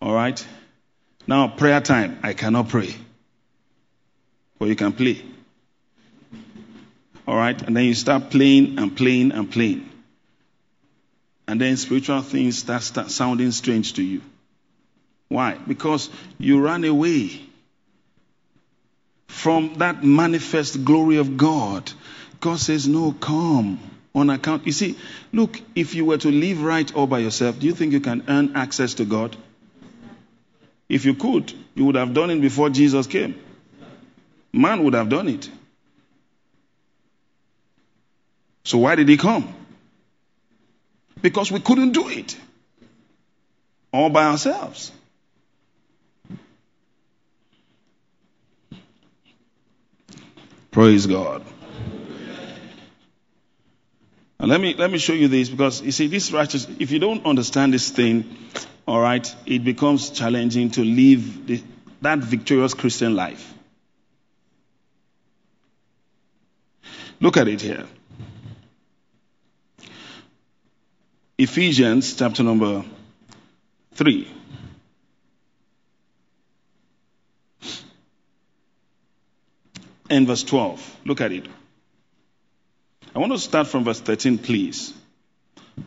All 0.00 0.12
right. 0.12 0.44
Now, 1.26 1.48
prayer 1.48 1.80
time, 1.80 2.18
I 2.22 2.34
cannot 2.34 2.68
pray. 2.68 2.94
But 4.58 4.68
you 4.68 4.76
can 4.76 4.92
play. 4.92 5.22
All 7.26 7.36
right? 7.36 7.60
And 7.60 7.76
then 7.76 7.84
you 7.84 7.94
start 7.94 8.30
playing 8.30 8.78
and 8.78 8.96
playing 8.96 9.32
and 9.32 9.50
playing. 9.50 9.88
And 11.46 11.60
then 11.60 11.76
spiritual 11.76 12.22
things 12.22 12.58
start, 12.58 12.82
start 12.82 13.10
sounding 13.10 13.50
strange 13.52 13.94
to 13.94 14.02
you. 14.02 14.22
Why? 15.28 15.54
Because 15.66 16.10
you 16.38 16.60
run 16.60 16.84
away 16.84 17.40
from 19.28 19.74
that 19.78 20.04
manifest 20.04 20.84
glory 20.84 21.16
of 21.16 21.36
God. 21.36 21.90
God 22.40 22.58
says, 22.58 22.86
No, 22.86 23.12
come 23.12 23.78
on 24.14 24.30
account. 24.30 24.66
You 24.66 24.72
see, 24.72 24.96
look, 25.32 25.60
if 25.74 25.94
you 25.94 26.04
were 26.04 26.18
to 26.18 26.30
live 26.30 26.62
right 26.62 26.94
all 26.94 27.06
by 27.06 27.20
yourself, 27.20 27.58
do 27.58 27.66
you 27.66 27.74
think 27.74 27.92
you 27.92 28.00
can 28.00 28.24
earn 28.28 28.56
access 28.56 28.94
to 28.94 29.04
God? 29.04 29.36
If 30.92 31.06
you 31.06 31.14
could, 31.14 31.50
you 31.74 31.86
would 31.86 31.94
have 31.94 32.12
done 32.12 32.28
it 32.28 32.42
before 32.42 32.68
Jesus 32.68 33.06
came. 33.06 33.34
Man 34.52 34.84
would 34.84 34.92
have 34.92 35.08
done 35.08 35.26
it. 35.26 35.48
So 38.64 38.76
why 38.76 38.94
did 38.94 39.08
he 39.08 39.16
come? 39.16 39.54
Because 41.22 41.50
we 41.50 41.60
couldn't 41.60 41.92
do 41.92 42.10
it 42.10 42.36
all 43.90 44.10
by 44.10 44.26
ourselves. 44.26 44.92
Praise 50.72 51.06
God. 51.06 51.42
And 54.38 54.50
let 54.50 54.60
me 54.60 54.74
let 54.74 54.90
me 54.90 54.98
show 54.98 55.14
you 55.14 55.28
this 55.28 55.48
because 55.48 55.80
you 55.80 55.92
see 55.92 56.08
this 56.08 56.32
righteous 56.32 56.66
if 56.78 56.90
you 56.90 56.98
don't 56.98 57.24
understand 57.24 57.72
this 57.72 57.88
thing, 57.88 58.36
all 58.92 59.00
right, 59.00 59.34
it 59.46 59.64
becomes 59.64 60.10
challenging 60.10 60.70
to 60.70 60.84
live 60.84 61.46
the, 61.46 61.62
that 62.02 62.18
victorious 62.18 62.74
Christian 62.74 63.16
life. 63.16 63.54
Look 67.18 67.38
at 67.38 67.48
it 67.48 67.62
here. 67.62 67.86
Ephesians 71.38 72.14
chapter 72.14 72.42
number 72.42 72.84
3. 73.94 74.28
And 80.10 80.26
verse 80.26 80.42
12. 80.42 80.98
Look 81.06 81.22
at 81.22 81.32
it. 81.32 81.46
I 83.14 83.20
want 83.20 83.32
to 83.32 83.38
start 83.38 83.68
from 83.68 83.84
verse 83.84 84.00
13, 84.00 84.36
please. 84.36 84.92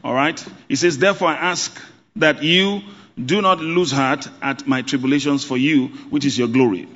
All 0.04 0.16
right? 0.16 0.44
It 0.68 0.78
says, 0.78 0.98
Therefore 0.98 1.28
I 1.28 1.36
ask 1.36 1.80
that 2.16 2.44
you 2.44 2.82
do 3.24 3.42
not 3.42 3.60
lose 3.60 3.92
heart 3.92 4.28
at 4.42 4.68
my 4.68 4.82
tribulations 4.82 5.44
for 5.44 5.58
you, 5.58 5.88
which 6.10 6.26
is 6.26 6.38
your 6.38 6.48
glory. 6.48 6.88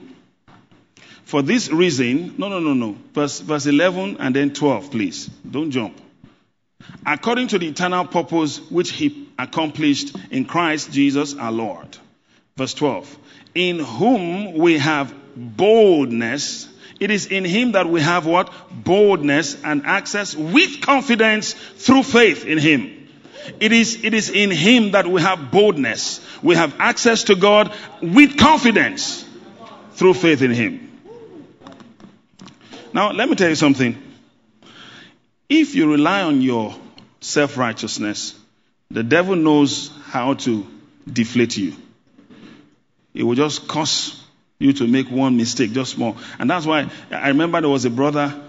For 1.23 1.41
this 1.41 1.69
reason, 1.71 2.35
no, 2.37 2.49
no, 2.49 2.59
no, 2.59 2.73
no. 2.73 2.97
Verse, 3.13 3.39
verse 3.39 3.67
11 3.67 4.17
and 4.19 4.35
then 4.35 4.53
12, 4.53 4.91
please. 4.91 5.29
Don't 5.49 5.71
jump. 5.71 5.99
According 7.05 7.49
to 7.49 7.59
the 7.59 7.67
eternal 7.67 8.05
purpose 8.05 8.59
which 8.71 8.91
he 8.91 9.29
accomplished 9.37 10.15
in 10.31 10.45
Christ 10.45 10.91
Jesus 10.91 11.35
our 11.35 11.51
Lord. 11.51 11.97
Verse 12.57 12.73
12. 12.73 13.17
In 13.55 13.79
whom 13.79 14.53
we 14.53 14.79
have 14.79 15.13
boldness. 15.35 16.67
It 16.99 17.11
is 17.11 17.27
in 17.27 17.45
him 17.45 17.73
that 17.73 17.87
we 17.87 18.01
have 18.01 18.25
what? 18.25 18.51
Boldness 18.71 19.61
and 19.63 19.85
access 19.85 20.35
with 20.35 20.81
confidence 20.81 21.53
through 21.53 22.03
faith 22.03 22.45
in 22.45 22.57
him. 22.57 22.98
It 23.59 23.71
is, 23.71 24.03
it 24.03 24.13
is 24.13 24.29
in 24.29 24.51
Him 24.51 24.91
that 24.91 25.07
we 25.07 25.21
have 25.21 25.51
boldness. 25.51 26.21
We 26.41 26.55
have 26.55 26.75
access 26.79 27.25
to 27.25 27.35
God 27.35 27.73
with 28.01 28.37
confidence 28.37 29.25
through 29.93 30.13
faith 30.15 30.41
in 30.41 30.51
Him. 30.51 30.85
Now, 32.93 33.11
let 33.11 33.29
me 33.29 33.35
tell 33.35 33.49
you 33.49 33.55
something. 33.55 34.01
If 35.47 35.75
you 35.75 35.91
rely 35.91 36.23
on 36.23 36.41
your 36.41 36.75
self 37.21 37.57
righteousness, 37.57 38.35
the 38.91 39.03
devil 39.03 39.35
knows 39.35 39.91
how 40.05 40.33
to 40.35 40.65
deflate 41.11 41.57
you. 41.57 41.75
It 43.13 43.23
will 43.23 43.35
just 43.35 43.67
cause 43.67 44.23
you 44.59 44.73
to 44.73 44.87
make 44.87 45.09
one 45.09 45.37
mistake, 45.37 45.71
just 45.71 45.93
small. 45.93 46.17
And 46.37 46.49
that's 46.49 46.65
why 46.65 46.89
I 47.11 47.29
remember 47.29 47.61
there 47.61 47.69
was 47.69 47.85
a 47.85 47.89
brother 47.89 48.39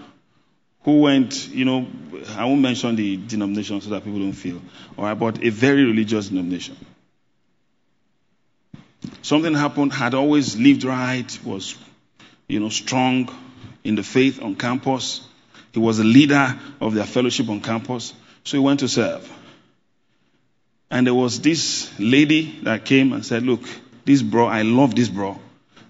who 0.83 1.01
went, 1.01 1.49
you 1.49 1.65
know, 1.65 1.87
I 2.35 2.45
won't 2.45 2.61
mention 2.61 2.95
the 2.95 3.17
denomination 3.17 3.81
so 3.81 3.91
that 3.91 4.03
people 4.03 4.19
don't 4.19 4.33
feel, 4.33 4.61
all 4.97 5.05
right, 5.05 5.13
but 5.13 5.43
a 5.43 5.49
very 5.49 5.83
religious 5.85 6.29
denomination. 6.29 6.77
Something 9.21 9.53
happened, 9.53 9.93
had 9.93 10.13
always 10.13 10.57
lived 10.57 10.83
right, 10.83 11.39
was, 11.43 11.77
you 12.47 12.59
know, 12.59 12.69
strong 12.69 13.29
in 13.83 13.95
the 13.95 14.03
faith 14.03 14.41
on 14.41 14.55
campus. 14.55 15.21
He 15.71 15.79
was 15.79 15.99
a 15.99 16.03
leader 16.03 16.59
of 16.79 16.93
their 16.93 17.05
fellowship 17.05 17.49
on 17.49 17.61
campus, 17.61 18.13
so 18.43 18.57
he 18.57 18.63
went 18.63 18.79
to 18.81 18.87
serve. 18.87 19.29
And 20.89 21.07
there 21.07 21.13
was 21.13 21.39
this 21.41 21.91
lady 21.99 22.59
that 22.63 22.85
came 22.85 23.13
and 23.13 23.25
said, 23.25 23.43
Look, 23.43 23.61
this 24.03 24.21
bro, 24.21 24.47
I 24.47 24.63
love 24.63 24.93
this 24.95 25.07
bro. 25.07 25.39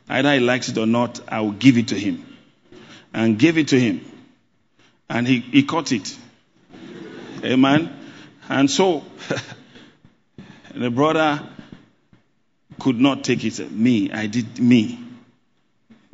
Either 0.08 0.34
he 0.34 0.40
likes 0.40 0.70
it 0.70 0.78
or 0.78 0.86
not, 0.86 1.20
I 1.28 1.42
will 1.42 1.52
give 1.52 1.78
it 1.78 1.88
to 1.88 1.96
him. 2.00 2.26
And 3.14 3.40
gave 3.40 3.58
it 3.58 3.70
to 3.70 3.80
him 3.80 4.11
and 5.12 5.28
he, 5.28 5.42
he 5.42 5.64
caught 5.64 5.92
it. 5.92 6.18
Amen. 7.44 7.94
And 8.48 8.72
so 8.72 9.04
the 10.74 10.90
brother 10.90 11.46
could 12.80 12.98
not 12.98 13.26
take 13.26 13.44
it. 13.44 13.72
Me, 13.72 14.10
I 14.10 14.28
did 14.28 14.58
me. 14.60 15.00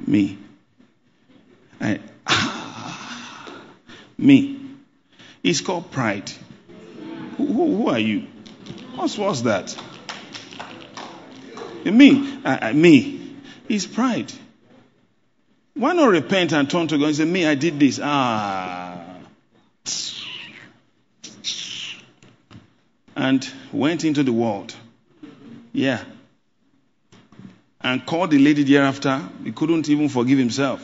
Me. 0.06 0.39
I, 1.80 2.00
Me. 4.18 4.60
It's 5.43 5.62
called 5.62 5.91
pride. 5.91 6.32
Who, 7.38 7.45
who, 7.45 7.78
who 7.78 7.89
are 7.89 8.00
you? 8.00 8.26
What's, 8.95 9.16
what's 9.16 9.41
that? 9.41 9.78
Me. 11.86 12.39
I, 12.43 12.70
I, 12.70 12.74
me. 12.74 13.36
It's 13.70 13.86
pride. 13.86 14.34
Why 15.78 15.94
not 15.94 16.08
repent 16.08 16.54
and 16.54 16.68
turn 16.68 16.88
to 16.88 16.98
God 16.98 17.08
and 17.08 17.16
say, 17.16 17.26
Me, 17.26 17.46
I 17.46 17.54
did 17.54 17.80
this. 17.80 18.00
Ah. 18.02 19.04
And 23.16 23.48
went 23.72 24.04
into 24.04 24.24
the 24.24 24.34
world. 24.34 24.76
Yeah. 25.74 26.04
And 27.80 28.06
called 28.06 28.32
the 28.32 28.40
lady 28.40 28.64
thereafter. 28.64 29.22
He 29.44 29.52
couldn't 29.52 29.88
even 29.90 30.10
forgive 30.10 30.40
himself. 30.40 30.82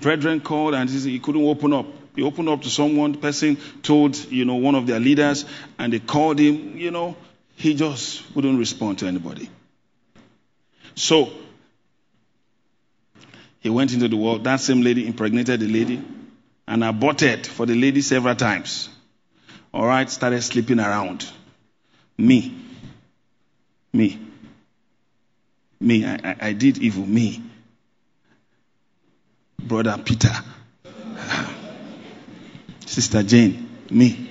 Brethren 0.00 0.40
called 0.40 0.74
and 0.74 0.88
he 0.88 1.18
couldn't 1.18 1.44
open 1.44 1.72
up. 1.72 1.86
He 2.14 2.22
opened 2.22 2.48
up 2.48 2.62
to 2.62 2.70
someone, 2.70 3.14
person 3.14 3.58
told, 3.82 4.16
you 4.30 4.44
know, 4.44 4.54
one 4.54 4.74
of 4.74 4.86
their 4.86 5.00
leaders, 5.00 5.44
and 5.78 5.92
they 5.92 5.98
called 5.98 6.38
him, 6.38 6.78
you 6.78 6.90
know, 6.90 7.14
he 7.56 7.74
just 7.74 8.22
wouldn't 8.34 8.58
respond 8.58 9.00
to 9.00 9.06
anybody. 9.06 9.50
So, 10.94 11.30
he 13.66 13.70
went 13.70 13.92
into 13.92 14.06
the 14.06 14.16
world. 14.16 14.44
That 14.44 14.60
same 14.60 14.82
lady 14.82 15.08
impregnated 15.08 15.58
the 15.58 15.66
lady 15.66 16.00
and 16.68 16.84
aborted 16.84 17.48
for 17.48 17.66
the 17.66 17.74
lady 17.74 18.00
several 18.00 18.36
times. 18.36 18.88
All 19.74 19.84
right, 19.84 20.08
started 20.08 20.40
sleeping 20.42 20.78
around. 20.78 21.28
Me. 22.16 22.56
Me. 23.92 24.20
Me. 25.80 26.04
I, 26.06 26.14
I, 26.14 26.36
I 26.42 26.52
did 26.52 26.78
evil. 26.78 27.04
Me. 27.04 27.42
Brother 29.58 30.00
Peter. 30.04 30.30
Sister 32.86 33.24
Jane. 33.24 33.68
Me. 33.90 34.30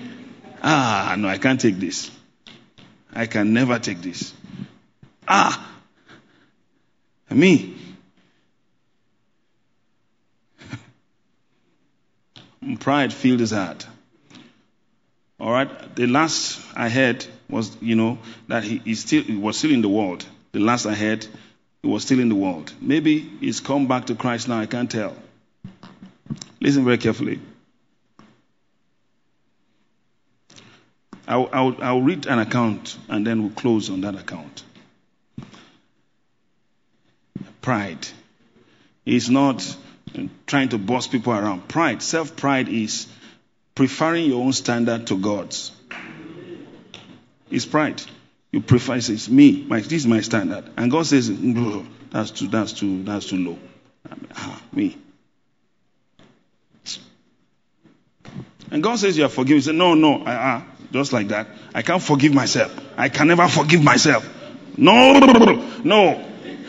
Ah, 0.63 1.15
no, 1.17 1.27
I 1.27 1.39
can't 1.39 1.59
take 1.59 1.75
this. 1.75 2.09
I 3.13 3.25
can 3.25 3.51
never 3.51 3.79
take 3.79 4.01
this. 4.01 4.33
Ah, 5.27 5.75
me. 7.29 7.75
Pride 12.79 13.13
filled 13.13 13.39
his 13.39 13.51
heart. 13.51 13.85
All 15.39 15.51
right. 15.51 15.95
The 15.95 16.07
last 16.07 16.61
I 16.75 16.89
heard 16.89 17.25
was, 17.49 17.75
you 17.81 17.95
know, 17.95 18.17
that 18.47 18.63
he, 18.63 18.79
he 18.79 18.95
still 18.95 19.23
he 19.23 19.35
was 19.35 19.57
still 19.57 19.71
in 19.71 19.81
the 19.81 19.89
world. 19.89 20.25
The 20.51 20.59
last 20.59 20.85
I 20.85 20.95
heard, 20.95 21.27
he 21.83 21.89
was 21.89 22.03
still 22.03 22.19
in 22.19 22.29
the 22.29 22.35
world. 22.35 22.73
Maybe 22.81 23.19
he's 23.19 23.59
come 23.59 23.87
back 23.87 24.05
to 24.07 24.15
Christ 24.15 24.47
now. 24.47 24.59
I 24.59 24.65
can't 24.65 24.89
tell. 24.89 25.15
Listen 26.59 26.85
very 26.85 26.97
carefully. 26.97 27.39
I'll, 31.27 31.49
I'll, 31.51 31.83
I'll 31.83 32.01
read 32.01 32.27
an 32.27 32.39
account 32.39 32.97
and 33.09 33.25
then 33.25 33.41
we'll 33.41 33.51
close 33.51 33.89
on 33.89 34.01
that 34.01 34.15
account. 34.15 34.63
Pride 37.61 38.07
is 39.05 39.29
not 39.29 39.75
trying 40.47 40.69
to 40.69 40.77
boss 40.77 41.07
people 41.07 41.33
around. 41.33 41.67
Pride, 41.67 42.01
self 42.01 42.35
pride 42.35 42.69
is 42.69 43.07
preferring 43.73 44.25
your 44.25 44.43
own 44.43 44.53
standard 44.53 45.07
to 45.07 45.17
God's. 45.17 45.71
It's 47.51 47.65
pride. 47.65 48.01
You 48.51 48.61
prefer 48.61 48.95
it's 48.95 49.27
me, 49.27 49.65
my, 49.67 49.81
this 49.81 49.91
is 49.91 50.07
my 50.07 50.21
standard, 50.21 50.63
and 50.77 50.89
God 50.89 51.05
says 51.05 51.29
that's 51.29 52.31
too 52.31 52.47
that's 52.47 52.71
too 52.73 53.03
that's 53.03 53.25
too 53.25 53.37
low. 53.37 53.59
ah, 54.33 54.61
me. 54.71 54.97
And 58.71 58.81
God 58.81 58.97
says 58.97 59.17
you 59.17 59.25
are 59.25 59.29
forgiven. 59.29 59.57
You 59.57 59.61
say 59.61 59.71
no, 59.73 59.93
no, 59.93 60.23
uh, 60.23 60.61
just 60.91 61.13
like 61.13 61.27
that. 61.29 61.47
I 61.73 61.81
can't 61.81 62.01
forgive 62.01 62.33
myself. 62.33 62.73
I 62.97 63.09
can 63.09 63.27
never 63.27 63.47
forgive 63.47 63.83
myself. 63.83 64.27
No, 64.77 65.19
no. 65.83 66.25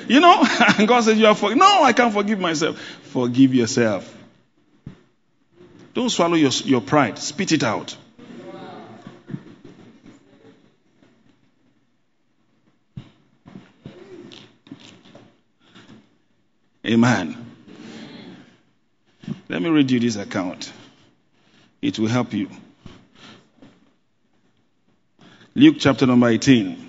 You 0.08 0.20
know, 0.20 0.44
and 0.78 0.86
God 0.86 1.02
says 1.04 1.18
you 1.18 1.26
are 1.26 1.34
forgiven. 1.34 1.58
No, 1.58 1.82
I 1.82 1.92
can't 1.92 2.12
forgive 2.12 2.38
myself. 2.38 2.78
Forgive 2.78 3.54
yourself. 3.54 4.12
Don't 5.94 6.10
swallow 6.10 6.34
your, 6.34 6.50
your 6.64 6.80
pride. 6.80 7.18
Spit 7.18 7.52
it 7.52 7.62
out. 7.64 7.96
Amen. 16.86 17.36
Let 19.48 19.60
me 19.60 19.70
read 19.70 19.90
you 19.90 19.98
this 19.98 20.16
account. 20.16 20.72
It 21.82 21.98
will 21.98 22.08
help 22.08 22.32
you. 22.32 22.48
Luke 25.54 25.76
chapter 25.78 26.06
number 26.06 26.28
18. 26.28 26.85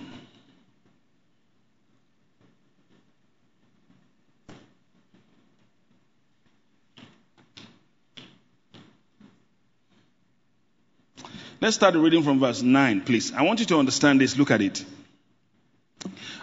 Let's 11.59 11.75
start 11.75 11.95
reading 11.95 12.21
from 12.21 12.39
verse 12.39 12.61
9, 12.61 13.01
please. 13.01 13.33
I 13.33 13.41
want 13.41 13.59
you 13.59 13.65
to 13.67 13.79
understand 13.79 14.21
this. 14.21 14.37
Look 14.37 14.51
at 14.51 14.61
it. 14.61 14.85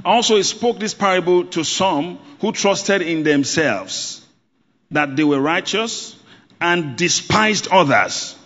Also, 0.05 0.37
he 0.37 0.43
spoke 0.43 0.81
this 0.81 0.93
parable 0.93 1.45
to 1.45 1.63
some 1.63 2.19
who 2.41 2.51
trusted 2.51 3.01
in 3.01 3.23
themselves 3.23 4.27
that 4.91 5.15
they 5.15 5.23
were 5.23 5.41
righteous 5.41 6.17
and 6.61 6.97
despised 6.97 7.69
others. 7.71 8.37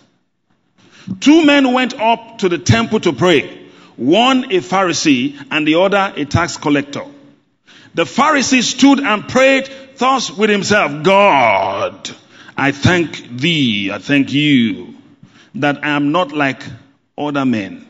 Two 1.19 1.43
men 1.43 1.73
went 1.73 1.99
up 1.99 2.37
to 2.39 2.49
the 2.49 2.59
temple 2.59 2.99
to 2.99 3.13
pray 3.13 3.67
one 3.95 4.45
a 4.45 4.59
Pharisee 4.59 5.43
and 5.49 5.67
the 5.67 5.75
other 5.75 6.13
a 6.15 6.25
tax 6.25 6.55
collector. 6.57 7.05
The 7.95 8.03
Pharisee 8.03 8.61
stood 8.61 8.99
and 8.99 9.27
prayed 9.27 9.69
thus 9.97 10.29
with 10.29 10.51
himself, 10.51 11.03
God, 11.03 12.09
I 12.55 12.71
thank 12.71 13.39
thee, 13.39 13.91
I 13.91 13.97
thank 13.97 14.31
you 14.31 14.88
that 15.55 15.83
I 15.83 15.89
am 15.89 16.11
not 16.11 16.31
like 16.31 16.61
other 17.17 17.45
men, 17.45 17.87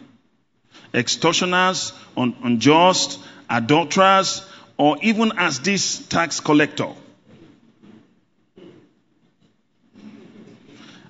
extortioners, 0.93 1.93
un- 2.18 2.36
unjust, 2.43 3.20
adulterers, 3.49 4.45
or 4.78 4.97
even 5.01 5.34
as 5.38 5.60
this 5.60 5.99
tax 6.07 6.39
collector. 6.39 6.93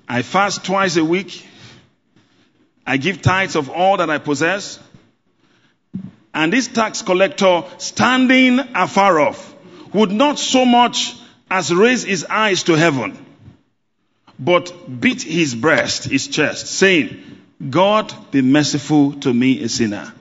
I 0.08 0.22
fast 0.22 0.64
twice 0.64 0.96
a 0.96 1.04
week. 1.04 1.46
I 2.84 2.96
give 2.96 3.22
tithes 3.22 3.54
of 3.54 3.70
all 3.70 3.98
that 3.98 4.10
I 4.10 4.18
possess. 4.18 4.80
And 6.34 6.52
this 6.52 6.66
tax 6.66 7.02
collector, 7.02 7.62
standing 7.78 8.58
afar 8.58 9.20
off, 9.20 9.54
would 9.92 10.10
not 10.10 10.38
so 10.38 10.64
much 10.64 11.14
as 11.48 11.72
raise 11.72 12.02
his 12.02 12.24
eyes 12.24 12.64
to 12.64 12.74
heaven, 12.74 13.24
but 14.40 14.72
beat 15.00 15.22
his 15.22 15.54
breast, 15.54 16.04
his 16.04 16.26
chest, 16.26 16.66
saying, 16.66 17.22
God 17.68 18.12
be 18.30 18.40
merciful 18.40 19.12
to 19.20 19.34
me, 19.34 19.62
a 19.62 19.68
sinner. 19.68 20.12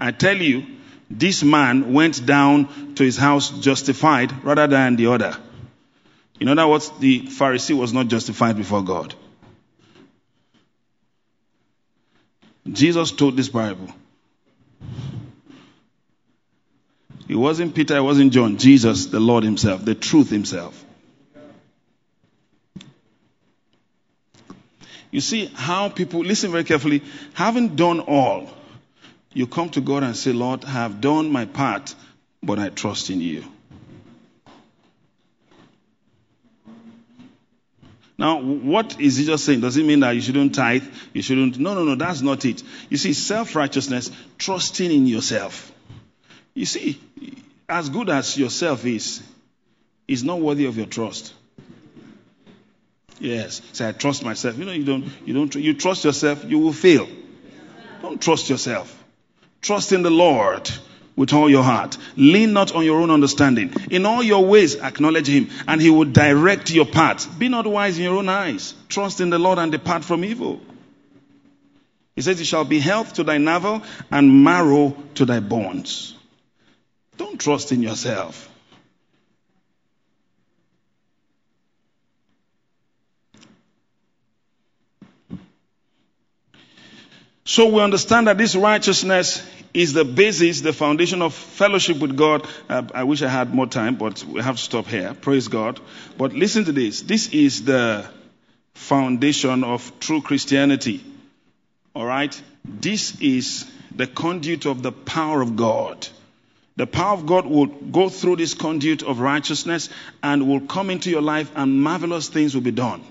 I 0.00 0.12
tell 0.12 0.36
you, 0.36 0.64
this 1.10 1.42
man 1.42 1.92
went 1.92 2.24
down 2.24 2.94
to 2.94 3.04
his 3.04 3.18
house 3.18 3.50
justified 3.50 4.44
rather 4.44 4.66
than 4.66 4.96
the 4.96 5.08
other. 5.08 5.36
In 6.40 6.48
other 6.48 6.66
words, 6.66 6.90
the 7.00 7.20
Pharisee 7.20 7.76
was 7.76 7.92
not 7.92 8.08
justified 8.08 8.56
before 8.56 8.82
God. 8.82 9.14
Jesus 12.66 13.12
told 13.12 13.36
this 13.36 13.50
parable. 13.50 13.88
It 17.28 17.36
wasn't 17.36 17.74
Peter, 17.74 17.96
it 17.96 18.02
wasn't 18.02 18.32
John. 18.32 18.56
Jesus, 18.56 19.06
the 19.06 19.20
Lord 19.20 19.44
Himself, 19.44 19.84
the 19.84 19.94
truth 19.94 20.30
Himself. 20.30 20.82
You 25.10 25.20
see 25.20 25.46
how 25.46 25.88
people, 25.88 26.20
listen 26.20 26.52
very 26.52 26.64
carefully, 26.64 27.02
haven't 27.34 27.76
done 27.76 28.00
all, 28.00 28.48
you 29.32 29.46
come 29.46 29.70
to 29.70 29.80
God 29.80 30.02
and 30.02 30.16
say, 30.16 30.32
Lord, 30.32 30.64
I 30.64 30.70
have 30.70 31.00
done 31.00 31.30
my 31.30 31.44
part, 31.44 31.94
but 32.42 32.58
I 32.58 32.68
trust 32.68 33.10
in 33.10 33.20
you. 33.20 33.44
Now, 38.18 38.38
what 38.42 39.00
is 39.00 39.16
he 39.16 39.24
just 39.24 39.46
saying? 39.46 39.62
Does 39.62 39.78
it 39.78 39.86
mean 39.86 40.00
that 40.00 40.10
you 40.10 40.20
shouldn't 40.20 40.54
tithe? 40.54 40.84
You 41.14 41.22
shouldn't? 41.22 41.58
No, 41.58 41.72
no, 41.74 41.84
no, 41.84 41.94
that's 41.94 42.20
not 42.20 42.44
it. 42.44 42.62
You 42.90 42.98
see, 42.98 43.14
self 43.14 43.56
righteousness, 43.56 44.10
trusting 44.36 44.90
in 44.90 45.06
yourself. 45.06 45.72
You 46.52 46.66
see, 46.66 47.00
as 47.66 47.88
good 47.88 48.10
as 48.10 48.36
yourself 48.36 48.84
is, 48.84 49.22
is 50.06 50.22
not 50.22 50.38
worthy 50.38 50.66
of 50.66 50.76
your 50.76 50.84
trust. 50.84 51.32
Yes. 53.20 53.60
Say, 53.72 53.86
I 53.86 53.92
trust 53.92 54.24
myself. 54.24 54.58
You 54.58 54.64
know, 54.64 54.72
you 54.72 54.84
don't, 54.84 55.04
you 55.26 55.34
don't, 55.34 55.54
you 55.54 55.74
trust 55.74 56.04
yourself, 56.04 56.44
you 56.48 56.58
will 56.58 56.72
fail. 56.72 57.06
Don't 58.02 58.20
trust 58.20 58.48
yourself. 58.48 58.96
Trust 59.60 59.92
in 59.92 60.02
the 60.02 60.10
Lord 60.10 60.70
with 61.16 61.34
all 61.34 61.50
your 61.50 61.62
heart. 61.62 61.98
Lean 62.16 62.54
not 62.54 62.74
on 62.74 62.84
your 62.84 62.98
own 63.00 63.10
understanding. 63.10 63.74
In 63.90 64.06
all 64.06 64.22
your 64.22 64.46
ways, 64.46 64.76
acknowledge 64.76 65.28
him, 65.28 65.50
and 65.68 65.80
he 65.80 65.90
will 65.90 66.06
direct 66.06 66.70
your 66.70 66.86
path. 66.86 67.38
Be 67.38 67.48
not 67.48 67.66
wise 67.66 67.98
in 67.98 68.04
your 68.04 68.16
own 68.16 68.28
eyes. 68.30 68.74
Trust 68.88 69.20
in 69.20 69.28
the 69.28 69.38
Lord 69.38 69.58
and 69.58 69.70
depart 69.70 70.02
from 70.02 70.24
evil. 70.24 70.62
He 72.16 72.22
says, 72.22 72.40
It 72.40 72.46
shall 72.46 72.64
be 72.64 72.80
health 72.80 73.14
to 73.14 73.24
thy 73.24 73.36
navel 73.36 73.82
and 74.10 74.42
marrow 74.42 74.96
to 75.16 75.26
thy 75.26 75.40
bones. 75.40 76.14
Don't 77.18 77.38
trust 77.38 77.70
in 77.70 77.82
yourself. 77.82 78.48
So 87.50 87.66
we 87.66 87.82
understand 87.82 88.28
that 88.28 88.38
this 88.38 88.54
righteousness 88.54 89.44
is 89.74 89.92
the 89.92 90.04
basis, 90.04 90.60
the 90.60 90.72
foundation 90.72 91.20
of 91.20 91.34
fellowship 91.34 91.98
with 91.98 92.16
God. 92.16 92.46
Uh, 92.68 92.84
I 92.94 93.02
wish 93.02 93.22
I 93.22 93.28
had 93.28 93.52
more 93.52 93.66
time, 93.66 93.96
but 93.96 94.22
we 94.22 94.40
have 94.40 94.54
to 94.54 94.62
stop 94.62 94.86
here. 94.86 95.14
Praise 95.20 95.48
God. 95.48 95.80
But 96.16 96.32
listen 96.32 96.64
to 96.66 96.70
this. 96.70 97.02
This 97.02 97.30
is 97.30 97.64
the 97.64 98.08
foundation 98.74 99.64
of 99.64 99.98
true 99.98 100.22
Christianity. 100.22 101.02
All 101.92 102.06
right? 102.06 102.40
This 102.64 103.20
is 103.20 103.68
the 103.96 104.06
conduit 104.06 104.64
of 104.66 104.84
the 104.84 104.92
power 104.92 105.42
of 105.42 105.56
God. 105.56 106.06
The 106.76 106.86
power 106.86 107.14
of 107.14 107.26
God 107.26 107.46
will 107.46 107.66
go 107.66 108.08
through 108.10 108.36
this 108.36 108.54
conduit 108.54 109.02
of 109.02 109.18
righteousness 109.18 109.88
and 110.22 110.46
will 110.46 110.60
come 110.60 110.88
into 110.88 111.10
your 111.10 111.22
life 111.22 111.50
and 111.56 111.82
marvelous 111.82 112.28
things 112.28 112.54
will 112.54 112.62
be 112.62 112.70
done. 112.70 113.02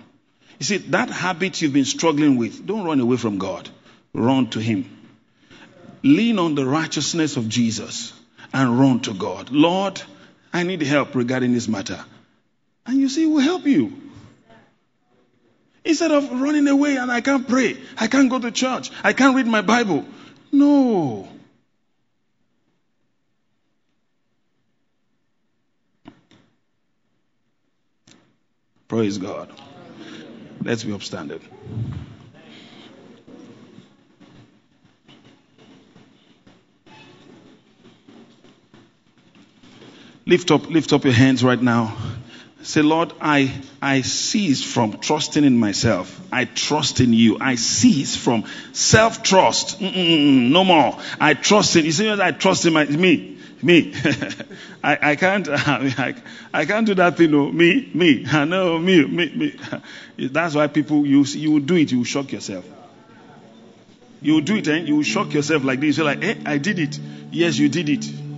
You 0.59 0.65
see, 0.65 0.77
that 0.77 1.09
habit 1.09 1.61
you've 1.61 1.73
been 1.73 1.83
struggling 1.83 2.37
with, 2.37 2.65
don't 2.65 2.85
run 2.85 3.01
away 3.01 3.17
from 3.17 3.37
God. 3.37 3.69
Run 4.13 4.49
to 4.51 4.59
Him. 4.59 4.97
Lean 6.03 6.39
on 6.39 6.55
the 6.55 6.65
righteousness 6.65 7.37
of 7.37 7.49
Jesus 7.49 8.13
and 8.53 8.79
run 8.79 9.01
to 9.01 9.13
God. 9.13 9.51
Lord, 9.51 10.01
I 10.53 10.63
need 10.63 10.81
help 10.81 11.15
regarding 11.15 11.53
this 11.53 11.67
matter. 11.67 12.03
And 12.85 12.97
you 12.97 13.09
see, 13.09 13.25
we'll 13.25 13.39
help 13.39 13.65
you. 13.65 14.01
Instead 15.85 16.11
of 16.11 16.41
running 16.41 16.67
away 16.67 16.97
and 16.97 17.11
I 17.11 17.21
can't 17.21 17.47
pray, 17.47 17.77
I 17.97 18.07
can't 18.07 18.29
go 18.29 18.39
to 18.39 18.51
church, 18.51 18.91
I 19.03 19.13
can't 19.13 19.35
read 19.35 19.47
my 19.47 19.61
Bible. 19.61 20.05
No. 20.51 21.27
Praise 28.87 29.19
God. 29.19 29.51
Let's 30.63 30.83
be 30.83 30.93
upstanding. 30.93 31.41
Lift 40.29 40.51
up, 40.51 40.69
lift 40.69 40.93
up 40.93 41.05
your 41.05 41.13
hands 41.13 41.43
right 41.43 41.59
now. 41.59 41.97
Say, 42.61 42.83
Lord, 42.83 43.13
I, 43.19 43.51
I 43.81 44.01
cease 44.01 44.63
from 44.63 44.99
trusting 44.99 45.43
in 45.43 45.57
myself. 45.57 46.21
I 46.31 46.45
trust 46.45 46.99
in 46.99 47.13
you. 47.13 47.39
I 47.41 47.55
cease 47.55 48.15
from 48.15 48.45
self-trust. 48.71 49.81
no 49.81 50.63
more. 50.63 50.99
I 51.19 51.33
trust 51.33 51.75
in, 51.77 51.85
you 51.85 51.91
see, 51.91 52.11
I 52.11 52.29
trust 52.29 52.67
in 52.67 52.73
my, 52.73 52.85
me, 52.85 53.39
me. 53.63 53.91
I, 54.83 54.99
I 55.01 55.15
can't, 55.15 55.49
I, 55.51 56.13
I 56.53 56.65
can't 56.65 56.85
do 56.85 56.93
that 56.93 57.17
thing, 57.17 57.31
no, 57.31 57.51
me, 57.51 57.89
me. 57.95 58.23
I 58.31 58.45
know, 58.45 58.77
me, 58.77 59.03
me, 59.05 59.33
me. 59.35 60.27
That's 60.27 60.53
why 60.53 60.67
people, 60.67 61.07
you, 61.07 61.23
you 61.23 61.53
will 61.53 61.59
do 61.59 61.75
it, 61.75 61.91
you 61.91 61.97
will 61.97 62.05
shock 62.05 62.31
yourself. 62.31 62.65
You 64.21 64.33
will 64.33 64.41
do 64.41 64.57
it 64.57 64.67
and 64.67 64.87
you 64.87 64.97
will 64.97 65.03
shock 65.03 65.33
yourself 65.33 65.63
like 65.63 65.79
this. 65.79 65.97
You're 65.97 66.05
like, 66.05 66.23
eh, 66.23 66.35
I 66.45 66.59
did 66.59 66.77
it. 66.77 66.99
Yes, 67.31 67.57
you 67.57 67.67
did 67.67 67.89
it. 67.89 68.28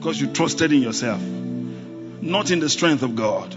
Because 0.00 0.18
you 0.18 0.28
trusted 0.28 0.72
in 0.72 0.80
yourself. 0.80 1.20
Not 1.20 2.50
in 2.50 2.58
the 2.58 2.70
strength 2.70 3.02
of 3.02 3.16
God. 3.16 3.54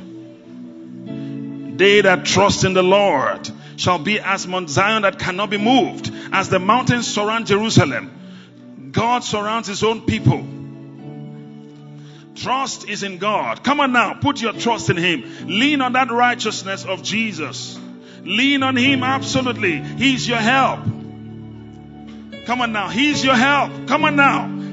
They 1.78 2.02
that 2.02 2.26
trust 2.26 2.66
in 2.66 2.74
the 2.74 2.84
Lord 2.84 3.50
shall 3.78 3.98
be 3.98 4.20
as 4.20 4.46
Mount 4.46 4.70
Zion 4.70 5.04
that 5.04 5.20
cannot 5.20 5.50
be 5.50 5.56
moved, 5.56 6.12
as 6.34 6.50
the 6.50 6.60
mountains 6.60 7.08
surround 7.08 7.48
Jerusalem. 7.48 8.92
God 8.92 9.24
surrounds 9.24 9.70
his 9.70 9.84
own 9.84 10.02
people. 10.02 10.46
Trust 12.36 12.90
is 12.90 13.04
in 13.04 13.20
God. 13.20 13.64
Come 13.64 13.80
on 13.80 13.94
now, 13.94 14.16
put 14.16 14.42
your 14.42 14.52
trust 14.52 14.90
in 14.90 14.98
him. 14.98 15.48
Lean 15.48 15.80
on 15.80 15.94
that 15.94 16.12
righteousness 16.12 16.84
of 16.84 17.04
Jesus. 17.04 17.80
Lean 18.24 18.64
on 18.64 18.76
him 18.76 19.02
absolutely. 19.02 19.80
He's 19.80 20.28
your 20.28 20.40
help. 20.40 20.82
Come 22.46 22.60
on 22.60 22.74
now, 22.74 22.90
he's 22.90 23.24
your 23.24 23.36
help. 23.36 23.88
Come 23.88 24.04
on 24.04 24.18
now. 24.18 24.64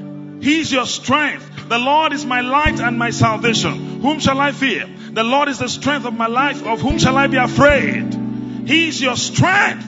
He's 0.41 0.71
your 0.71 0.87
strength. 0.87 1.50
The 1.71 1.79
Lord 1.79 2.11
is 2.11 2.25
my 2.25 2.41
light 2.41 2.81
and 2.81 2.99
my 2.99 3.11
salvation. 3.11 4.01
Whom 4.01 4.19
shall 4.19 4.41
I 4.41 4.51
fear? 4.51 4.89
The 5.13 5.23
Lord 5.23 5.47
is 5.47 5.59
the 5.59 5.69
strength 5.69 6.05
of 6.05 6.13
my 6.13 6.27
life. 6.27 6.67
Of 6.67 6.81
whom 6.81 6.99
shall 6.99 7.15
I 7.15 7.27
be 7.27 7.37
afraid? 7.37 8.13
He 8.67 8.89
is 8.89 9.01
your 9.01 9.15
strength. 9.15 9.85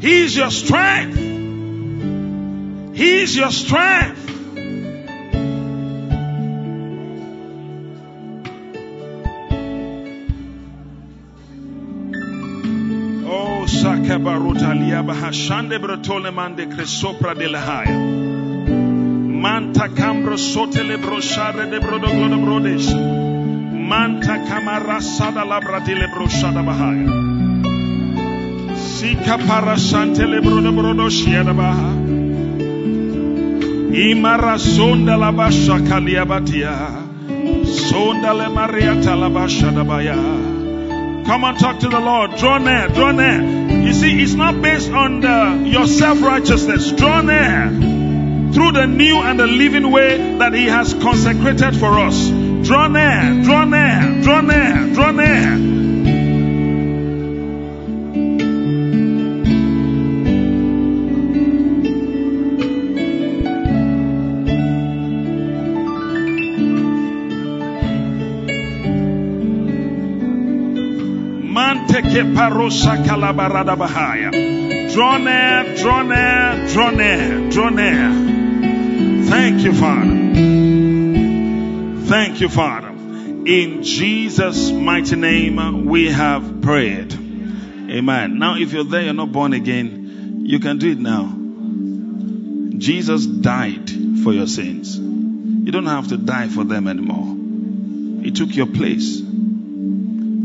He 0.00 0.22
is 0.22 0.34
your 0.34 0.50
strength. 0.50 1.18
He 2.96 3.22
is 3.24 3.36
your 3.36 3.50
strength. 3.50 4.29
De. 17.48 17.84
Manta 19.42 19.88
cambro 19.88 20.36
sotele 20.36 20.98
de 21.70 21.78
brodes. 21.78 22.92
Manta 22.92 24.44
camara 24.48 25.00
sada 25.00 25.44
labra 25.44 25.80
de 25.80 25.94
bahaya. 26.62 27.06
Sika 28.76 29.38
brodo 30.40 30.72
brodo 30.72 31.08
shiada 31.08 31.54
baha. 31.54 31.94
Imara 33.92 34.58
sonda 34.58 35.16
la 35.16 35.30
basha 35.30 35.78
kaliabatia. 35.78 37.06
Sonda 37.64 38.34
le 38.34 38.48
mariata 38.48 39.14
la 39.16 39.28
basha 39.28 39.70
da 39.70 39.84
baya. 39.84 40.16
Come 41.24 41.44
and 41.44 41.58
talk 41.58 41.78
to 41.78 41.88
the 41.88 42.00
Lord. 42.00 42.36
Draw 42.36 42.58
near, 42.58 42.88
draw 42.88 43.12
near. 43.12 43.59
You 43.84 43.92
see, 43.92 44.22
it's 44.22 44.34
not 44.34 44.60
based 44.60 44.90
on 44.90 45.20
the, 45.20 45.68
your 45.68 45.86
self 45.86 46.20
righteousness. 46.22 46.92
Draw 46.92 47.22
near 47.22 47.68
through 48.52 48.72
the 48.72 48.86
new 48.86 49.16
and 49.16 49.38
the 49.38 49.46
living 49.46 49.90
way 49.90 50.36
that 50.38 50.52
He 50.52 50.66
has 50.66 50.92
consecrated 50.94 51.76
for 51.76 51.98
us. 51.98 52.28
Draw 52.28 52.88
near, 52.88 53.42
draw 53.42 53.64
near, 53.64 54.22
draw 54.22 54.40
near, 54.40 54.94
draw 54.94 55.10
near. 55.12 55.79
Manteke 72.10 72.34
parosa 72.34 73.04
kalabarada 73.04 73.76
bahaya. 73.76 74.30
Draw 74.92 75.18
near, 75.18 75.76
draw 75.76 76.02
near, 76.02 76.66
draw 76.72 76.90
near, 76.90 77.50
draw 77.50 77.68
near. 77.68 79.24
Thank 79.26 79.62
you, 79.62 79.72
Father. 79.72 80.16
Thank 82.08 82.40
you, 82.40 82.48
Father. 82.48 82.88
In 82.88 83.84
Jesus' 83.84 84.72
mighty 84.72 85.14
name, 85.14 85.58
uh, 85.58 85.70
we 85.72 86.10
have 86.10 86.60
prayed. 86.62 87.12
Amen. 87.12 88.38
Now, 88.40 88.56
if 88.56 88.72
you're 88.72 88.84
there, 88.84 89.02
you're 89.02 89.14
not 89.14 89.30
born 89.30 89.52
again, 89.52 90.42
you 90.46 90.58
can 90.58 90.78
do 90.78 90.90
it 90.90 90.98
now. 90.98 91.32
Jesus 92.76 93.24
died 93.24 93.88
for 94.24 94.32
your 94.32 94.48
sins. 94.48 94.98
You 94.98 95.70
don't 95.70 95.86
have 95.86 96.08
to 96.08 96.16
die 96.16 96.48
for 96.48 96.64
them 96.64 96.88
anymore. 96.88 98.24
He 98.24 98.32
took 98.32 98.54
your 98.54 98.66
place. 98.66 99.20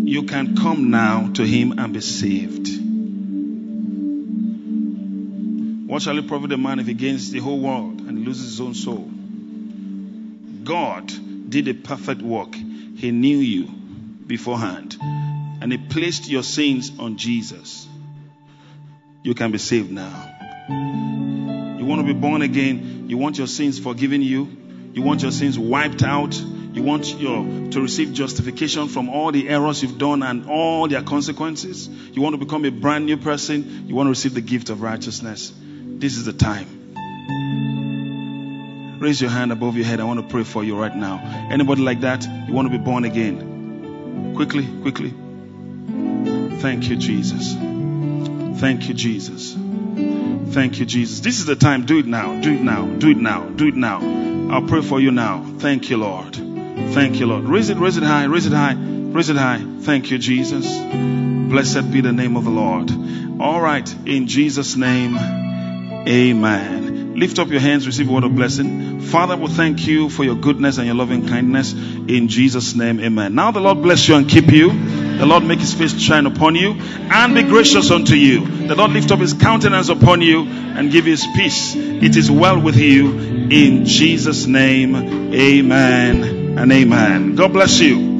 You 0.07 0.23
can 0.23 0.55
come 0.55 0.91
now 0.91 1.31
to 1.33 1.43
Him 1.43 1.79
and 1.79 1.93
be 1.93 2.01
saved. 2.01 2.85
What 5.87 6.01
shall 6.01 6.17
it 6.17 6.27
profit 6.27 6.51
a 6.51 6.57
man 6.57 6.79
if 6.79 6.87
he 6.87 6.93
gains 6.93 7.31
the 7.31 7.39
whole 7.39 7.59
world 7.59 8.01
and 8.01 8.25
loses 8.25 8.51
his 8.51 8.59
own 8.59 8.73
soul? 8.73 9.09
God 10.63 11.07
did 11.49 11.67
a 11.67 11.73
perfect 11.73 12.21
work. 12.21 12.53
He 12.53 13.11
knew 13.11 13.37
you 13.37 13.67
beforehand 14.27 14.97
and 14.99 15.71
he 15.71 15.77
placed 15.77 16.27
your 16.27 16.43
sins 16.43 16.91
on 16.99 17.17
Jesus. 17.17 17.87
You 19.23 19.35
can 19.35 19.51
be 19.51 19.57
saved 19.57 19.91
now. 19.91 20.33
You 21.79 21.85
want 21.85 22.05
to 22.05 22.13
be 22.13 22.19
born 22.19 22.41
again. 22.41 23.05
You 23.07 23.17
want 23.17 23.37
your 23.37 23.47
sins 23.47 23.79
forgiven 23.79 24.21
you. 24.21 24.49
You 24.93 25.01
want 25.01 25.21
your 25.21 25.31
sins 25.31 25.57
wiped 25.57 26.03
out. 26.03 26.35
You 26.75 26.83
want 26.83 27.07
your, 27.07 27.69
to 27.71 27.81
receive 27.81 28.11
justification 28.11 28.89
from 28.89 29.07
all 29.07 29.31
the 29.31 29.47
errors 29.47 29.81
you've 29.81 29.97
done 29.97 30.21
and 30.23 30.49
all 30.49 30.89
their 30.89 31.01
consequences. 31.01 31.87
You 31.87 32.21
want 32.21 32.33
to 32.33 32.37
become 32.37 32.65
a 32.65 32.69
brand 32.69 33.05
new 33.05 33.15
person. 33.15 33.87
You 33.87 33.95
want 33.95 34.07
to 34.07 34.09
receive 34.09 34.33
the 34.33 34.41
gift 34.41 34.69
of 34.69 34.81
righteousness 34.81 35.53
This 35.55 36.17
is 36.17 36.25
the 36.25 36.33
time. 36.33 36.67
Raise 38.99 39.21
your 39.21 39.29
hand 39.29 39.53
above 39.53 39.77
your 39.77 39.85
head. 39.85 40.01
I 40.01 40.03
want 40.03 40.19
to 40.19 40.27
pray 40.27 40.43
for 40.43 40.65
you 40.65 40.77
right 40.77 40.93
now. 40.93 41.47
Anybody 41.49 41.81
like 41.81 42.01
that? 42.01 42.27
You 42.47 42.53
want 42.53 42.69
to 42.69 42.77
be 42.77 42.83
born 42.83 43.05
again? 43.05 44.33
Quickly, 44.35 44.67
quickly. 44.81 45.13
Thank 46.59 46.89
you, 46.89 46.97
Jesus. 46.97 47.53
Thank 48.59 48.89
you, 48.89 48.93
Jesus. 48.93 49.53
Thank 49.53 50.79
you, 50.79 50.85
Jesus. 50.85 51.21
This 51.21 51.39
is 51.39 51.45
the 51.45 51.55
time. 51.55 51.85
Do 51.85 51.99
it 51.99 52.05
now. 52.05 52.41
Do 52.41 52.53
it 52.53 52.61
now. 52.61 52.85
Do 52.85 53.11
it 53.11 53.17
now. 53.17 53.47
Do 53.47 53.67
it 53.67 53.75
now. 53.75 54.01
I'll 54.53 54.67
pray 54.67 54.81
for 54.81 54.99
you 54.99 55.11
now. 55.11 55.45
Thank 55.59 55.89
you, 55.89 55.97
Lord. 55.97 56.44
Thank 56.75 57.19
you, 57.19 57.25
Lord. 57.25 57.45
Raise 57.45 57.69
it, 57.69 57.77
raise 57.77 57.97
it 57.97 58.03
high, 58.03 58.25
raise 58.25 58.45
it 58.45 58.53
high, 58.53 58.75
raise 58.75 59.29
it 59.29 59.37
high. 59.37 59.63
Thank 59.81 60.11
you, 60.11 60.17
Jesus. 60.17 60.65
Blessed 61.49 61.91
be 61.91 62.01
the 62.01 62.11
name 62.11 62.35
of 62.35 62.43
the 62.43 62.49
Lord. 62.49 62.91
All 63.39 63.61
right. 63.61 63.89
In 64.05 64.27
Jesus' 64.27 64.75
name, 64.75 65.15
amen. 66.07 67.15
Lift 67.15 67.39
up 67.39 67.47
your 67.47 67.61
hands, 67.61 67.87
receive 67.87 68.09
a 68.09 68.13
word 68.13 68.25
of 68.25 68.35
blessing. 68.35 68.99
Father, 68.99 69.37
we 69.37 69.47
thank 69.47 69.87
you 69.87 70.09
for 70.09 70.25
your 70.25 70.35
goodness 70.35 70.77
and 70.77 70.85
your 70.85 70.95
loving 70.95 71.27
kindness. 71.27 71.71
In 71.71 72.27
Jesus' 72.27 72.75
name, 72.75 72.99
amen. 72.99 73.35
Now 73.35 73.51
the 73.51 73.61
Lord 73.61 73.81
bless 73.81 74.07
you 74.07 74.15
and 74.15 74.27
keep 74.27 74.51
you. 74.51 74.69
The 75.17 75.25
Lord 75.25 75.45
make 75.45 75.59
his 75.59 75.73
face 75.73 75.97
shine 75.97 76.25
upon 76.25 76.55
you 76.55 76.73
and 76.73 77.33
be 77.33 77.43
gracious 77.43 77.89
unto 77.89 78.15
you. 78.15 78.67
The 78.67 78.75
Lord 78.75 78.91
lift 78.91 79.11
up 79.11 79.19
his 79.19 79.33
countenance 79.33 79.87
upon 79.87 80.21
you 80.21 80.45
and 80.45 80.91
give 80.91 81.05
his 81.05 81.25
peace. 81.35 81.73
It 81.75 82.17
is 82.17 82.29
well 82.29 82.59
with 82.59 82.75
you. 82.75 83.13
In 83.49 83.85
Jesus' 83.85 84.45
name, 84.45 85.33
amen 85.33 86.44
and 86.57 86.71
amen. 86.71 87.35
God 87.35 87.53
bless 87.53 87.79
you. 87.79 88.14